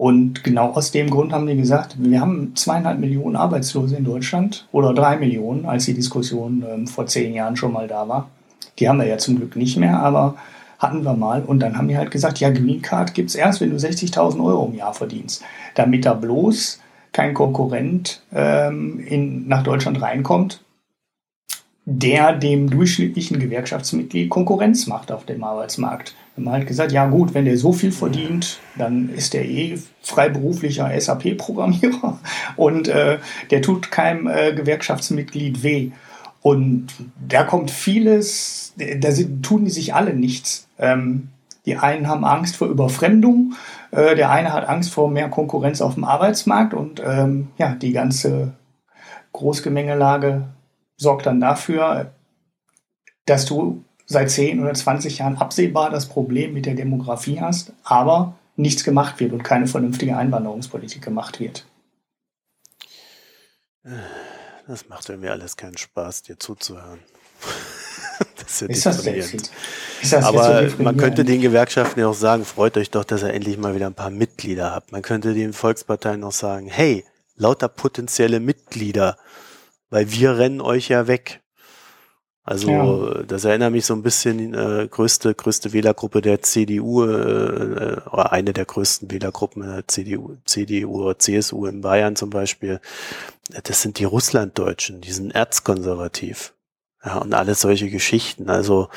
Und 0.01 0.43
genau 0.43 0.71
aus 0.71 0.89
dem 0.89 1.11
Grund 1.11 1.31
haben 1.31 1.45
die 1.45 1.55
gesagt, 1.55 1.95
wir 1.99 2.21
haben 2.21 2.55
zweieinhalb 2.55 2.97
Millionen 2.97 3.35
Arbeitslose 3.35 3.97
in 3.97 4.03
Deutschland 4.03 4.67
oder 4.71 4.95
drei 4.95 5.15
Millionen, 5.15 5.67
als 5.67 5.85
die 5.85 5.93
Diskussion 5.93 6.65
ähm, 6.67 6.87
vor 6.87 7.05
zehn 7.05 7.35
Jahren 7.35 7.55
schon 7.55 7.71
mal 7.71 7.87
da 7.87 8.09
war. 8.09 8.31
Die 8.79 8.89
haben 8.89 8.97
wir 8.97 9.05
ja 9.05 9.19
zum 9.19 9.35
Glück 9.35 9.55
nicht 9.55 9.77
mehr, 9.77 9.99
aber 9.99 10.37
hatten 10.79 11.03
wir 11.03 11.13
mal. 11.13 11.43
Und 11.43 11.59
dann 11.59 11.77
haben 11.77 11.87
die 11.87 11.99
halt 11.99 12.09
gesagt, 12.09 12.39
ja, 12.39 12.49
Green 12.49 12.81
Card 12.81 13.13
gibt 13.13 13.29
es 13.29 13.35
erst, 13.35 13.61
wenn 13.61 13.69
du 13.69 13.75
60.000 13.75 14.43
Euro 14.43 14.65
im 14.65 14.75
Jahr 14.75 14.95
verdienst. 14.95 15.43
Damit 15.75 16.03
da 16.03 16.15
bloß 16.15 16.79
kein 17.11 17.35
Konkurrent 17.35 18.23
ähm, 18.33 18.99
in, 19.01 19.47
nach 19.47 19.61
Deutschland 19.61 20.01
reinkommt, 20.01 20.63
der 21.99 22.33
dem 22.33 22.69
durchschnittlichen 22.69 23.39
Gewerkschaftsmitglied 23.39 24.29
Konkurrenz 24.29 24.87
macht 24.87 25.11
auf 25.11 25.25
dem 25.25 25.43
Arbeitsmarkt. 25.43 26.15
Wir 26.35 26.45
haben 26.45 26.51
halt 26.53 26.67
gesagt, 26.67 26.91
ja 26.91 27.07
gut, 27.07 27.33
wenn 27.33 27.45
der 27.45 27.57
so 27.57 27.73
viel 27.73 27.91
verdient, 27.91 28.59
dann 28.77 29.09
ist 29.13 29.33
der 29.33 29.45
eh 29.45 29.77
freiberuflicher 30.01 30.89
SAP-Programmierer 30.99 32.19
und 32.55 32.87
äh, 32.87 33.17
der 33.49 33.61
tut 33.61 33.91
keinem 33.91 34.27
äh, 34.27 34.53
Gewerkschaftsmitglied 34.53 35.63
weh. 35.63 35.91
Und 36.41 36.87
da 37.27 37.43
kommt 37.43 37.69
vieles, 37.69 38.73
da 38.77 39.11
sind, 39.11 39.43
tun 39.43 39.65
die 39.65 39.71
sich 39.71 39.93
alle 39.93 40.13
nichts. 40.13 40.67
Ähm, 40.79 41.29
die 41.65 41.75
einen 41.75 42.07
haben 42.07 42.25
Angst 42.25 42.55
vor 42.55 42.69
Überfremdung, 42.69 43.53
äh, 43.91 44.15
der 44.15 44.31
eine 44.31 44.53
hat 44.53 44.67
Angst 44.67 44.91
vor 44.91 45.11
mehr 45.11 45.29
Konkurrenz 45.29 45.81
auf 45.81 45.95
dem 45.95 46.05
Arbeitsmarkt 46.05 46.73
und 46.73 47.01
ähm, 47.05 47.49
ja, 47.57 47.75
die 47.75 47.91
ganze 47.91 48.53
Großgemengelage 49.33 50.47
sorgt 51.01 51.25
dann 51.25 51.41
dafür, 51.41 52.11
dass 53.25 53.45
du 53.45 53.83
seit 54.05 54.29
10 54.29 54.61
oder 54.61 54.73
20 54.73 55.17
Jahren 55.17 55.37
absehbar 55.37 55.89
das 55.89 56.07
Problem 56.07 56.53
mit 56.53 56.65
der 56.65 56.75
Demografie 56.75 57.41
hast, 57.41 57.73
aber 57.83 58.35
nichts 58.55 58.83
gemacht 58.83 59.19
wird 59.19 59.33
und 59.33 59.43
keine 59.43 59.65
vernünftige 59.65 60.15
Einwanderungspolitik 60.15 61.01
gemacht 61.01 61.39
wird. 61.39 61.65
Das 64.67 64.87
macht 64.89 65.09
irgendwie 65.09 65.29
alles 65.29 65.57
keinen 65.57 65.77
Spaß, 65.77 66.21
dir 66.21 66.37
zuzuhören. 66.37 66.99
das 68.43 68.61
ist, 68.61 68.61
ja 68.61 68.67
ist 68.67 68.85
das, 68.85 69.05
jetzt, 69.05 69.51
ist 70.01 70.13
das 70.13 70.23
Aber 70.23 70.69
so 70.69 70.83
man 70.83 70.97
könnte 70.97 71.25
den 71.25 71.41
Gewerkschaften 71.41 71.99
ja 71.99 72.07
auch 72.07 72.13
sagen, 72.13 72.45
freut 72.45 72.77
euch 72.77 72.91
doch, 72.91 73.03
dass 73.03 73.23
ihr 73.23 73.33
endlich 73.33 73.57
mal 73.57 73.73
wieder 73.73 73.87
ein 73.87 73.95
paar 73.95 74.11
Mitglieder 74.11 74.71
habt. 74.71 74.91
Man 74.91 75.01
könnte 75.01 75.33
den 75.33 75.53
Volksparteien 75.53 76.23
auch 76.23 76.31
sagen, 76.31 76.67
hey, 76.67 77.03
lauter 77.37 77.69
potenzielle 77.69 78.39
Mitglieder, 78.39 79.17
weil 79.91 80.11
wir 80.11 80.39
rennen 80.39 80.61
euch 80.61 80.87
ja 80.89 81.05
weg. 81.05 81.41
Also 82.43 82.71
ja. 82.71 83.23
das 83.23 83.45
erinnert 83.45 83.71
mich 83.71 83.85
so 83.85 83.93
ein 83.93 84.01
bisschen 84.01 84.55
äh, 84.55 84.87
größte 84.89 85.35
größte 85.35 85.73
Wählergruppe 85.73 86.21
der 86.21 86.41
CDU 86.41 87.03
äh, 87.03 87.11
äh, 87.11 88.01
oder 88.11 88.31
eine 88.31 88.51
der 88.51 88.65
größten 88.65 89.11
Wählergruppen 89.11 89.61
der 89.61 89.87
CDU, 89.87 90.37
CDU 90.45 91.03
oder 91.03 91.19
CSU 91.19 91.67
in 91.67 91.81
Bayern 91.81 92.15
zum 92.15 92.31
Beispiel. 92.31 92.81
Das 93.63 93.83
sind 93.83 93.99
die 93.99 94.05
Russlanddeutschen, 94.05 95.01
die 95.01 95.11
sind 95.11 95.35
erzkonservativ. 95.35 96.55
Ja, 97.05 97.17
und 97.17 97.33
alles 97.33 97.61
solche 97.61 97.89
Geschichten. 97.89 98.49
Also 98.49 98.89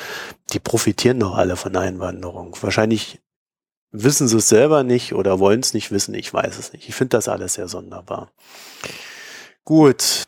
die 0.53 0.59
profitieren 0.59 1.19
doch 1.19 1.35
alle 1.35 1.55
von 1.55 1.75
Einwanderung. 1.75 2.55
Wahrscheinlich 2.61 3.21
wissen 3.91 4.27
sie 4.27 4.37
es 4.37 4.49
selber 4.49 4.83
nicht 4.83 5.13
oder 5.13 5.39
wollen 5.39 5.59
es 5.59 5.73
nicht 5.75 5.91
wissen. 5.91 6.15
Ich 6.15 6.33
weiß 6.33 6.57
es 6.57 6.73
nicht. 6.73 6.89
Ich 6.89 6.95
finde 6.95 7.17
das 7.17 7.27
alles 7.27 7.55
sehr 7.55 7.67
sonderbar. 7.67 8.31
Gut, 9.63 10.25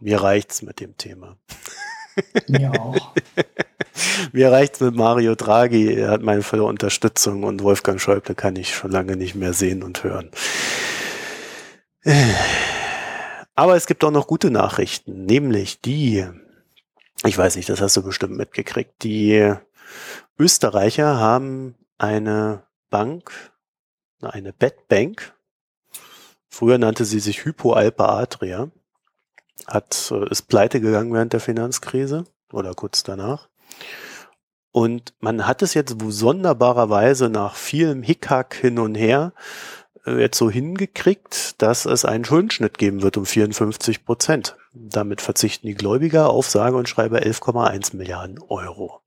mir 0.00 0.22
reicht's 0.22 0.62
mit 0.62 0.80
dem 0.80 0.96
Thema. 0.96 1.36
Mir 2.48 2.72
auch. 2.80 3.14
Mir 4.32 4.50
reicht's 4.50 4.80
mit 4.80 4.94
Mario 4.94 5.34
Draghi, 5.34 5.94
er 5.94 6.10
hat 6.10 6.22
meine 6.22 6.42
volle 6.42 6.64
Unterstützung 6.64 7.44
und 7.44 7.62
Wolfgang 7.62 8.00
Schäuble 8.00 8.34
kann 8.34 8.56
ich 8.56 8.74
schon 8.74 8.90
lange 8.90 9.16
nicht 9.16 9.34
mehr 9.34 9.52
sehen 9.52 9.82
und 9.82 10.04
hören. 10.04 10.30
Aber 13.54 13.76
es 13.76 13.86
gibt 13.86 14.02
auch 14.04 14.10
noch 14.10 14.26
gute 14.26 14.50
Nachrichten, 14.50 15.24
nämlich 15.26 15.80
die, 15.80 16.26
ich 17.24 17.36
weiß 17.36 17.56
nicht, 17.56 17.68
das 17.68 17.80
hast 17.80 17.96
du 17.96 18.02
bestimmt 18.02 18.36
mitgekriegt, 18.36 19.02
die 19.02 19.54
Österreicher 20.38 21.18
haben 21.18 21.74
eine 21.98 22.64
Bank, 22.88 23.52
eine 24.22 24.52
Bettbank, 24.52 25.34
früher 26.48 26.78
nannte 26.78 27.04
sie 27.04 27.20
sich 27.20 27.44
Hypo 27.44 27.74
Alpa 27.74 28.18
Adria, 28.18 28.70
hat, 29.66 30.12
äh, 30.14 30.30
ist 30.30 30.48
pleite 30.48 30.80
gegangen 30.80 31.12
während 31.12 31.32
der 31.32 31.40
Finanzkrise 31.40 32.24
oder 32.52 32.74
kurz 32.74 33.02
danach 33.02 33.48
Und 34.72 35.14
man 35.20 35.46
hat 35.46 35.62
es 35.62 35.74
jetzt 35.74 35.96
sonderbarerweise 36.00 37.28
nach 37.28 37.54
vielem 37.54 38.02
Hickhack 38.02 38.54
hin 38.54 38.78
und 38.78 38.94
her 38.94 39.32
äh, 40.06 40.20
jetzt 40.20 40.38
so 40.38 40.50
hingekriegt, 40.50 41.60
dass 41.60 41.86
es 41.86 42.04
einen 42.04 42.24
Schuldenschnitt 42.24 42.78
geben 42.78 43.02
wird 43.02 43.16
um 43.16 43.26
54 43.26 44.04
Prozent. 44.04 44.56
Damit 44.72 45.20
verzichten 45.20 45.66
die 45.66 45.74
Gläubiger 45.74 46.30
auf 46.30 46.48
sage 46.48 46.76
und 46.76 46.88
schreibe 46.88 47.18
11,1 47.18 47.96
Milliarden 47.96 48.38
Euro. 48.48 49.00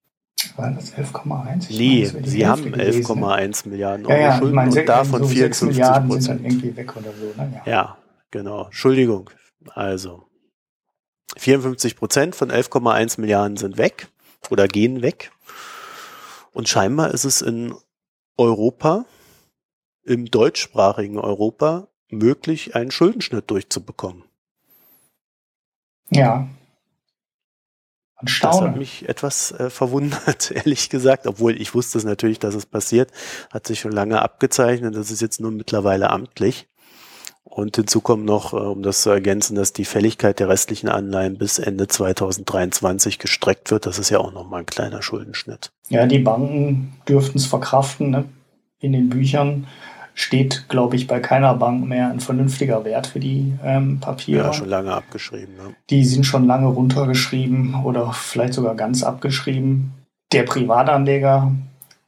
Waren 0.57 0.75
das 0.75 0.93
11,1? 0.93 1.67
Nee, 1.69 2.09
meine, 2.13 2.27
sie 2.27 2.45
haben 2.45 2.63
11,1 2.75 3.69
Milliarden 3.69 4.05
Euro 4.05 4.15
ja, 4.15 4.27
ja, 4.27 4.37
Schulden 4.37 4.55
meine, 4.55 4.79
und 4.79 4.89
davon 4.89 5.21
so 5.23 5.27
54 5.29 5.67
Milliarden 5.69 6.11
sind 6.11 6.27
dann 6.27 6.45
irgendwie 6.45 6.75
weg 6.75 6.95
oder 6.97 7.11
so. 7.11 7.41
Ne? 7.41 7.61
Ja. 7.65 7.71
ja, 7.71 7.97
genau. 8.29 8.65
Entschuldigung. 8.65 9.29
Also 9.73 10.23
54 11.37 11.95
Prozent 11.95 12.35
von 12.35 12.51
11,1 12.51 13.19
Milliarden 13.19 13.57
sind 13.57 13.77
weg 13.77 14.07
oder 14.49 14.67
gehen 14.67 15.01
weg. 15.01 15.31
Und 16.51 16.69
scheinbar 16.69 17.11
ist 17.11 17.23
es 17.23 17.41
in 17.41 17.73
Europa, 18.37 19.05
im 20.03 20.25
deutschsprachigen 20.25 21.17
Europa, 21.17 21.87
möglich, 22.09 22.75
einen 22.75 22.91
Schuldenschnitt 22.91 23.49
durchzubekommen. 23.49 24.23
Ja. 26.09 26.47
Das 28.41 28.61
hat 28.61 28.77
mich 28.77 29.09
etwas 29.09 29.51
äh, 29.51 29.69
verwundert, 29.69 30.51
ehrlich 30.55 30.89
gesagt, 30.89 31.27
obwohl 31.27 31.59
ich 31.59 31.73
wusste 31.73 31.97
es 31.97 32.05
natürlich, 32.05 32.39
dass 32.39 32.55
es 32.55 32.65
passiert, 32.65 33.11
hat 33.51 33.67
sich 33.67 33.81
schon 33.81 33.91
lange 33.91 34.21
abgezeichnet, 34.21 34.95
das 34.95 35.11
ist 35.11 35.21
jetzt 35.21 35.41
nur 35.41 35.51
mittlerweile 35.51 36.09
amtlich. 36.09 36.67
Und 37.43 37.75
hinzu 37.75 38.01
kommt 38.01 38.25
noch, 38.25 38.53
äh, 38.53 38.57
um 38.57 38.81
das 38.83 39.01
zu 39.01 39.09
ergänzen, 39.09 39.55
dass 39.55 39.73
die 39.73 39.85
Fälligkeit 39.85 40.39
der 40.39 40.49
restlichen 40.49 40.89
Anleihen 40.89 41.37
bis 41.37 41.59
Ende 41.59 41.87
2023 41.87 43.19
gestreckt 43.19 43.69
wird. 43.69 43.85
Das 43.85 43.99
ist 43.99 44.09
ja 44.09 44.19
auch 44.19 44.33
nochmal 44.33 44.61
ein 44.61 44.65
kleiner 44.65 45.01
Schuldenschnitt. 45.01 45.71
Ja, 45.89 46.05
die 46.05 46.19
Banken 46.19 46.93
dürften 47.07 47.37
es 47.37 47.45
verkraften. 47.45 48.09
Ne? 48.09 48.25
In 48.79 48.93
den 48.93 49.09
Büchern 49.09 49.67
steht, 50.15 50.65
glaube 50.69 50.95
ich, 50.95 51.07
bei 51.07 51.19
keiner 51.19 51.53
Bank 51.55 51.85
mehr 51.87 52.09
ein 52.09 52.19
vernünftiger 52.19 52.85
Wert 52.85 53.07
für 53.07 53.19
die 53.19 53.53
ähm, 53.63 53.99
Papiere. 53.99 54.45
Ja, 54.45 54.53
schon 54.53 54.69
lange 54.69 54.93
abgeschrieben. 54.93 55.55
Ne? 55.55 55.75
Die 55.89 56.05
sind 56.05 56.25
schon 56.25 56.45
lange 56.45 56.67
runtergeschrieben 56.67 57.83
oder 57.83 58.13
vielleicht 58.13 58.53
sogar 58.53 58.75
ganz 58.75 59.03
abgeschrieben. 59.03 59.93
Der 60.31 60.43
Privatanleger, 60.43 61.51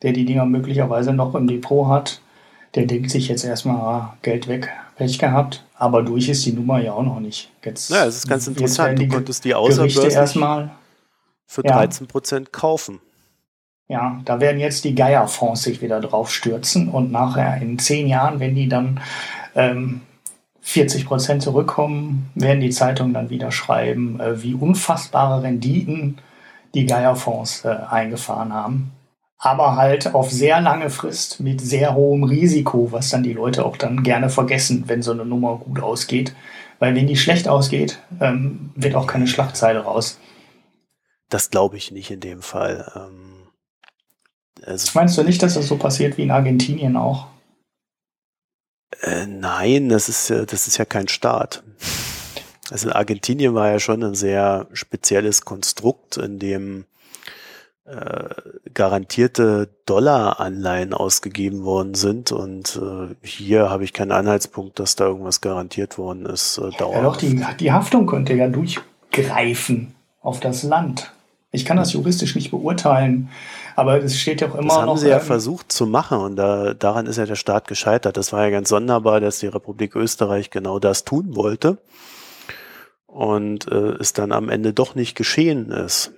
der 0.01 0.13
die 0.13 0.25
Dinger 0.25 0.45
möglicherweise 0.45 1.13
noch 1.13 1.35
im 1.35 1.47
Depot 1.47 1.87
hat, 1.87 2.21
der 2.75 2.85
denkt 2.85 3.09
sich 3.09 3.27
jetzt 3.27 3.43
erstmal 3.43 3.77
ah, 3.77 4.17
Geld 4.21 4.47
weg, 4.47 4.69
Pech 4.97 5.17
gehabt. 5.17 5.63
Aber 5.77 6.03
durch 6.03 6.29
ist 6.29 6.45
die 6.45 6.53
Nummer 6.53 6.79
ja 6.79 6.93
auch 6.93 7.03
noch 7.03 7.19
nicht. 7.19 7.51
Jetzt, 7.63 7.89
ja, 7.89 8.05
es 8.05 8.17
ist 8.17 8.27
ganz 8.27 8.47
interessant. 8.47 8.99
Du 8.99 9.07
konntest 9.07 9.43
die 9.43 9.53
außerbörslich 9.53 10.13
erstmal 10.13 10.71
für 11.45 11.63
13 11.63 12.07
Prozent 12.07 12.47
ja. 12.47 12.59
kaufen. 12.59 12.99
Ja, 13.87 14.19
da 14.25 14.39
werden 14.39 14.59
jetzt 14.59 14.83
die 14.83 14.95
Geierfonds 14.95 15.63
sich 15.63 15.81
wieder 15.81 15.99
drauf 15.99 16.31
stürzen 16.31 16.89
und 16.89 17.11
nachher 17.11 17.61
in 17.61 17.77
zehn 17.77 18.07
Jahren, 18.07 18.39
wenn 18.39 18.55
die 18.55 18.67
dann 18.67 18.99
ähm, 19.53 20.01
40 20.61 21.05
Prozent 21.05 21.43
zurückkommen, 21.43 22.31
werden 22.33 22.61
die 22.61 22.71
Zeitungen 22.71 23.13
dann 23.13 23.29
wieder 23.29 23.51
schreiben, 23.51 24.19
äh, 24.19 24.41
wie 24.41 24.55
unfassbare 24.55 25.43
Renditen 25.43 26.17
die 26.73 26.87
Geierfonds 26.87 27.63
äh, 27.63 27.77
eingefahren 27.89 28.51
haben. 28.51 28.91
Aber 29.45 29.75
halt 29.75 30.15
auf 30.15 30.31
sehr 30.31 30.59
lange 30.59 30.89
Frist 30.89 31.39
mit 31.39 31.61
sehr 31.61 31.93
hohem 31.93 32.23
Risiko, 32.23 32.91
was 32.91 33.11
dann 33.11 33.21
die 33.21 33.33
Leute 33.33 33.63
auch 33.63 33.77
dann 33.77 34.01
gerne 34.01 34.29
vergessen, 34.29 34.85
wenn 34.87 35.03
so 35.03 35.11
eine 35.11 35.23
Nummer 35.23 35.57
gut 35.57 35.79
ausgeht. 35.79 36.35
Weil 36.79 36.95
wenn 36.95 37.05
die 37.05 37.15
schlecht 37.15 37.47
ausgeht, 37.47 37.99
ähm, 38.19 38.71
wird 38.73 38.95
auch 38.95 39.05
keine 39.05 39.27
Schlagzeile 39.27 39.81
raus. 39.81 40.19
Das 41.29 41.51
glaube 41.51 41.77
ich 41.77 41.91
nicht 41.91 42.09
in 42.09 42.21
dem 42.21 42.41
Fall. 42.41 42.91
Ähm 42.95 43.47
also, 44.63 44.89
Meinst 44.95 45.15
du 45.15 45.21
nicht, 45.21 45.43
dass 45.43 45.53
das 45.53 45.67
so 45.67 45.77
passiert 45.77 46.17
wie 46.17 46.23
in 46.23 46.31
Argentinien 46.31 46.97
auch? 46.97 47.27
Äh, 49.01 49.27
nein, 49.27 49.89
das 49.89 50.09
ist, 50.09 50.31
das 50.31 50.65
ist 50.65 50.77
ja 50.77 50.85
kein 50.85 51.07
Staat. 51.07 51.61
Also 52.71 52.91
Argentinien 52.91 53.53
war 53.53 53.69
ja 53.69 53.79
schon 53.79 54.03
ein 54.03 54.15
sehr 54.15 54.65
spezielles 54.73 55.41
Konstrukt, 55.41 56.17
in 56.17 56.39
dem 56.39 56.85
äh, 57.85 58.29
garantierte 58.73 59.69
Dollaranleihen 59.85 60.93
ausgegeben 60.93 61.63
worden 61.63 61.93
sind. 61.93 62.31
Und 62.31 62.81
äh, 62.81 63.15
hier 63.21 63.69
habe 63.69 63.83
ich 63.83 63.93
keinen 63.93 64.11
Anhaltspunkt, 64.11 64.79
dass 64.79 64.95
da 64.95 65.05
irgendwas 65.05 65.39
garantiert 65.39 65.97
worden 65.97 66.25
ist. 66.25 66.57
Äh, 66.57 66.71
ja, 66.79 67.01
doch, 67.01 67.17
die, 67.17 67.45
die 67.59 67.71
Haftung 67.71 68.07
könnte 68.07 68.33
ja 68.33 68.47
durchgreifen 68.47 69.93
auf 70.21 70.39
das 70.39 70.63
Land. 70.63 71.11
Ich 71.51 71.63
kann 71.63 71.77
das 71.77 71.93
juristisch 71.93 72.35
nicht 72.35 72.51
beurteilen, 72.51 73.29
aber 73.75 74.03
es 74.03 74.19
steht 74.19 74.41
ja 74.41 74.49
auch 74.49 74.55
immer 74.55 74.69
das 74.69 74.77
haben 74.77 74.85
noch. 74.87 74.97
Sie 74.97 75.07
ja 75.07 75.19
versucht 75.19 75.71
zu 75.71 75.85
machen 75.85 76.17
und 76.19 76.35
da, 76.35 76.73
daran 76.73 77.05
ist 77.05 77.17
ja 77.17 77.25
der 77.25 77.35
Staat 77.35 77.67
gescheitert. 77.67 78.17
Das 78.17 78.33
war 78.33 78.43
ja 78.43 78.49
ganz 78.49 78.69
sonderbar, 78.69 79.21
dass 79.21 79.39
die 79.39 79.47
Republik 79.47 79.95
Österreich 79.95 80.49
genau 80.49 80.79
das 80.79 81.05
tun 81.05 81.35
wollte 81.35 81.77
und 83.07 83.71
äh, 83.71 83.93
es 83.99 84.11
dann 84.11 84.33
am 84.33 84.49
Ende 84.49 84.73
doch 84.73 84.95
nicht 84.95 85.15
geschehen 85.15 85.71
ist. 85.71 86.11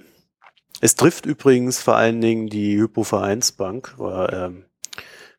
Es 0.79 0.95
trifft 0.95 1.25
übrigens 1.25 1.79
vor 1.79 1.95
allen 1.95 2.21
Dingen 2.21 2.47
die 2.47 2.77
Hypovereinsbank, 2.77 3.95
oder, 3.97 4.47
ähm, 4.47 4.65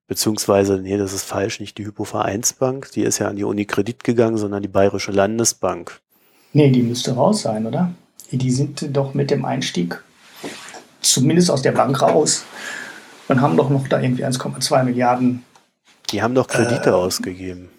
beziehungsweise, 0.07 0.79
nee, 0.79 0.97
das 0.97 1.13
ist 1.13 1.25
falsch, 1.25 1.61
nicht 1.61 1.79
die 1.79 1.87
Hypovereinsbank, 1.87 2.91
die 2.93 3.03
ist 3.03 3.19
ja 3.19 3.29
an 3.29 3.37
die 3.37 3.45
Unikredit 3.45 4.03
gegangen, 4.05 4.39
sondern 4.39 4.63
die 4.63 4.69
Bayerische 4.69 5.13
Landesbank. 5.13 6.01
Nee, 6.53 6.71
die 6.71 6.83
müsste 6.83 7.13
raus 7.13 7.43
sein, 7.43 7.67
oder? 7.67 7.93
die 8.31 8.51
sind 8.51 8.95
doch 8.95 9.15
mit 9.15 9.31
dem 9.31 9.45
Einstieg 9.45 10.03
zumindest 11.01 11.51
aus 11.51 11.63
der 11.63 11.73
Bank 11.73 12.01
raus 12.03 12.45
und 13.29 13.41
haben 13.41 13.57
doch 13.57 13.71
noch 13.71 13.89
da 13.89 14.01
irgendwie 14.01 14.25
1,2 14.25 14.85
Milliarden. 14.85 15.45
Die 16.11 16.23
haben 16.23 16.35
doch 16.35 16.47
Kredite 16.47 16.91
äh, 16.91 16.93
ausgegeben. 16.93 17.71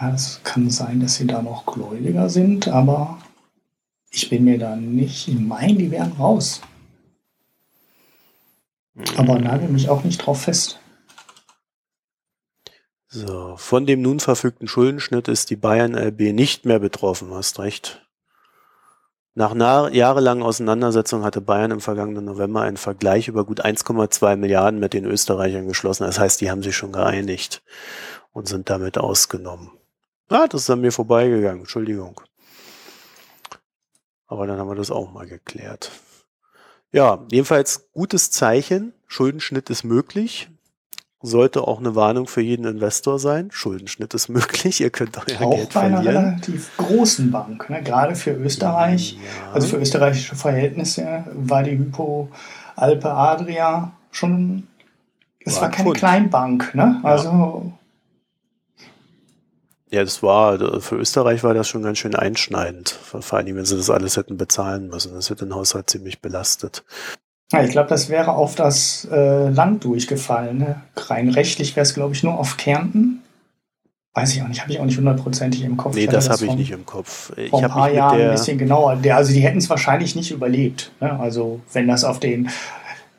Ja, 0.00 0.10
es 0.14 0.40
kann 0.44 0.70
sein, 0.70 1.00
dass 1.00 1.16
sie 1.16 1.26
da 1.26 1.42
noch 1.42 1.66
gläubiger 1.66 2.28
sind, 2.28 2.68
aber 2.68 3.18
ich 4.10 4.28
bin 4.30 4.44
mir 4.44 4.58
da 4.58 4.76
nicht, 4.76 5.28
ich 5.28 5.38
meine, 5.38 5.74
die 5.74 5.90
wären 5.90 6.12
raus. 6.12 6.60
Aber 9.16 9.38
nagel 9.38 9.68
mich 9.68 9.88
auch 9.88 10.04
nicht 10.04 10.18
drauf 10.18 10.42
fest. 10.42 10.80
So, 13.06 13.56
von 13.56 13.86
dem 13.86 14.02
nun 14.02 14.20
verfügten 14.20 14.68
Schuldenschnitt 14.68 15.28
ist 15.28 15.50
die 15.50 15.56
Bayern 15.56 15.94
LB 15.94 16.32
nicht 16.34 16.66
mehr 16.66 16.78
betroffen, 16.78 17.32
hast 17.32 17.58
recht. 17.58 18.06
Nach 19.34 19.54
jahrelangen 19.92 20.42
Auseinandersetzungen 20.42 21.24
hatte 21.24 21.40
Bayern 21.40 21.70
im 21.70 21.80
vergangenen 21.80 22.24
November 22.24 22.62
einen 22.62 22.76
Vergleich 22.76 23.28
über 23.28 23.44
gut 23.44 23.64
1,2 23.64 24.36
Milliarden 24.36 24.80
mit 24.80 24.94
den 24.94 25.04
Österreichern 25.04 25.68
geschlossen. 25.68 26.02
Das 26.02 26.18
heißt, 26.18 26.40
die 26.40 26.50
haben 26.50 26.64
sich 26.64 26.76
schon 26.76 26.90
geeinigt 26.90 27.62
und 28.32 28.48
sind 28.48 28.68
damit 28.68 28.98
ausgenommen. 28.98 29.70
Ah, 30.28 30.48
das 30.48 30.62
ist 30.62 30.70
an 30.70 30.80
mir 30.80 30.90
vorbeigegangen. 30.90 31.60
Entschuldigung. 31.60 32.20
Aber 34.28 34.46
dann 34.46 34.58
haben 34.58 34.68
wir 34.68 34.76
das 34.76 34.90
auch 34.90 35.12
mal 35.12 35.26
geklärt. 35.26 35.90
Ja, 36.92 37.26
jedenfalls 37.30 37.90
gutes 37.92 38.30
Zeichen. 38.30 38.92
Schuldenschnitt 39.06 39.70
ist 39.70 39.84
möglich 39.84 40.48
sollte 41.20 41.66
auch 41.66 41.80
eine 41.80 41.94
Warnung 41.94 42.26
für 42.26 42.40
jeden 42.40 42.64
Investor 42.64 43.18
sein. 43.18 43.48
Schuldenschnitt 43.50 44.14
ist 44.14 44.28
möglich, 44.28 44.80
ihr 44.80 44.90
könnt 44.90 45.16
euer 45.16 45.46
auch 45.46 45.56
Geld 45.56 45.74
bei 45.74 45.88
verlieren. 45.88 46.16
einer 46.16 46.30
relativ 46.32 46.76
großen 46.76 47.30
Bank, 47.30 47.68
ne? 47.70 47.82
gerade 47.82 48.14
für 48.14 48.32
Österreich, 48.32 49.14
ja. 49.14 49.52
also 49.52 49.68
für 49.68 49.76
österreichische 49.78 50.36
Verhältnisse, 50.36 51.24
war 51.32 51.62
die 51.62 51.78
Hypo 51.78 52.28
Alpe 52.76 53.10
Adria 53.10 53.92
schon, 54.12 54.68
es 55.40 55.56
war, 55.56 55.62
war 55.62 55.70
keine 55.70 55.88
Pfund. 55.88 55.98
Kleinbank, 55.98 56.74
ne? 56.74 57.00
also 57.02 57.72
ja, 59.90 60.04
das 60.04 60.22
war, 60.22 60.80
für 60.80 60.96
Österreich 60.96 61.42
war 61.44 61.54
das 61.54 61.68
schon 61.68 61.82
ganz 61.82 61.98
schön 61.98 62.14
einschneidend. 62.14 62.90
Vor 62.90 63.38
allem, 63.38 63.56
wenn 63.56 63.64
sie 63.64 63.76
das 63.76 63.90
alles 63.90 64.16
hätten 64.16 64.36
bezahlen 64.36 64.88
müssen. 64.88 65.14
Das 65.14 65.30
hätte 65.30 65.46
den 65.46 65.54
Haushalt 65.54 65.88
ziemlich 65.88 66.20
belastet. 66.20 66.84
Ja, 67.50 67.62
ich 67.62 67.70
glaube, 67.70 67.88
das 67.88 68.10
wäre 68.10 68.32
auf 68.32 68.54
das 68.54 69.08
äh, 69.10 69.48
Land 69.48 69.84
durchgefallen. 69.84 70.58
Ne? 70.58 70.82
Rein 70.96 71.30
rechtlich 71.30 71.76
wäre 71.76 71.84
es, 71.84 71.94
glaube 71.94 72.14
ich, 72.14 72.22
nur 72.22 72.38
auf 72.38 72.58
Kärnten. 72.58 73.22
Weiß 74.12 74.34
ich 74.34 74.42
auch 74.42 74.48
nicht, 74.48 74.60
habe 74.60 74.72
ich 74.72 74.80
auch 74.80 74.84
nicht 74.84 74.98
hundertprozentig 74.98 75.62
im 75.62 75.76
Kopf. 75.76 75.94
Nee, 75.94 76.06
das, 76.06 76.26
das 76.26 76.40
habe 76.40 76.50
ich 76.50 76.58
nicht 76.58 76.72
im 76.72 76.84
Kopf. 76.84 77.32
Ich 77.36 77.50
vor 77.50 77.62
ein 77.62 77.70
paar 77.70 77.90
Jahren 77.90 78.20
ein 78.20 78.30
bisschen 78.32 78.58
genauer. 78.58 78.96
Der, 78.96 79.16
also 79.16 79.32
die 79.32 79.40
hätten 79.40 79.58
es 79.58 79.70
wahrscheinlich 79.70 80.14
nicht 80.14 80.30
überlebt. 80.30 80.92
Ne? 81.00 81.18
Also 81.18 81.60
wenn 81.72 81.88
das 81.88 82.04
auf 82.04 82.20
den 82.20 82.50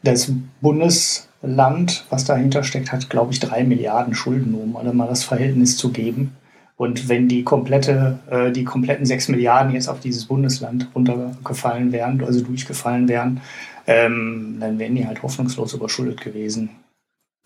das 0.04 0.32
Bundesland, 0.62 2.06
was 2.10 2.26
dahinter 2.26 2.64
steckt, 2.64 2.92
hat, 2.92 3.10
glaube 3.10 3.34
ich, 3.34 3.40
drei 3.40 3.64
Milliarden 3.64 4.14
Schulden, 4.14 4.54
um 4.54 4.78
alle 4.78 4.94
mal 4.94 5.08
das 5.08 5.24
Verhältnis 5.24 5.78
zu 5.78 5.92
geben. 5.92 6.36
Und 6.80 7.10
wenn 7.10 7.28
die 7.28 7.44
komplette, 7.44 8.20
äh, 8.30 8.54
die 8.54 8.64
kompletten 8.64 9.06
sechs 9.06 9.28
Milliarden 9.28 9.74
jetzt 9.74 9.90
auf 9.90 10.00
dieses 10.00 10.24
Bundesland 10.24 10.88
runtergefallen 10.96 11.92
wären, 11.92 12.24
also 12.24 12.40
durchgefallen 12.40 13.10
wären, 13.10 13.42
ähm, 13.86 14.56
dann 14.62 14.80
wären 14.80 14.96
die 14.96 15.06
halt 15.06 15.22
hoffnungslos 15.22 15.74
überschuldet 15.74 16.22
gewesen. 16.22 16.70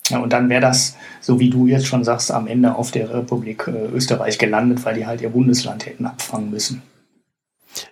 Ja, 0.10 0.20
und 0.20 0.34
dann 0.34 0.50
wäre 0.50 0.62
das, 0.62 0.96
so 1.20 1.40
wie 1.40 1.50
du 1.50 1.66
jetzt 1.66 1.88
schon 1.88 2.04
sagst, 2.04 2.30
am 2.32 2.46
Ende 2.46 2.76
auf 2.76 2.92
der 2.92 3.12
Republik 3.12 3.68
äh, 3.68 3.88
Österreich 3.88 4.38
gelandet, 4.38 4.86
weil 4.86 4.94
die 4.94 5.08
halt 5.08 5.22
ihr 5.22 5.30
Bundesland 5.30 5.88
hätten 5.88 6.06
abfangen 6.06 6.52
müssen. 6.52 6.84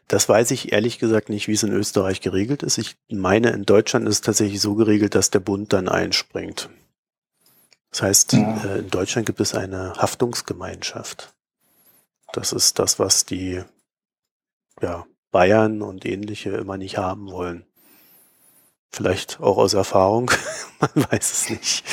Das 0.07 0.29
weiß 0.29 0.51
ich 0.51 0.71
ehrlich 0.71 0.99
gesagt 0.99 1.29
nicht, 1.29 1.47
wie 1.47 1.53
es 1.53 1.63
in 1.63 1.73
Österreich 1.73 2.21
geregelt 2.21 2.61
ist. 2.61 2.77
Ich 2.77 2.97
meine, 3.11 3.49
in 3.49 3.63
Deutschland 3.63 4.07
ist 4.07 4.13
es 4.15 4.21
tatsächlich 4.21 4.61
so 4.61 4.75
geregelt, 4.75 5.15
dass 5.15 5.31
der 5.31 5.39
Bund 5.39 5.73
dann 5.73 5.89
einspringt. 5.89 6.69
Das 7.91 8.01
heißt, 8.01 8.33
ja. 8.33 8.63
Äh, 8.63 8.79
in 8.79 8.89
Deutschland 8.89 9.25
gibt 9.25 9.39
es 9.39 9.53
eine 9.53 9.93
Haftungsgemeinschaft. 9.97 11.33
Das 12.33 12.53
ist 12.53 12.79
das, 12.79 12.97
was 12.99 13.25
die 13.25 13.61
ja, 14.81 15.05
Bayern 15.31 15.81
und 15.81 16.05
ähnliche 16.05 16.51
immer 16.51 16.77
nicht 16.77 16.97
haben 16.97 17.29
wollen. 17.29 17.65
Vielleicht 18.93 19.39
auch 19.39 19.57
aus 19.57 19.73
Erfahrung, 19.73 20.31
man 20.79 21.05
weiß 21.11 21.31
es 21.31 21.49
nicht. 21.49 21.83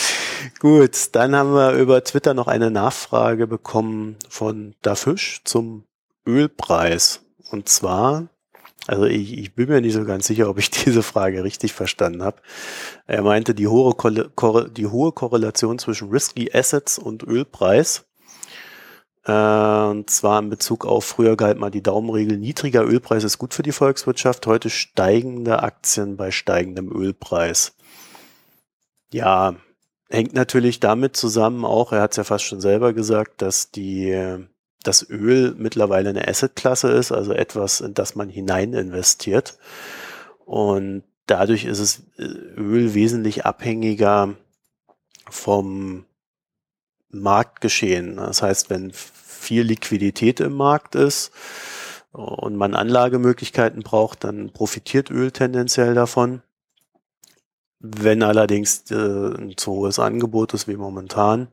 Gut, 0.61 1.15
dann 1.15 1.35
haben 1.35 1.53
wir 1.53 1.73
über 1.73 2.03
Twitter 2.03 2.35
noch 2.35 2.49
eine 2.49 2.71
Nachfrage 2.71 3.47
bekommen 3.47 4.17
von 4.29 4.75
Dafisch 4.83 5.43
zum 5.45 5.85
Ölpreis. 6.27 7.23
Und 7.51 7.69
zwar, 7.69 8.29
also 8.89 9.05
ich, 9.05 9.37
ich 9.37 9.55
bin 9.55 9.69
mir 9.69 9.83
nicht 9.83 9.93
so 9.93 10.05
ganz 10.07 10.27
sicher, 10.27 10.49
ob 10.49 10.59
ich 10.59 10.71
diese 10.85 11.03
Frage 11.03 11.45
richtig 11.45 11.75
verstanden 11.75 12.23
habe. 12.23 12.41
Er 13.07 13.23
meinte, 13.23 13.55
die 13.55 13.69
hohe, 13.69 13.95
die 14.71 14.87
hohe 14.87 15.13
Korrelation 15.13 15.79
zwischen 15.79 16.09
Risky 16.09 16.51
Assets 16.55 16.99
und 16.99 17.23
Ölpreis. 17.23 18.07
Äh, 19.27 19.33
und 19.33 20.09
zwar 20.09 20.39
in 20.41 20.49
Bezug 20.49 20.87
auf, 20.87 21.05
früher 21.05 21.37
galt 21.37 21.59
mal 21.59 21.71
die 21.71 21.83
Daumenregel, 21.83 22.39
niedriger 22.39 22.83
Ölpreis 22.83 23.25
ist 23.25 23.37
gut 23.37 23.53
für 23.53 23.63
die 23.63 23.73
Volkswirtschaft, 23.73 24.47
heute 24.47 24.71
steigende 24.71 25.63
Aktien 25.63 26.17
bei 26.17 26.31
steigendem 26.31 26.91
Ölpreis. 26.91 27.77
Ja, 29.13 29.57
hängt 30.09 30.33
natürlich 30.33 30.81
damit 30.81 31.15
zusammen 31.15 31.67
auch, 31.67 31.93
er 31.93 32.01
hat 32.01 32.13
es 32.13 32.17
ja 32.17 32.25
fast 32.25 32.45
schon 32.45 32.63
selber 32.63 32.95
gesagt, 32.95 33.43
dass 33.43 33.71
die 33.71 34.49
das 34.83 35.09
Öl 35.09 35.55
mittlerweile 35.59 36.11
eine 36.11 36.29
Assetklasse 36.29 36.91
ist, 36.91 37.13
also 37.13 37.33
etwas, 37.33 37.81
in 37.81 37.95
das 37.95 38.15
man 38.15 38.29
hinein 38.29 38.73
investiert. 38.75 39.59
Und 40.45 41.03
dadurch 41.27 41.65
ist 41.65 41.79
es 41.79 42.03
äh, 42.17 42.25
Öl 42.25 42.95
wesentlich 42.95 43.45
abhängiger 43.45 44.35
vom 45.29 46.07
Marktgeschehen. 47.11 48.17
Das 48.17 48.43
heißt, 48.43 48.71
wenn 48.71 48.93
viel 48.93 49.63
Liquidität 49.63 50.41
im 50.41 50.55
Markt 50.55 50.95
ist 50.95 51.33
und 52.13 52.57
man 52.57 52.75
Anlagemöglichkeiten 52.75 53.83
braucht, 53.83 54.25
dann 54.25 54.53
profitiert 54.53 55.11
Öl 55.11 55.31
tendenziell 55.31 55.95
davon. 55.95 56.43
Wenn 57.81 58.23
allerdings 58.23 58.91
äh, 58.91 58.95
ein 58.95 59.57
zu 59.57 59.73
hohes 59.73 59.99
Angebot 59.99 60.55
ist 60.55 60.67
wie 60.67 60.77
momentan, 60.77 61.49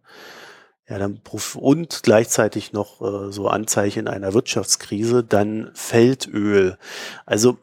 ja, 0.87 0.99
dann 0.99 1.19
und 1.55 2.03
gleichzeitig 2.03 2.71
noch 2.71 3.01
äh, 3.01 3.31
so 3.31 3.47
Anzeichen 3.47 4.07
einer 4.07 4.33
Wirtschaftskrise, 4.33 5.23
dann 5.23 5.71
fällt 5.73 6.27
Öl. 6.27 6.77
Also 7.25 7.57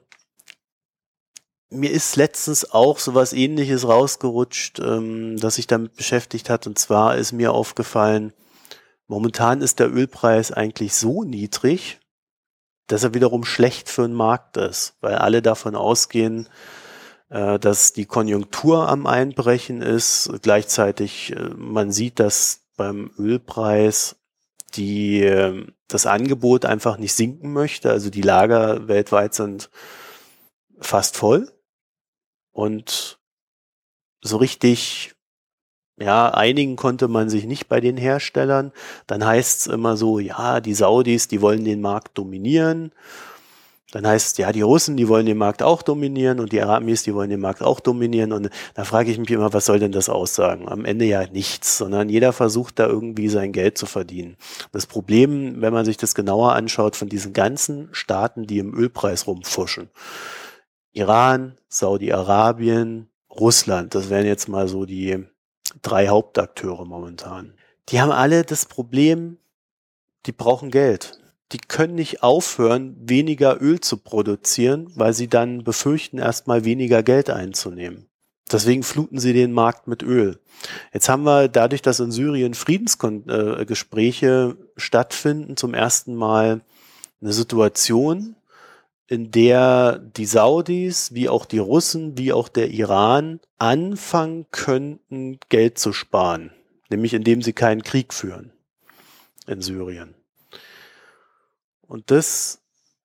mir 1.71 1.91
ist 1.91 2.17
letztens 2.17 2.71
auch 2.71 2.99
so 2.99 3.15
was 3.15 3.33
ähnliches 3.33 3.87
rausgerutscht, 3.87 4.81
ähm, 4.81 5.37
das 5.39 5.55
sich 5.55 5.67
damit 5.67 5.97
beschäftigt 5.97 6.51
hat. 6.51 6.67
Und 6.67 6.79
zwar 6.79 7.17
ist 7.17 7.33
mir 7.33 7.53
aufgefallen, 7.53 8.33
momentan 9.07 9.63
ist 9.63 9.79
der 9.79 9.93
Ölpreis 9.93 10.53
eigentlich 10.53 10.95
so 10.95 11.23
niedrig, 11.23 12.01
dass 12.89 13.05
er 13.05 13.15
wiederum 13.15 13.45
schlecht 13.45 13.89
für 13.89 14.03
den 14.03 14.15
Markt 14.15 14.57
ist, 14.57 14.97
weil 15.01 15.15
alle 15.15 15.43
davon 15.43 15.77
ausgehen, 15.77 16.49
äh, 17.31 17.59
dass 17.59 17.93
die 17.93 18.07
Konjunktur 18.07 18.89
am 18.89 19.07
Einbrechen 19.07 19.81
ist. 19.81 20.31
Gleichzeitig 20.43 21.33
äh, 21.35 21.51
man 21.57 21.93
sieht, 21.93 22.21
dass 22.21 22.62
beim 22.83 23.13
Ölpreis 23.17 24.17
die, 24.75 25.23
äh, 25.23 25.67
das 25.87 26.07
Angebot 26.07 26.65
einfach 26.65 26.99
nicht 26.99 27.13
sinken 27.13 27.53
möchte. 27.53 27.91
Also 27.91 28.11
die 28.11 28.23
Lager 28.23 28.89
weltweit 28.89 29.35
sind 29.35 29.71
fast 30.81 31.17
voll. 31.17 31.49
Und 32.51 33.21
so 34.21 34.37
richtig, 34.39 35.15
ja, 35.97 36.35
einigen 36.35 36.75
konnte 36.75 37.07
man 37.07 37.31
sich 37.31 37.45
nicht 37.45 37.69
bei 37.69 37.81
den 37.81 37.97
Herstellern. 37.97 38.73
Dann 39.07 39.25
heißt 39.25 39.61
es 39.61 39.67
immer 39.69 39.97
so, 39.97 40.19
ja, 40.19 40.61
die 40.61 40.75
Saudis, 40.75 41.29
die 41.29 41.41
wollen 41.41 41.65
den 41.65 41.81
Markt 41.81 42.19
dominieren. 42.19 42.93
Dann 43.93 44.07
heißt 44.07 44.33
es, 44.33 44.37
ja, 44.39 44.51
die 44.53 44.63
Russen, 44.63 44.97
die 44.97 45.07
wollen 45.07 45.27
den 45.27 45.37
Markt 45.37 45.63
auch 45.63 45.83
dominieren 45.83 46.41
und 46.41 46.51
die 46.51 46.63
Aramis, 46.63 47.03
die 47.03 47.15
wollen 47.15 47.29
den 47.29 47.41
Markt 47.41 47.63
auch 47.63 47.79
dominieren. 47.79 48.33
Und 48.33 48.49
da 48.75 48.85
frage 48.85 49.11
ich 49.11 49.19
mich 49.19 49.31
immer, 49.31 49.53
was 49.53 49.67
soll 49.67 49.79
denn 49.79 49.93
das 49.93 50.09
aussagen? 50.09 50.67
Am 50.67 50.87
Ende 50.87 51.05
ja 51.05 51.27
nichts, 51.27 51.77
sondern 51.77 52.09
jeder 52.09 52.33
versucht 52.33 52.79
da 52.79 52.87
irgendwie 52.87 53.29
sein 53.29 53.53
Geld 53.53 53.77
zu 53.77 53.85
verdienen. 53.85 54.39
Das 54.73 54.87
Problem, 54.87 55.61
wenn 55.61 55.75
man 55.75 55.85
sich 55.85 55.99
das 55.99 56.15
genauer 56.15 56.55
anschaut, 56.55 56.97
von 56.97 57.11
diesen 57.11 57.35
ganzen 57.35 57.91
Staaten, 57.93 58.47
die 58.47 58.59
im 58.59 58.75
Ölpreis 58.75 59.27
rumfuschen, 59.27 59.91
Iran, 60.93 61.59
Saudi-Arabien, 61.69 63.11
Russland, 63.31 63.95
das 63.95 64.09
wären 64.09 64.27
jetzt 64.27 64.49
mal 64.49 64.69
so 64.69 64.87
die 64.87 65.27
drei 65.83 66.09
Hauptakteure 66.09 66.87
momentan. 66.87 67.53
Die 67.91 68.01
haben 68.01 68.13
alle 68.13 68.43
das 68.45 68.65
Problem, 68.65 69.37
die 70.25 70.33
brauchen 70.33 70.71
Geld 70.71 71.22
die 71.53 71.59
können 71.59 71.95
nicht 71.95 72.23
aufhören, 72.23 72.97
weniger 72.99 73.61
Öl 73.61 73.81
zu 73.81 73.99
produzieren, 73.99 74.91
weil 74.95 75.13
sie 75.13 75.29
dann 75.29 75.65
befürchten, 75.65 76.19
erstmal 76.19 76.65
weniger 76.65 77.03
Geld 77.03 77.31
einzunehmen. 77.31 78.07
Deswegen 78.51 78.83
fluten 78.83 79.19
sie 79.19 79.33
den 79.33 79.53
Markt 79.53 79.87
mit 79.87 80.03
Öl. 80.03 80.39
Jetzt 80.93 81.09
haben 81.09 81.25
wir 81.25 81.49
dadurch, 81.49 81.83
dass 81.83 82.01
in 82.01 82.11
Syrien 82.11 82.55
Friedensgespräche 82.55 84.57
stattfinden, 84.77 85.57
zum 85.57 85.75
ersten 85.75 86.15
Mal 86.15 86.61
eine 87.21 87.33
Situation, 87.33 88.37
in 89.07 89.31
der 89.31 89.99
die 89.99 90.27
Saudis, 90.27 91.15
wie 91.15 91.29
auch 91.29 91.47
die 91.47 91.59
Russen, 91.59 92.19
wie 92.19 92.33
auch 92.33 92.49
der 92.49 92.71
Iran 92.71 93.41
anfangen 93.59 94.47
könnten, 94.51 95.39
Geld 95.49 95.79
zu 95.79 95.93
sparen. 95.93 96.51
Nämlich 96.91 97.15
indem 97.15 97.43
sie 97.43 97.53
keinen 97.53 97.83
Krieg 97.83 98.13
führen 98.13 98.53
in 99.47 99.63
Syrien. 99.63 100.15
Und 101.93 102.11
das, 102.11 102.63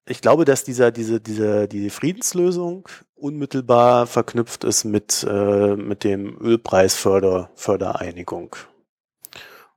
ich 0.07 0.21
glaube, 0.21 0.45
dass 0.45 0.63
dieser, 0.63 0.91
diese, 0.91 1.19
diese, 1.19 1.67
die 1.67 1.89
Friedenslösung 1.89 2.87
unmittelbar 3.15 4.07
verknüpft 4.07 4.63
ist 4.63 4.85
mit, 4.85 5.27
äh, 5.29 5.75
mit 5.75 6.05
dem 6.05 6.39
Ölpreisfördereinigung. 6.39 8.55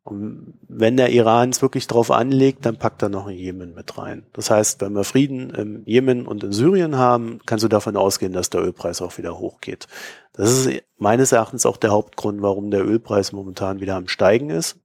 Und 0.04 0.54
wenn 0.68 0.96
der 0.96 1.10
Iran 1.10 1.50
es 1.50 1.60
wirklich 1.60 1.88
drauf 1.88 2.12
anlegt, 2.12 2.64
dann 2.66 2.78
packt 2.78 3.02
er 3.02 3.08
noch 3.08 3.26
in 3.26 3.36
Jemen 3.36 3.74
mit 3.74 3.98
rein. 3.98 4.26
Das 4.32 4.48
heißt, 4.48 4.80
wenn 4.80 4.92
wir 4.92 5.02
Frieden 5.02 5.50
im 5.50 5.82
Jemen 5.86 6.28
und 6.28 6.44
in 6.44 6.52
Syrien 6.52 6.96
haben, 6.96 7.40
kannst 7.46 7.64
du 7.64 7.68
davon 7.68 7.96
ausgehen, 7.96 8.32
dass 8.32 8.48
der 8.48 8.62
Ölpreis 8.62 9.02
auch 9.02 9.18
wieder 9.18 9.40
hochgeht. 9.40 9.88
Das 10.34 10.52
ist 10.52 10.84
meines 10.98 11.32
Erachtens 11.32 11.66
auch 11.66 11.78
der 11.78 11.90
Hauptgrund, 11.90 12.42
warum 12.42 12.70
der 12.70 12.86
Ölpreis 12.86 13.32
momentan 13.32 13.80
wieder 13.80 13.96
am 13.96 14.06
Steigen 14.06 14.50
ist. 14.50 14.78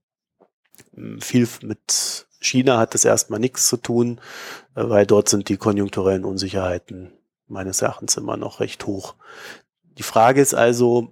Viel 1.19 1.47
mit 1.61 2.24
China 2.45 2.77
hat 2.77 2.93
das 2.93 3.05
erstmal 3.05 3.39
nichts 3.39 3.67
zu 3.67 3.77
tun, 3.77 4.19
äh, 4.75 4.83
weil 4.87 5.05
dort 5.05 5.29
sind 5.29 5.49
die 5.49 5.57
konjunkturellen 5.57 6.25
Unsicherheiten 6.25 7.11
meines 7.47 7.81
Erachtens 7.81 8.17
immer 8.17 8.37
noch 8.37 8.59
recht 8.59 8.85
hoch. 8.85 9.15
Die 9.97 10.03
Frage 10.03 10.41
ist 10.41 10.53
also, 10.53 11.11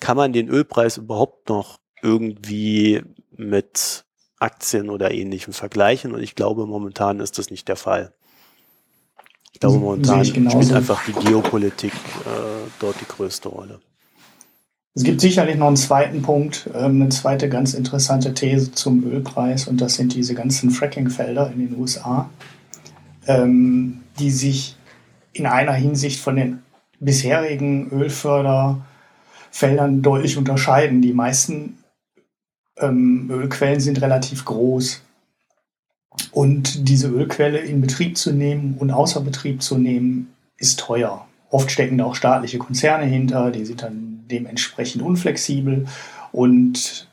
kann 0.00 0.16
man 0.16 0.32
den 0.32 0.48
Ölpreis 0.48 0.96
überhaupt 0.96 1.48
noch 1.48 1.78
irgendwie 2.02 3.02
mit 3.30 4.04
Aktien 4.38 4.90
oder 4.90 5.10
ähnlichem 5.10 5.52
vergleichen? 5.52 6.12
Und 6.12 6.22
ich 6.22 6.34
glaube, 6.34 6.66
momentan 6.66 7.20
ist 7.20 7.38
das 7.38 7.50
nicht 7.50 7.68
der 7.68 7.76
Fall. 7.76 8.12
Ich 9.52 9.60
glaube, 9.60 9.78
momentan 9.78 10.24
spielt 10.24 10.72
einfach 10.72 11.02
die 11.06 11.14
Geopolitik 11.14 11.92
äh, 11.94 12.68
dort 12.78 13.00
die 13.00 13.06
größte 13.06 13.48
Rolle. 13.48 13.80
Es 14.96 15.04
gibt 15.04 15.20
sicherlich 15.20 15.56
noch 15.56 15.66
einen 15.66 15.76
zweiten 15.76 16.22
Punkt, 16.22 16.70
ähm, 16.74 17.02
eine 17.02 17.10
zweite 17.10 17.50
ganz 17.50 17.74
interessante 17.74 18.32
These 18.32 18.72
zum 18.72 19.04
Ölpreis 19.04 19.68
und 19.68 19.82
das 19.82 19.96
sind 19.96 20.14
diese 20.14 20.34
ganzen 20.34 20.70
Fracking-Felder 20.70 21.52
in 21.52 21.68
den 21.68 21.78
USA, 21.78 22.30
ähm, 23.26 24.00
die 24.18 24.30
sich 24.30 24.74
in 25.34 25.44
einer 25.44 25.74
Hinsicht 25.74 26.18
von 26.18 26.36
den 26.36 26.62
bisherigen 26.98 27.90
Ölförderfeldern 27.90 30.00
deutlich 30.00 30.38
unterscheiden. 30.38 31.02
Die 31.02 31.12
meisten 31.12 31.76
ähm, 32.78 33.28
Ölquellen 33.30 33.80
sind 33.80 34.00
relativ 34.00 34.46
groß 34.46 35.02
und 36.30 36.88
diese 36.88 37.08
Ölquelle 37.08 37.58
in 37.58 37.82
Betrieb 37.82 38.16
zu 38.16 38.32
nehmen 38.32 38.76
und 38.78 38.90
außer 38.90 39.20
Betrieb 39.20 39.62
zu 39.62 39.76
nehmen, 39.76 40.32
ist 40.56 40.80
teuer. 40.80 41.26
Oft 41.50 41.70
stecken 41.70 41.98
da 41.98 42.04
auch 42.04 42.14
staatliche 42.14 42.58
Konzerne 42.58 43.04
hinter, 43.04 43.50
die 43.50 43.64
sind 43.64 43.82
dann 43.82 44.24
dementsprechend 44.30 45.02
unflexibel 45.02 45.86
und 46.32 47.08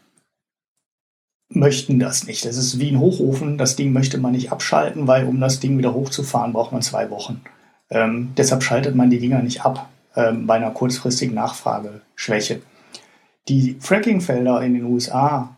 möchten 1.49 1.99
das 1.99 2.25
nicht. 2.25 2.45
Das 2.45 2.57
ist 2.57 2.79
wie 2.79 2.91
ein 2.91 2.99
Hochofen. 2.99 3.57
Das 3.57 3.75
Ding 3.75 3.93
möchte 3.93 4.17
man 4.17 4.31
nicht 4.31 4.51
abschalten, 4.51 5.07
weil 5.07 5.25
um 5.25 5.39
das 5.39 5.59
Ding 5.59 5.77
wieder 5.77 5.93
hochzufahren, 5.93 6.53
braucht 6.53 6.71
man 6.71 6.81
zwei 6.81 7.09
Wochen. 7.09 7.41
Ähm, 7.89 8.33
deshalb 8.37 8.63
schaltet 8.63 8.95
man 8.95 9.09
die 9.09 9.19
Dinger 9.19 9.41
nicht 9.41 9.63
ab 9.63 9.89
ähm, 10.15 10.47
bei 10.47 10.55
einer 10.55 10.71
kurzfristigen 10.71 11.35
Nachfrageschwäche. 11.35 12.61
Die 13.47 13.77
Frackingfelder 13.79 14.61
in 14.61 14.73
den 14.73 14.85
USA 14.85 15.57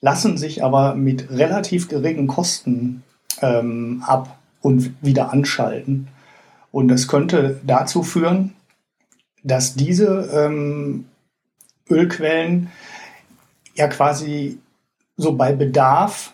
lassen 0.00 0.36
sich 0.36 0.64
aber 0.64 0.94
mit 0.94 1.30
relativ 1.30 1.88
geringen 1.88 2.26
Kosten 2.26 3.04
ähm, 3.40 4.02
ab 4.06 4.38
und 4.60 4.94
wieder 5.02 5.32
anschalten. 5.32 6.08
Und 6.72 6.88
das 6.88 7.06
könnte 7.06 7.60
dazu 7.62 8.02
führen, 8.02 8.54
dass 9.44 9.74
diese 9.74 10.28
ähm, 10.32 11.04
Ölquellen 11.88 12.70
ja 13.74 13.86
quasi 13.88 14.58
so 15.16 15.36
bei 15.36 15.52
Bedarf 15.52 16.32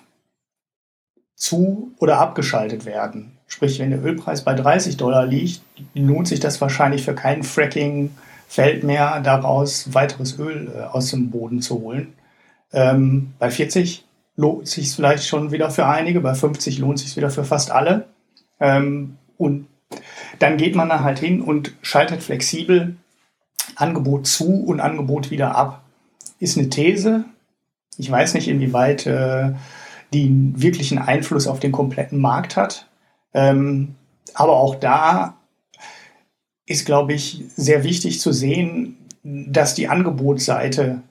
zu 1.35 1.93
oder 1.99 2.19
abgeschaltet 2.19 2.87
werden. 2.87 3.33
Sprich, 3.47 3.79
wenn 3.79 3.91
der 3.91 4.05
Ölpreis 4.05 4.45
bei 4.45 4.55
30 4.55 4.97
Dollar 4.97 5.27
liegt, 5.27 5.63
lohnt 5.95 6.29
sich 6.29 6.41
das 6.41 6.61
wahrscheinlich 6.61 7.05
für 7.05 7.15
kein 7.15 7.43
Fracking-Feld 7.43 8.85
mehr, 8.85 9.21
daraus 9.21 9.95
weiteres 9.95 10.39
Öl 10.39 10.71
äh, 10.75 10.83
aus 10.83 11.11
dem 11.11 11.31
Boden 11.31 11.63
zu 11.63 11.81
holen. 11.81 12.13
Ähm, 12.73 13.33
bei 13.39 13.51
40 13.51 14.05
lohnt 14.37 14.69
sich 14.69 14.95
vielleicht 14.95 15.27
schon 15.27 15.51
wieder 15.51 15.71
für 15.71 15.87
einige, 15.87 16.21
bei 16.21 16.35
50 16.35 16.79
lohnt 16.79 16.99
sich 16.99 17.17
wieder 17.17 17.31
für 17.31 17.45
fast 17.45 17.71
alle. 17.71 18.07
Ähm, 18.61 19.17
und 19.37 19.67
dann 20.39 20.57
geht 20.57 20.75
man 20.75 20.89
da 20.89 21.01
halt 21.01 21.19
hin 21.19 21.41
und 21.41 21.75
schaltet 21.83 22.23
flexibel 22.23 22.97
Angebot 23.77 24.27
zu 24.27 24.65
und 24.65 24.81
Angebot 24.81 25.31
wieder 25.31 25.57
ab. 25.57 25.83
Ist 26.39 26.59
eine 26.59 26.69
These. 26.69 27.25
Ich 27.97 28.11
weiß 28.11 28.35
nicht, 28.35 28.49
inwieweit 28.49 29.07
äh, 29.07 29.53
die 30.13 30.27
einen 30.27 30.61
wirklichen 30.61 30.99
Einfluss 30.99 31.47
auf 31.47 31.61
den 31.61 31.73
kompletten 31.73 32.21
Markt 32.21 32.57
hat. 32.57 32.89
Ähm, 33.35 33.97
aber 34.35 34.57
auch 34.57 34.77
da 34.77 35.37
ist, 36.67 36.87
glaube 36.87 37.15
ich, 37.15 37.45
sehr 37.57 37.83
wichtig 37.83 38.21
zu 38.21 38.33
sehen, 38.33 38.97
dass 39.23 39.75
die 39.75 39.89
Angebotsseite, 39.89 41.03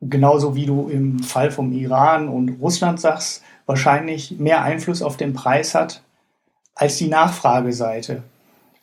genauso 0.00 0.54
wie 0.54 0.66
du 0.66 0.88
im 0.88 1.20
Fall 1.20 1.50
vom 1.50 1.72
Iran 1.72 2.28
und 2.28 2.60
Russland 2.60 3.00
sagst, 3.00 3.42
wahrscheinlich 3.66 4.38
mehr 4.38 4.62
Einfluss 4.62 5.02
auf 5.02 5.16
den 5.16 5.32
Preis 5.32 5.74
hat 5.74 6.02
als 6.74 6.96
die 6.96 7.08
Nachfrageseite. 7.08 8.22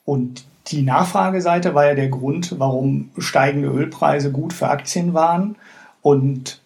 Und 0.06 0.46
die 0.68 0.82
Nachfrageseite 0.82 1.74
war 1.76 1.88
ja 1.88 1.96
der 1.96 2.10
Grund, 2.10 2.60
warum 2.60 3.10
steigende 3.18 3.70
Ölpreise 3.70 4.32
gut 4.32 4.54
für 4.54 4.68
Aktien 4.68 5.14
waren 5.14 5.56
und 6.02 6.62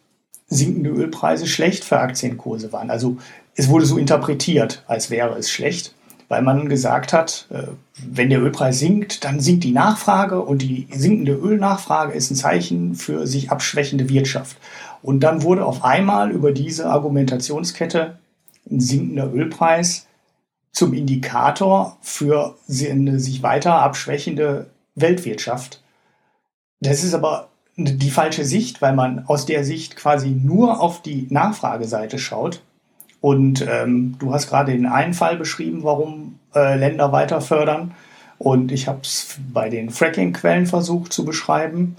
sinkende 0.48 0.90
Ölpreise 0.90 1.48
schlecht 1.48 1.84
für 1.84 2.00
Aktienkurse 2.00 2.72
waren. 2.74 2.90
Also 2.90 3.18
es 3.56 3.70
wurde 3.70 3.86
so 3.86 3.98
interpretiert, 3.98 4.84
als 4.88 5.10
wäre 5.10 5.38
es 5.38 5.50
schlecht, 5.50 5.94
weil 6.28 6.42
man 6.42 6.70
gesagt 6.70 7.14
hat, 7.14 7.48
äh, 7.50 7.64
wenn 8.06 8.30
der 8.30 8.42
Ölpreis 8.42 8.80
sinkt, 8.80 9.24
dann 9.24 9.40
sinkt 9.40 9.64
die 9.64 9.72
Nachfrage 9.72 10.42
und 10.42 10.62
die 10.62 10.88
sinkende 10.92 11.34
Ölnachfrage 11.34 12.14
ist 12.14 12.32
ein 12.32 12.36
Zeichen 12.36 12.96
für 12.96 13.28
sich 13.28 13.52
abschwächende 13.52 14.10
Wirtschaft. 14.10 14.58
Und 15.02 15.22
dann 15.22 15.44
wurde 15.44 15.66
auf 15.66 15.84
einmal 15.84 16.32
über 16.32 16.52
diese 16.52 16.90
Argumentationskette 16.90 18.18
ein 18.70 18.80
sinkender 18.80 19.34
Ölpreis 19.34 20.08
zum 20.72 20.94
Indikator 20.94 21.98
für 22.02 22.56
eine 22.70 23.20
sich 23.20 23.44
weiter 23.44 23.82
abschwächende 23.82 24.70
Weltwirtschaft. 24.96 25.82
Das 26.80 27.04
ist 27.04 27.14
aber 27.14 27.50
die 27.76 28.12
falsche 28.12 28.46
Sicht, 28.46 28.82
weil 28.82 28.94
man 28.94 29.26
aus 29.26 29.46
der 29.46 29.64
Sicht 29.64 29.96
quasi 29.96 30.30
nur 30.30 30.82
auf 30.82 31.02
die 31.02 31.28
Nachfrageseite 31.30 32.20
schaut. 32.20 32.62
Und 33.22 33.66
ähm, 33.68 34.16
du 34.20 34.34
hast 34.34 34.48
gerade 34.48 34.72
den 34.72 34.88
einen 34.88 35.14
Fall 35.14 35.38
beschrieben, 35.38 35.84
warum 35.84 36.40
äh, 36.56 36.78
Länder 36.78 37.12
weiter 37.12 37.40
fördern. 37.40 37.94
Und 38.40 38.72
ich 38.72 38.88
habe 38.88 39.02
es 39.04 39.38
bei 39.54 39.70
den 39.70 39.92
Fracking-Quellen 39.92 40.66
versucht 40.66 41.14
zu 41.14 41.24
beschreiben. 41.24 41.96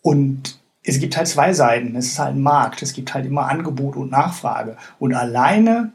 Und 0.00 0.58
es 0.82 0.98
gibt 0.98 1.16
halt 1.16 1.28
zwei 1.28 1.52
Seiten. 1.52 1.94
Es 1.96 2.06
ist 2.06 2.18
halt 2.18 2.34
ein 2.34 2.42
Markt. 2.42 2.82
Es 2.82 2.94
gibt 2.94 3.12
halt 3.12 3.26
immer 3.26 3.50
Angebot 3.50 3.96
und 3.96 4.10
Nachfrage. 4.10 4.78
Und 4.98 5.12
alleine 5.12 5.92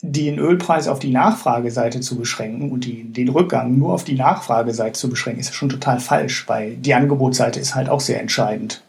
den 0.00 0.38
Ölpreis 0.38 0.86
auf 0.86 1.00
die 1.00 1.10
Nachfrageseite 1.10 2.00
zu 2.00 2.16
beschränken 2.16 2.70
und 2.70 2.84
die, 2.84 3.04
den 3.04 3.28
Rückgang 3.30 3.76
nur 3.76 3.92
auf 3.92 4.04
die 4.04 4.14
Nachfrageseite 4.14 4.98
zu 4.98 5.08
beschränken, 5.10 5.40
ist 5.40 5.54
schon 5.54 5.68
total 5.68 5.98
falsch, 5.98 6.48
weil 6.48 6.76
die 6.76 6.94
Angebotsseite 6.94 7.58
ist 7.58 7.74
halt 7.74 7.88
auch 7.88 8.00
sehr 8.00 8.20
entscheidend. 8.20 8.82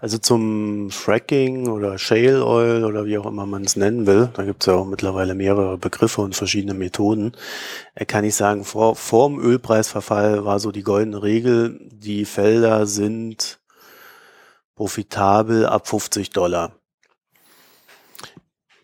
Also 0.00 0.18
zum 0.18 0.90
Fracking 0.90 1.68
oder 1.68 1.98
Shale 1.98 2.44
Oil 2.44 2.84
oder 2.84 3.04
wie 3.04 3.18
auch 3.18 3.26
immer 3.26 3.46
man 3.46 3.64
es 3.64 3.76
nennen 3.76 4.06
will, 4.06 4.28
da 4.34 4.42
gibt 4.42 4.62
es 4.62 4.66
ja 4.66 4.74
auch 4.74 4.86
mittlerweile 4.86 5.36
mehrere 5.36 5.78
Begriffe 5.78 6.22
und 6.22 6.34
verschiedene 6.34 6.74
Methoden, 6.74 7.32
äh, 7.94 8.04
kann 8.04 8.24
ich 8.24 8.34
sagen, 8.34 8.64
vor, 8.64 8.96
vor 8.96 9.28
dem 9.28 9.38
Ölpreisverfall 9.38 10.44
war 10.44 10.58
so 10.58 10.72
die 10.72 10.82
goldene 10.82 11.22
Regel, 11.22 11.78
die 11.92 12.24
Felder 12.24 12.86
sind 12.86 13.60
profitabel 14.74 15.66
ab 15.66 15.86
50 15.86 16.30
Dollar. 16.30 16.72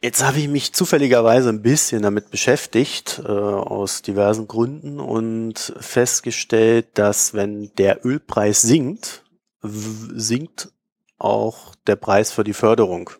Jetzt 0.03 0.23
habe 0.25 0.39
ich 0.39 0.49
mich 0.49 0.73
zufälligerweise 0.73 1.49
ein 1.49 1.63
bisschen 1.63 2.03
damit 2.03 2.31
beschäftigt, 2.31 3.23
äh, 3.25 3.31
aus 3.31 4.03
diversen 4.03 4.47
Gründen, 4.47 5.01
und 5.01 5.75
festgestellt, 5.81 6.87
dass 6.95 7.33
wenn 7.35 7.75
der 7.77 8.05
Ölpreis 8.05 8.63
sinkt, 8.63 9.25
sinkt 9.63 10.71
auch 11.19 11.75
der 11.87 11.97
Preis 11.97 12.31
für 12.31 12.45
die 12.45 12.53
Förderung. 12.53 13.11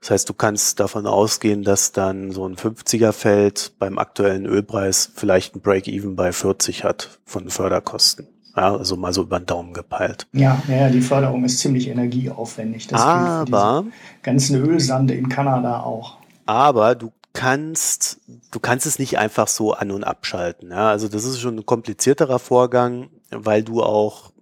Das 0.00 0.10
heißt, 0.10 0.28
du 0.28 0.34
kannst 0.34 0.80
davon 0.80 1.06
ausgehen, 1.06 1.62
dass 1.62 1.92
dann 1.92 2.30
so 2.30 2.46
ein 2.46 2.56
50er 2.56 3.12
Feld 3.12 3.72
beim 3.78 3.98
aktuellen 3.98 4.46
Ölpreis 4.46 5.10
vielleicht 5.14 5.54
ein 5.54 5.60
Break-Even 5.60 6.16
bei 6.16 6.32
40 6.32 6.84
hat 6.84 7.20
von 7.24 7.50
Förderkosten. 7.50 8.28
Ja, 8.56 8.76
also 8.76 8.96
mal 8.96 9.12
so 9.12 9.22
über 9.22 9.38
den 9.38 9.46
Daumen 9.46 9.72
gepeilt. 9.72 10.26
Ja, 10.32 10.62
ja, 10.68 10.88
die 10.88 11.00
Förderung 11.00 11.44
ist 11.44 11.60
ziemlich 11.60 11.88
energieaufwendig. 11.88 12.88
Das 12.88 13.00
aber 13.00 13.84
ganzen 14.22 14.56
Ölsande 14.56 15.14
in 15.14 15.28
Kanada 15.28 15.80
auch. 15.80 16.18
Aber 16.46 16.94
du 16.94 17.12
kannst, 17.32 18.20
du 18.50 18.60
kannst 18.60 18.86
es 18.86 18.98
nicht 18.98 19.18
einfach 19.18 19.48
so 19.48 19.72
an- 19.72 19.92
und 19.92 20.04
abschalten. 20.04 20.70
Ja? 20.70 20.90
Also 20.90 21.08
das 21.08 21.24
ist 21.24 21.40
schon 21.40 21.58
ein 21.58 21.66
komplizierterer 21.66 22.38
Vorgang, 22.38 23.10
weil 23.30 23.62
du 23.62 23.82
auch 23.82 24.32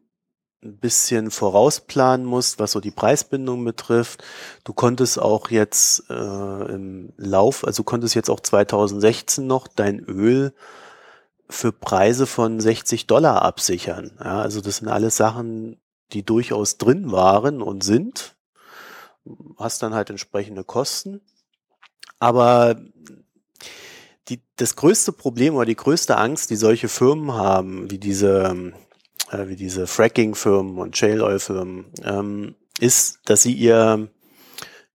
ein 0.64 0.78
bisschen 0.78 1.30
vorausplanen 1.30 2.26
musst, 2.26 2.58
was 2.58 2.72
so 2.72 2.80
die 2.80 2.90
Preisbindung 2.90 3.64
betrifft. 3.64 4.24
Du 4.64 4.72
konntest 4.72 5.20
auch 5.20 5.50
jetzt 5.50 6.04
äh, 6.10 6.14
im 6.14 7.12
Lauf, 7.16 7.64
also 7.64 7.84
konntest 7.84 8.14
jetzt 8.14 8.28
auch 8.28 8.40
2016 8.40 9.46
noch 9.46 9.68
dein 9.68 10.00
Öl 10.00 10.52
für 11.50 11.72
Preise 11.72 12.26
von 12.26 12.60
60 12.60 13.06
Dollar 13.06 13.42
absichern. 13.42 14.12
Ja, 14.22 14.40
also 14.40 14.60
das 14.60 14.78
sind 14.78 14.88
alles 14.88 15.16
Sachen, 15.16 15.80
die 16.12 16.22
durchaus 16.22 16.78
drin 16.78 17.10
waren 17.10 17.62
und 17.62 17.82
sind. 17.82 18.36
Hast 19.58 19.82
dann 19.82 19.94
halt 19.94 20.10
entsprechende 20.10 20.64
Kosten. 20.64 21.20
Aber 22.18 22.80
die, 24.28 24.40
das 24.56 24.76
größte 24.76 25.12
Problem 25.12 25.54
oder 25.54 25.66
die 25.66 25.76
größte 25.76 26.16
Angst, 26.16 26.50
die 26.50 26.56
solche 26.56 26.88
Firmen 26.88 27.32
haben, 27.32 27.90
wie 27.90 27.98
diese, 27.98 28.72
äh, 29.30 29.48
wie 29.48 29.56
diese 29.56 29.86
Fracking-Firmen 29.86 30.78
und 30.78 30.96
Shale-Oil-Firmen, 30.96 31.86
ähm, 32.04 32.54
ist, 32.78 33.20
dass 33.24 33.42
sie 33.42 33.52
ihr 33.52 34.08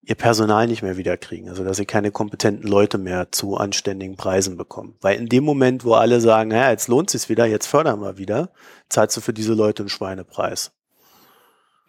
ihr 0.05 0.15
Personal 0.15 0.67
nicht 0.67 0.81
mehr 0.81 0.97
wiederkriegen. 0.97 1.49
Also 1.49 1.63
dass 1.63 1.77
sie 1.77 1.85
keine 1.85 2.11
kompetenten 2.11 2.67
Leute 2.67 2.97
mehr 2.97 3.31
zu 3.31 3.57
anständigen 3.57 4.17
Preisen 4.17 4.57
bekommen. 4.57 4.95
Weil 5.01 5.17
in 5.17 5.27
dem 5.27 5.43
Moment, 5.43 5.85
wo 5.85 5.93
alle 5.93 6.19
sagen, 6.19 6.49
naja, 6.49 6.71
jetzt 6.71 6.87
lohnt 6.87 7.13
es 7.13 7.21
sich 7.21 7.29
wieder, 7.29 7.45
jetzt 7.45 7.67
fördern 7.67 8.01
wir 8.01 8.17
wieder, 8.17 8.49
zahlst 8.89 9.15
du 9.17 9.21
für 9.21 9.33
diese 9.33 9.53
Leute 9.53 9.83
einen 9.83 9.89
Schweinepreis. 9.89 10.71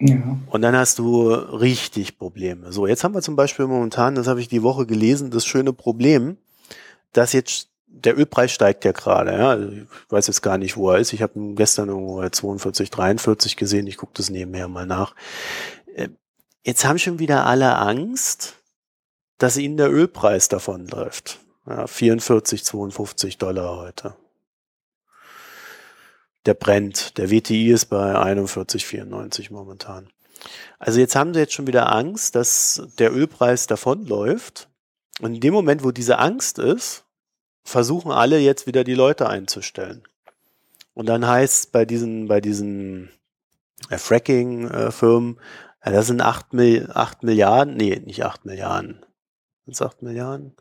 Ja. 0.01 0.39
Und 0.49 0.63
dann 0.63 0.77
hast 0.77 0.99
du 0.99 1.29
richtig 1.29 2.19
Probleme. 2.19 2.73
So, 2.73 2.87
jetzt 2.87 3.05
haben 3.05 3.15
wir 3.15 3.23
zum 3.23 3.37
Beispiel 3.37 3.67
momentan, 3.67 4.15
das 4.15 4.27
habe 4.27 4.41
ich 4.41 4.49
die 4.49 4.63
Woche 4.63 4.87
gelesen, 4.87 5.31
das 5.31 5.47
schöne 5.47 5.73
Problem, 5.73 6.37
dass 7.13 7.33
jetzt 7.33 7.71
der 7.87 8.19
Ölpreis 8.19 8.51
steigt 8.51 8.85
ja 8.85 8.93
gerade. 8.93 9.33
Ja. 9.33 9.51
Also 9.51 9.69
ich 9.69 9.87
weiß 10.09 10.27
jetzt 10.27 10.43
gar 10.43 10.59
nicht, 10.59 10.77
wo 10.77 10.91
er 10.91 10.99
ist. 10.99 11.13
Ich 11.13 11.23
habe 11.23 11.39
ihn 11.39 11.55
gestern 11.55 11.89
irgendwo 11.89 12.29
42, 12.29 12.91
43 12.91 13.57
gesehen. 13.57 13.87
Ich 13.87 13.97
gucke 13.97 14.13
das 14.17 14.31
nebenher 14.31 14.69
mal 14.69 14.87
nach. 14.87 15.15
Äh, 16.65 16.69
Jetzt 16.69 16.85
haben 16.85 16.99
schon 16.99 17.19
wieder 17.19 17.47
alle 17.47 17.77
Angst, 17.77 18.55
dass 19.39 19.57
ihnen 19.57 19.77
der 19.77 19.93
Ölpreis 19.93 20.49
davonläuft. 20.49 21.41
Ja, 21.67 21.87
44, 21.87 22.65
52 22.65 23.39
Dollar 23.39 23.77
heute. 23.77 24.15
Der 26.47 26.55
brennt. 26.55 27.17
Der 27.17 27.31
WTI 27.31 27.71
ist 27.71 27.87
bei 27.87 28.15
41,94 28.17 29.51
momentan. 29.51 30.11
Also 30.79 31.01
jetzt 31.01 31.17
haben 31.17 31.33
sie 31.33 31.41
jetzt 31.41 31.55
schon 31.55 31.67
wieder 31.67 31.91
Angst, 31.91 32.35
dass 32.35 32.83
der 32.99 33.15
Ölpreis 33.15 33.67
davonläuft. 33.67 34.69
Und 35.21 35.35
in 35.35 35.41
dem 35.41 35.55
Moment, 35.55 35.85
wo 35.85 35.91
diese 35.91 36.19
Angst 36.19 36.59
ist, 36.59 37.05
versuchen 37.63 38.13
alle 38.13 38.39
jetzt 38.39 38.67
wieder 38.67 38.85
die 38.85 38.95
Leute 38.95 39.29
einzustellen. 39.29 40.03
Und 40.93 41.07
dann 41.07 41.27
heißt 41.27 41.73
bei 41.73 41.87
diesen, 41.87 42.29
bei 42.29 42.43
diesen 42.43 43.11
äh, 43.89 43.97
Fracking-Firmen, 43.97 45.39
ja, 45.85 45.93
das 45.93 46.07
sind 46.07 46.23
8, 46.23 46.53
Mil 46.53 46.91
8 46.93 47.23
Milliarden, 47.23 47.77
nee, 47.77 48.01
nicht 48.05 48.25
8 48.25 48.45
Milliarden. 48.45 49.05
Sind 49.65 49.75
es 49.75 49.83
8 49.83 50.03
Milliarden? 50.03 50.55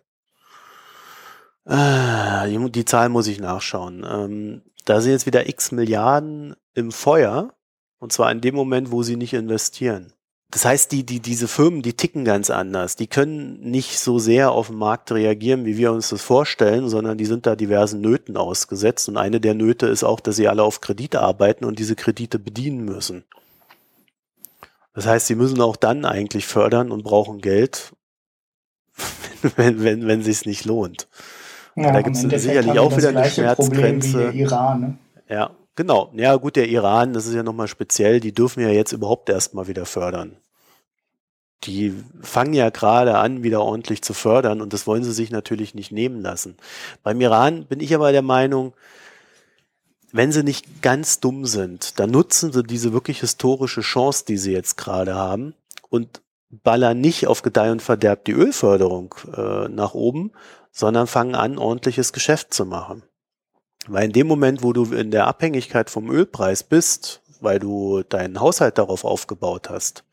Ah, 1.65 2.45
die 2.47 2.85
Zahl 2.85 3.09
muss 3.09 3.27
ich 3.27 3.39
nachschauen. 3.39 4.05
Ähm, 4.09 4.61
da 4.85 4.99
sind 4.99 5.13
jetzt 5.13 5.25
wieder 5.25 5.47
x 5.47 5.71
Milliarden 5.71 6.55
im 6.73 6.91
Feuer. 6.91 7.53
Und 7.99 8.11
zwar 8.11 8.31
in 8.31 8.41
dem 8.41 8.53
Moment, 8.53 8.91
wo 8.91 9.01
sie 9.01 9.15
nicht 9.15 9.33
investieren. 9.33 10.11
das 10.51 10.65
heißt, 10.65 10.91
die, 10.91 11.05
die, 11.05 11.21
diese 11.21 11.47
Firmen, 11.47 11.81
die 11.81 11.93
ticken 11.93 12.25
ganz 12.25 12.49
anders. 12.49 12.97
Die 12.97 13.07
können 13.07 13.61
nicht 13.61 13.97
so 13.97 14.19
sehr 14.19 14.51
auf 14.51 14.67
den 14.67 14.75
Markt 14.75 15.13
reagieren, 15.13 15.65
wie 15.65 15.77
wir 15.77 15.93
uns 15.93 16.09
das 16.09 16.21
vorstellen, 16.21 16.89
sondern 16.89 17.17
die 17.17 17.25
sind 17.25 17.45
da 17.45 17.55
diversen 17.55 18.01
Nöten 18.01 18.35
ausgesetzt. 18.35 19.07
Und 19.07 19.15
eine 19.15 19.39
der 19.39 19.53
Nöte 19.53 19.87
ist 19.87 20.03
auch, 20.03 20.19
dass 20.19 20.35
sie 20.35 20.49
alle 20.49 20.63
auf 20.63 20.81
Kredite 20.81 21.21
arbeiten 21.21 21.63
und 21.63 21.79
diese 21.79 21.95
Kredite 21.95 22.39
bedienen 22.39 22.83
müssen. 22.83 23.23
Das 24.93 25.05
heißt, 25.05 25.27
sie 25.27 25.35
müssen 25.35 25.59
auch 25.61 25.75
dann 25.75 26.05
eigentlich 26.05 26.45
fördern 26.45 26.91
und 26.91 27.03
brauchen 27.03 27.41
Geld, 27.41 27.93
wenn, 29.55 29.83
wenn, 29.83 30.07
wenn 30.07 30.21
sich 30.21 30.45
nicht 30.45 30.65
lohnt. 30.65 31.07
Ja, 31.75 31.91
da 31.91 32.01
gibt 32.01 32.15
es 32.15 32.21
sicherlich 32.21 32.77
auch 32.77 32.95
wieder 32.95 33.09
eine 33.09 33.29
Schmerzgrenze. 33.29 34.31
Iran, 34.31 34.79
ne? 34.79 34.97
Ja, 35.27 35.51
genau. 35.75 36.11
Ja, 36.13 36.35
gut, 36.35 36.55
der 36.55 36.67
Iran, 36.67 37.13
das 37.13 37.25
ist 37.25 37.33
ja 37.33 37.41
nochmal 37.41 37.67
speziell, 37.67 38.19
die 38.19 38.33
dürfen 38.33 38.61
ja 38.61 38.69
jetzt 38.69 38.91
überhaupt 38.91 39.29
erstmal 39.29 39.67
wieder 39.67 39.85
fördern 39.85 40.37
die 41.65 41.93
fangen 42.21 42.53
ja 42.53 42.69
gerade 42.69 43.17
an, 43.17 43.43
wieder 43.43 43.61
ordentlich 43.61 44.01
zu 44.01 44.13
fördern 44.13 44.61
und 44.61 44.73
das 44.73 44.87
wollen 44.87 45.03
sie 45.03 45.11
sich 45.11 45.31
natürlich 45.31 45.73
nicht 45.75 45.91
nehmen 45.91 46.21
lassen. 46.21 46.57
Beim 47.03 47.19
Iran 47.21 47.65
bin 47.65 47.79
ich 47.79 47.93
aber 47.95 48.11
der 48.11 48.21
Meinung, 48.21 48.73
wenn 50.13 50.31
sie 50.31 50.43
nicht 50.43 50.83
ganz 50.83 51.19
dumm 51.19 51.45
sind, 51.45 51.99
dann 51.99 52.11
nutzen 52.11 52.53
sie 52.53 52.63
diese 52.63 52.93
wirklich 52.93 53.19
historische 53.19 53.81
Chance, 53.81 54.25
die 54.27 54.37
sie 54.37 54.53
jetzt 54.53 54.77
gerade 54.77 55.15
haben 55.15 55.55
und 55.89 56.21
ballern 56.49 57.01
nicht 57.01 57.25
auf 57.25 57.41
Gedeih 57.41 57.71
und 57.71 57.81
Verderb 57.81 58.23
die 58.25 58.33
Ölförderung 58.33 59.15
äh, 59.35 59.67
nach 59.69 59.95
oben, 59.95 60.31
sondern 60.71 61.07
fangen 61.07 61.33
an, 61.33 61.57
ordentliches 61.57 62.13
Geschäft 62.13 62.53
zu 62.53 62.63
machen. 62.63 63.01
Weil 63.87 64.05
in 64.05 64.11
dem 64.13 64.27
Moment, 64.27 64.61
wo 64.61 64.71
du 64.71 64.85
in 64.93 65.09
der 65.09 65.25
Abhängigkeit 65.25 65.89
vom 65.89 66.11
Ölpreis 66.11 66.63
bist, 66.63 67.21
weil 67.41 67.57
du 67.57 68.03
deinen 68.03 68.39
Haushalt 68.39 68.77
darauf 68.77 69.05
aufgebaut 69.05 69.71
hast, 69.71 70.03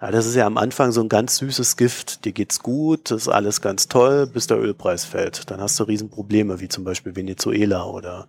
ja, 0.00 0.10
das 0.10 0.26
ist 0.26 0.34
ja 0.34 0.46
am 0.46 0.56
Anfang 0.56 0.92
so 0.92 1.02
ein 1.02 1.10
ganz 1.10 1.36
süßes 1.36 1.76
Gift. 1.76 2.24
Dir 2.24 2.32
geht's 2.32 2.60
gut, 2.60 3.10
das 3.10 3.22
ist 3.22 3.28
alles 3.28 3.60
ganz 3.60 3.86
toll, 3.86 4.26
bis 4.26 4.46
der 4.46 4.58
Ölpreis 4.58 5.04
fällt. 5.04 5.50
Dann 5.50 5.60
hast 5.60 5.78
du 5.78 5.84
Riesenprobleme, 5.84 6.60
wie 6.60 6.68
zum 6.68 6.84
Beispiel 6.84 7.16
Venezuela 7.16 7.84
oder 7.84 8.26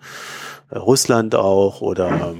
äh, 0.70 0.78
Russland 0.78 1.34
auch 1.34 1.80
oder 1.80 2.36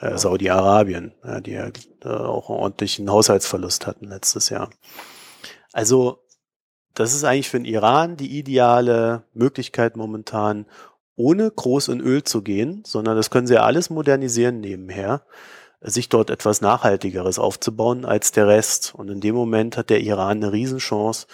äh, 0.00 0.18
Saudi-Arabien, 0.18 1.12
ja, 1.24 1.40
die 1.40 1.52
ja 1.52 1.68
äh, 2.04 2.08
auch 2.08 2.50
einen 2.50 2.58
ordentlichen 2.58 3.08
Haushaltsverlust 3.08 3.86
hatten 3.86 4.08
letztes 4.08 4.48
Jahr. 4.48 4.70
Also 5.72 6.18
das 6.94 7.14
ist 7.14 7.22
eigentlich 7.22 7.48
für 7.50 7.58
den 7.58 7.66
Iran 7.66 8.16
die 8.16 8.36
ideale 8.36 9.22
Möglichkeit 9.32 9.96
momentan, 9.96 10.66
ohne 11.14 11.48
groß 11.48 11.88
in 11.88 12.00
Öl 12.00 12.24
zu 12.24 12.42
gehen, 12.42 12.82
sondern 12.84 13.16
das 13.16 13.30
können 13.30 13.46
sie 13.46 13.54
ja 13.54 13.62
alles 13.62 13.90
modernisieren 13.90 14.58
nebenher 14.60 15.22
sich 15.80 16.08
dort 16.08 16.30
etwas 16.30 16.60
Nachhaltigeres 16.60 17.38
aufzubauen 17.38 18.04
als 18.04 18.32
der 18.32 18.48
Rest. 18.48 18.94
Und 18.94 19.10
in 19.10 19.20
dem 19.20 19.34
Moment 19.34 19.76
hat 19.76 19.90
der 19.90 20.00
Iran 20.00 20.38
eine 20.38 20.52
Riesenchance, 20.52 21.26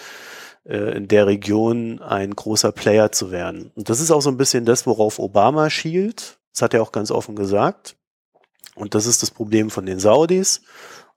äh, 0.64 0.96
in 0.96 1.08
der 1.08 1.26
Region 1.26 2.00
ein 2.00 2.34
großer 2.34 2.72
Player 2.72 3.12
zu 3.12 3.30
werden. 3.30 3.72
Und 3.74 3.88
das 3.88 4.00
ist 4.00 4.10
auch 4.10 4.22
so 4.22 4.30
ein 4.30 4.36
bisschen 4.36 4.64
das, 4.64 4.86
worauf 4.86 5.18
Obama 5.18 5.70
schielt. 5.70 6.38
Das 6.52 6.62
hat 6.62 6.74
er 6.74 6.82
auch 6.82 6.92
ganz 6.92 7.10
offen 7.10 7.36
gesagt. 7.36 7.96
Und 8.74 8.94
das 8.94 9.06
ist 9.06 9.22
das 9.22 9.30
Problem 9.30 9.70
von 9.70 9.86
den 9.86 9.98
Saudis. 9.98 10.62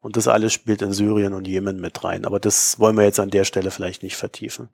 Und 0.02 0.16
das 0.16 0.28
alles 0.28 0.54
spielt 0.54 0.82
in 0.82 0.94
Syrien 0.94 1.34
und 1.34 1.48
Jemen 1.48 1.80
mit 1.80 2.04
rein. 2.04 2.26
Aber 2.26 2.40
das 2.40 2.80
wollen 2.80 2.96
wir 2.96 3.04
jetzt 3.04 3.20
an 3.20 3.30
der 3.30 3.44
Stelle 3.44 3.70
vielleicht 3.70 4.02
nicht 4.02 4.16
vertiefen. 4.16 4.70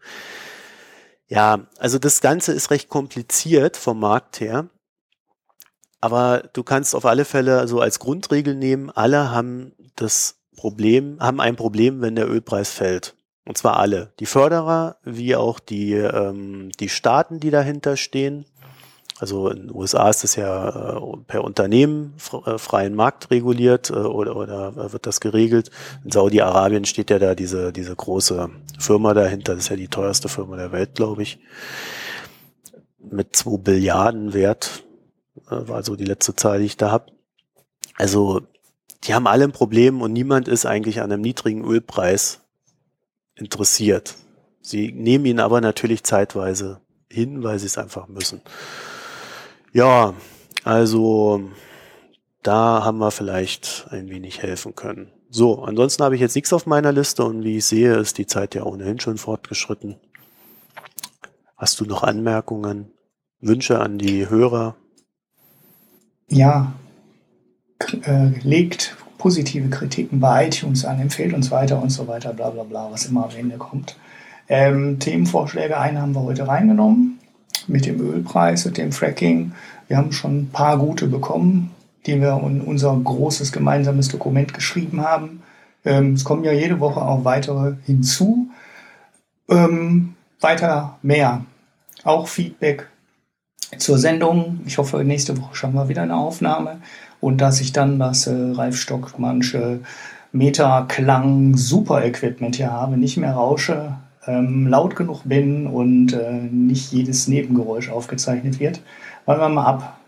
Ja, 1.27 1.65
also 1.79 1.97
das 1.97 2.21
Ganze 2.21 2.53
ist 2.53 2.69
recht 2.69 2.89
kompliziert 2.89 3.75
vom 3.75 3.99
Markt 3.99 4.39
her. 4.39 4.69
Aber 6.05 6.43
du 6.53 6.61
kannst 6.61 6.93
auf 6.93 7.03
alle 7.03 7.25
Fälle 7.25 7.67
so 7.67 7.79
als 7.79 7.97
Grundregel 7.97 8.53
nehmen, 8.53 8.91
alle 8.91 9.31
haben 9.31 9.71
das 9.95 10.35
Problem, 10.55 11.17
haben 11.19 11.41
ein 11.41 11.55
Problem, 11.55 11.99
wenn 11.99 12.15
der 12.15 12.29
Ölpreis 12.29 12.69
fällt. 12.69 13.15
Und 13.43 13.57
zwar 13.57 13.77
alle. 13.77 14.13
Die 14.19 14.27
Förderer, 14.27 14.97
wie 15.03 15.35
auch 15.35 15.59
die, 15.59 15.93
ähm, 15.93 16.69
die 16.79 16.89
Staaten, 16.89 17.39
die 17.39 17.49
dahinter 17.49 17.97
stehen. 17.97 18.45
Also 19.17 19.49
in 19.49 19.61
den 19.61 19.75
USA 19.75 20.07
ist 20.11 20.23
das 20.23 20.35
ja 20.35 20.69
äh, 20.95 21.17
per 21.25 21.43
Unternehmen 21.43 22.13
äh, 22.45 22.59
freien 22.59 22.93
Markt 22.93 23.31
reguliert 23.31 23.89
äh, 23.89 23.93
oder, 23.93 24.35
oder 24.35 24.93
wird 24.93 25.07
das 25.07 25.19
geregelt. 25.19 25.71
In 26.03 26.11
Saudi-Arabien 26.11 26.85
steht 26.85 27.09
ja 27.09 27.17
da 27.17 27.33
diese, 27.33 27.73
diese 27.73 27.95
große 27.95 28.51
Firma 28.77 29.15
dahinter. 29.15 29.55
Das 29.55 29.63
ist 29.63 29.69
ja 29.69 29.75
die 29.75 29.87
teuerste 29.87 30.29
Firma 30.29 30.55
der 30.55 30.71
Welt, 30.71 30.93
glaube 30.93 31.23
ich. 31.23 31.39
Mit 32.99 33.35
zwei 33.35 33.57
Billiarden 33.57 34.35
Wert 34.35 34.84
war 35.47 35.83
so 35.83 35.95
die 35.95 36.05
letzte 36.05 36.35
Zahl, 36.35 36.59
die 36.59 36.65
ich 36.65 36.77
da 36.77 36.91
habe. 36.91 37.11
Also 37.95 38.41
die 39.03 39.13
haben 39.13 39.27
alle 39.27 39.43
ein 39.43 39.51
Problem 39.51 40.01
und 40.01 40.13
niemand 40.13 40.47
ist 40.47 40.65
eigentlich 40.65 41.01
an 41.01 41.11
einem 41.11 41.21
niedrigen 41.21 41.63
Ölpreis 41.63 42.41
interessiert. 43.35 44.15
Sie 44.61 44.91
nehmen 44.91 45.25
ihn 45.25 45.39
aber 45.39 45.61
natürlich 45.61 46.03
zeitweise 46.03 46.81
hin, 47.11 47.43
weil 47.43 47.59
sie 47.59 47.67
es 47.67 47.77
einfach 47.77 48.07
müssen. 48.07 48.41
Ja, 49.73 50.15
also 50.63 51.49
da 52.41 52.83
haben 52.83 52.97
wir 52.97 53.11
vielleicht 53.11 53.87
ein 53.91 54.09
wenig 54.09 54.41
helfen 54.41 54.75
können. 54.75 55.11
So, 55.29 55.63
ansonsten 55.63 56.03
habe 56.03 56.15
ich 56.15 56.21
jetzt 56.21 56.35
nichts 56.35 56.53
auf 56.53 56.65
meiner 56.65 56.91
Liste 56.91 57.23
und 57.25 57.43
wie 57.43 57.57
ich 57.57 57.65
sehe, 57.65 57.95
ist 57.95 58.17
die 58.17 58.25
Zeit 58.25 58.55
ja 58.55 58.63
ohnehin 58.63 58.99
schon 58.99 59.17
fortgeschritten. 59.17 59.97
Hast 61.57 61.79
du 61.79 61.85
noch 61.85 62.03
Anmerkungen, 62.03 62.91
Wünsche 63.39 63.79
an 63.79 63.97
die 63.97 64.29
Hörer? 64.29 64.75
Ja, 66.29 66.73
äh, 68.03 68.27
legt 68.41 68.95
positive 69.17 69.69
Kritiken 69.69 70.19
bei 70.19 70.47
iTunes 70.47 70.85
an, 70.85 70.99
empfiehlt 70.99 71.33
uns 71.33 71.51
weiter 71.51 71.81
und 71.81 71.89
so 71.89 72.07
weiter, 72.07 72.33
bla 72.33 72.49
bla 72.49 72.63
bla, 72.63 72.91
was 72.91 73.05
immer 73.05 73.25
am 73.25 73.35
Ende 73.35 73.57
kommt. 73.57 73.95
Ähm, 74.47 74.99
Themenvorschläge, 74.99 75.79
einen 75.79 75.99
haben 75.99 76.13
wir 76.13 76.21
heute 76.21 76.47
reingenommen 76.47 77.19
mit 77.67 77.85
dem 77.85 77.99
Ölpreis 77.99 78.65
und 78.65 78.77
dem 78.77 78.91
Fracking. 78.91 79.53
Wir 79.87 79.97
haben 79.97 80.11
schon 80.11 80.41
ein 80.41 80.49
paar 80.49 80.77
gute 80.77 81.07
bekommen, 81.07 81.71
die 82.05 82.19
wir 82.21 82.39
in 82.45 82.61
unser 82.61 82.95
großes 82.95 83.51
gemeinsames 83.51 84.09
Dokument 84.09 84.53
geschrieben 84.53 85.01
haben. 85.01 85.41
Ähm, 85.83 86.13
es 86.13 86.23
kommen 86.23 86.43
ja 86.43 86.51
jede 86.51 86.79
Woche 86.79 87.01
auch 87.01 87.25
weitere 87.25 87.75
hinzu. 87.85 88.49
Ähm, 89.49 90.15
weiter 90.39 90.97
mehr. 91.01 91.43
Auch 92.03 92.27
Feedback 92.27 92.87
zur 93.77 93.97
Sendung. 93.97 94.61
Ich 94.65 94.77
hoffe, 94.77 95.03
nächste 95.03 95.37
Woche 95.39 95.55
schaffen 95.55 95.75
wir 95.75 95.89
wieder 95.89 96.03
eine 96.03 96.15
Aufnahme 96.15 96.77
und 97.21 97.39
dass 97.41 97.61
ich 97.61 97.73
dann 97.73 97.99
das 97.99 98.27
äh, 98.27 98.51
Ralf 98.53 98.77
Stockmannsche 98.77 99.79
Meterklang 100.31 101.55
Super 101.55 102.03
Equipment 102.03 102.57
hier 102.57 102.71
habe, 102.71 102.97
nicht 102.97 103.17
mehr 103.17 103.33
rausche, 103.33 103.95
ähm, 104.27 104.67
laut 104.67 104.95
genug 104.95 105.21
bin 105.23 105.67
und 105.67 106.13
äh, 106.13 106.31
nicht 106.31 106.91
jedes 106.91 107.27
Nebengeräusch 107.27 107.89
aufgezeichnet 107.89 108.59
wird. 108.59 108.81
Wollen 109.25 109.39
wir 109.39 109.49
mal 109.49 109.65
ab. 109.65 109.99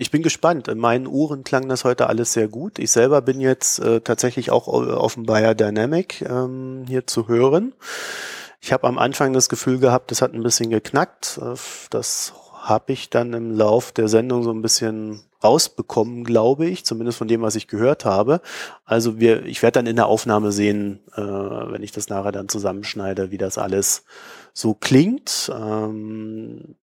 Ich 0.00 0.12
bin 0.12 0.22
gespannt. 0.22 0.68
In 0.68 0.78
meinen 0.78 1.08
Uhren 1.08 1.42
klang 1.42 1.68
das 1.68 1.84
heute 1.84 2.06
alles 2.06 2.32
sehr 2.32 2.46
gut. 2.46 2.78
Ich 2.78 2.92
selber 2.92 3.20
bin 3.20 3.40
jetzt 3.40 3.80
äh, 3.80 4.00
tatsächlich 4.00 4.52
auch 4.52 4.68
auf 4.68 5.14
dem 5.14 5.24
Bayer 5.24 5.56
Dynamic 5.56 6.22
ähm, 6.22 6.84
hier 6.86 7.06
zu 7.08 7.26
hören. 7.26 7.72
Ich 8.60 8.72
habe 8.72 8.86
am 8.86 8.98
Anfang 8.98 9.32
das 9.32 9.48
Gefühl 9.48 9.78
gehabt, 9.78 10.10
das 10.10 10.22
hat 10.22 10.34
ein 10.34 10.42
bisschen 10.42 10.70
geknackt. 10.70 11.38
Äh, 11.42 11.54
das 11.90 12.32
habe 12.68 12.92
ich 12.92 13.08
dann 13.10 13.32
im 13.32 13.52
Lauf 13.52 13.92
der 13.92 14.08
Sendung 14.08 14.42
so 14.42 14.52
ein 14.52 14.62
bisschen 14.62 15.22
rausbekommen, 15.42 16.24
glaube 16.24 16.66
ich, 16.66 16.84
zumindest 16.84 17.18
von 17.18 17.28
dem, 17.28 17.42
was 17.42 17.54
ich 17.54 17.68
gehört 17.68 18.04
habe. 18.04 18.40
Also 18.84 19.20
wir, 19.20 19.44
ich 19.46 19.62
werde 19.62 19.78
dann 19.78 19.86
in 19.86 19.96
der 19.96 20.06
Aufnahme 20.06 20.52
sehen, 20.52 21.00
äh, 21.14 21.20
wenn 21.20 21.82
ich 21.82 21.92
das 21.92 22.08
nachher 22.08 22.32
dann 22.32 22.48
zusammenschneide, 22.48 23.30
wie 23.30 23.38
das 23.38 23.56
alles 23.58 24.04
so 24.52 24.74
klingt. 24.74 25.50
Ähm, 25.54 26.74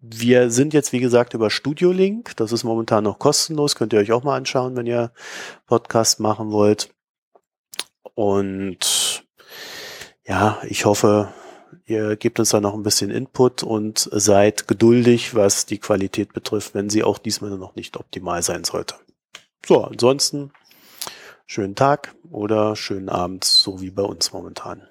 wir 0.00 0.50
sind 0.50 0.74
jetzt, 0.74 0.92
wie 0.92 1.00
gesagt, 1.00 1.34
über 1.34 1.50
Studio 1.50 1.92
Link. 1.92 2.36
Das 2.36 2.52
ist 2.52 2.64
momentan 2.64 3.04
noch 3.04 3.18
kostenlos. 3.18 3.74
Könnt 3.76 3.92
ihr 3.92 4.00
euch 4.00 4.12
auch 4.12 4.24
mal 4.24 4.36
anschauen, 4.36 4.76
wenn 4.76 4.86
ihr 4.86 5.12
Podcast 5.66 6.20
machen 6.20 6.50
wollt. 6.50 6.90
Und 8.14 9.23
ja, 10.26 10.58
ich 10.68 10.84
hoffe, 10.84 11.32
ihr 11.86 12.16
gebt 12.16 12.38
uns 12.38 12.50
da 12.50 12.60
noch 12.60 12.74
ein 12.74 12.82
bisschen 12.82 13.10
Input 13.10 13.62
und 13.62 14.08
seid 14.12 14.68
geduldig, 14.68 15.34
was 15.34 15.66
die 15.66 15.78
Qualität 15.78 16.32
betrifft, 16.32 16.74
wenn 16.74 16.90
sie 16.90 17.04
auch 17.04 17.18
diesmal 17.18 17.50
noch 17.58 17.74
nicht 17.74 17.96
optimal 17.96 18.42
sein 18.42 18.64
sollte. 18.64 18.94
So, 19.66 19.84
ansonsten 19.84 20.52
schönen 21.46 21.74
Tag 21.74 22.14
oder 22.30 22.76
schönen 22.76 23.08
Abend, 23.08 23.44
so 23.44 23.80
wie 23.80 23.90
bei 23.90 24.02
uns 24.02 24.32
momentan. 24.32 24.82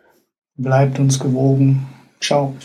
Bleibt 0.55 0.99
uns 0.99 1.19
gewogen. 1.19 1.87
Ciao. 2.19 2.55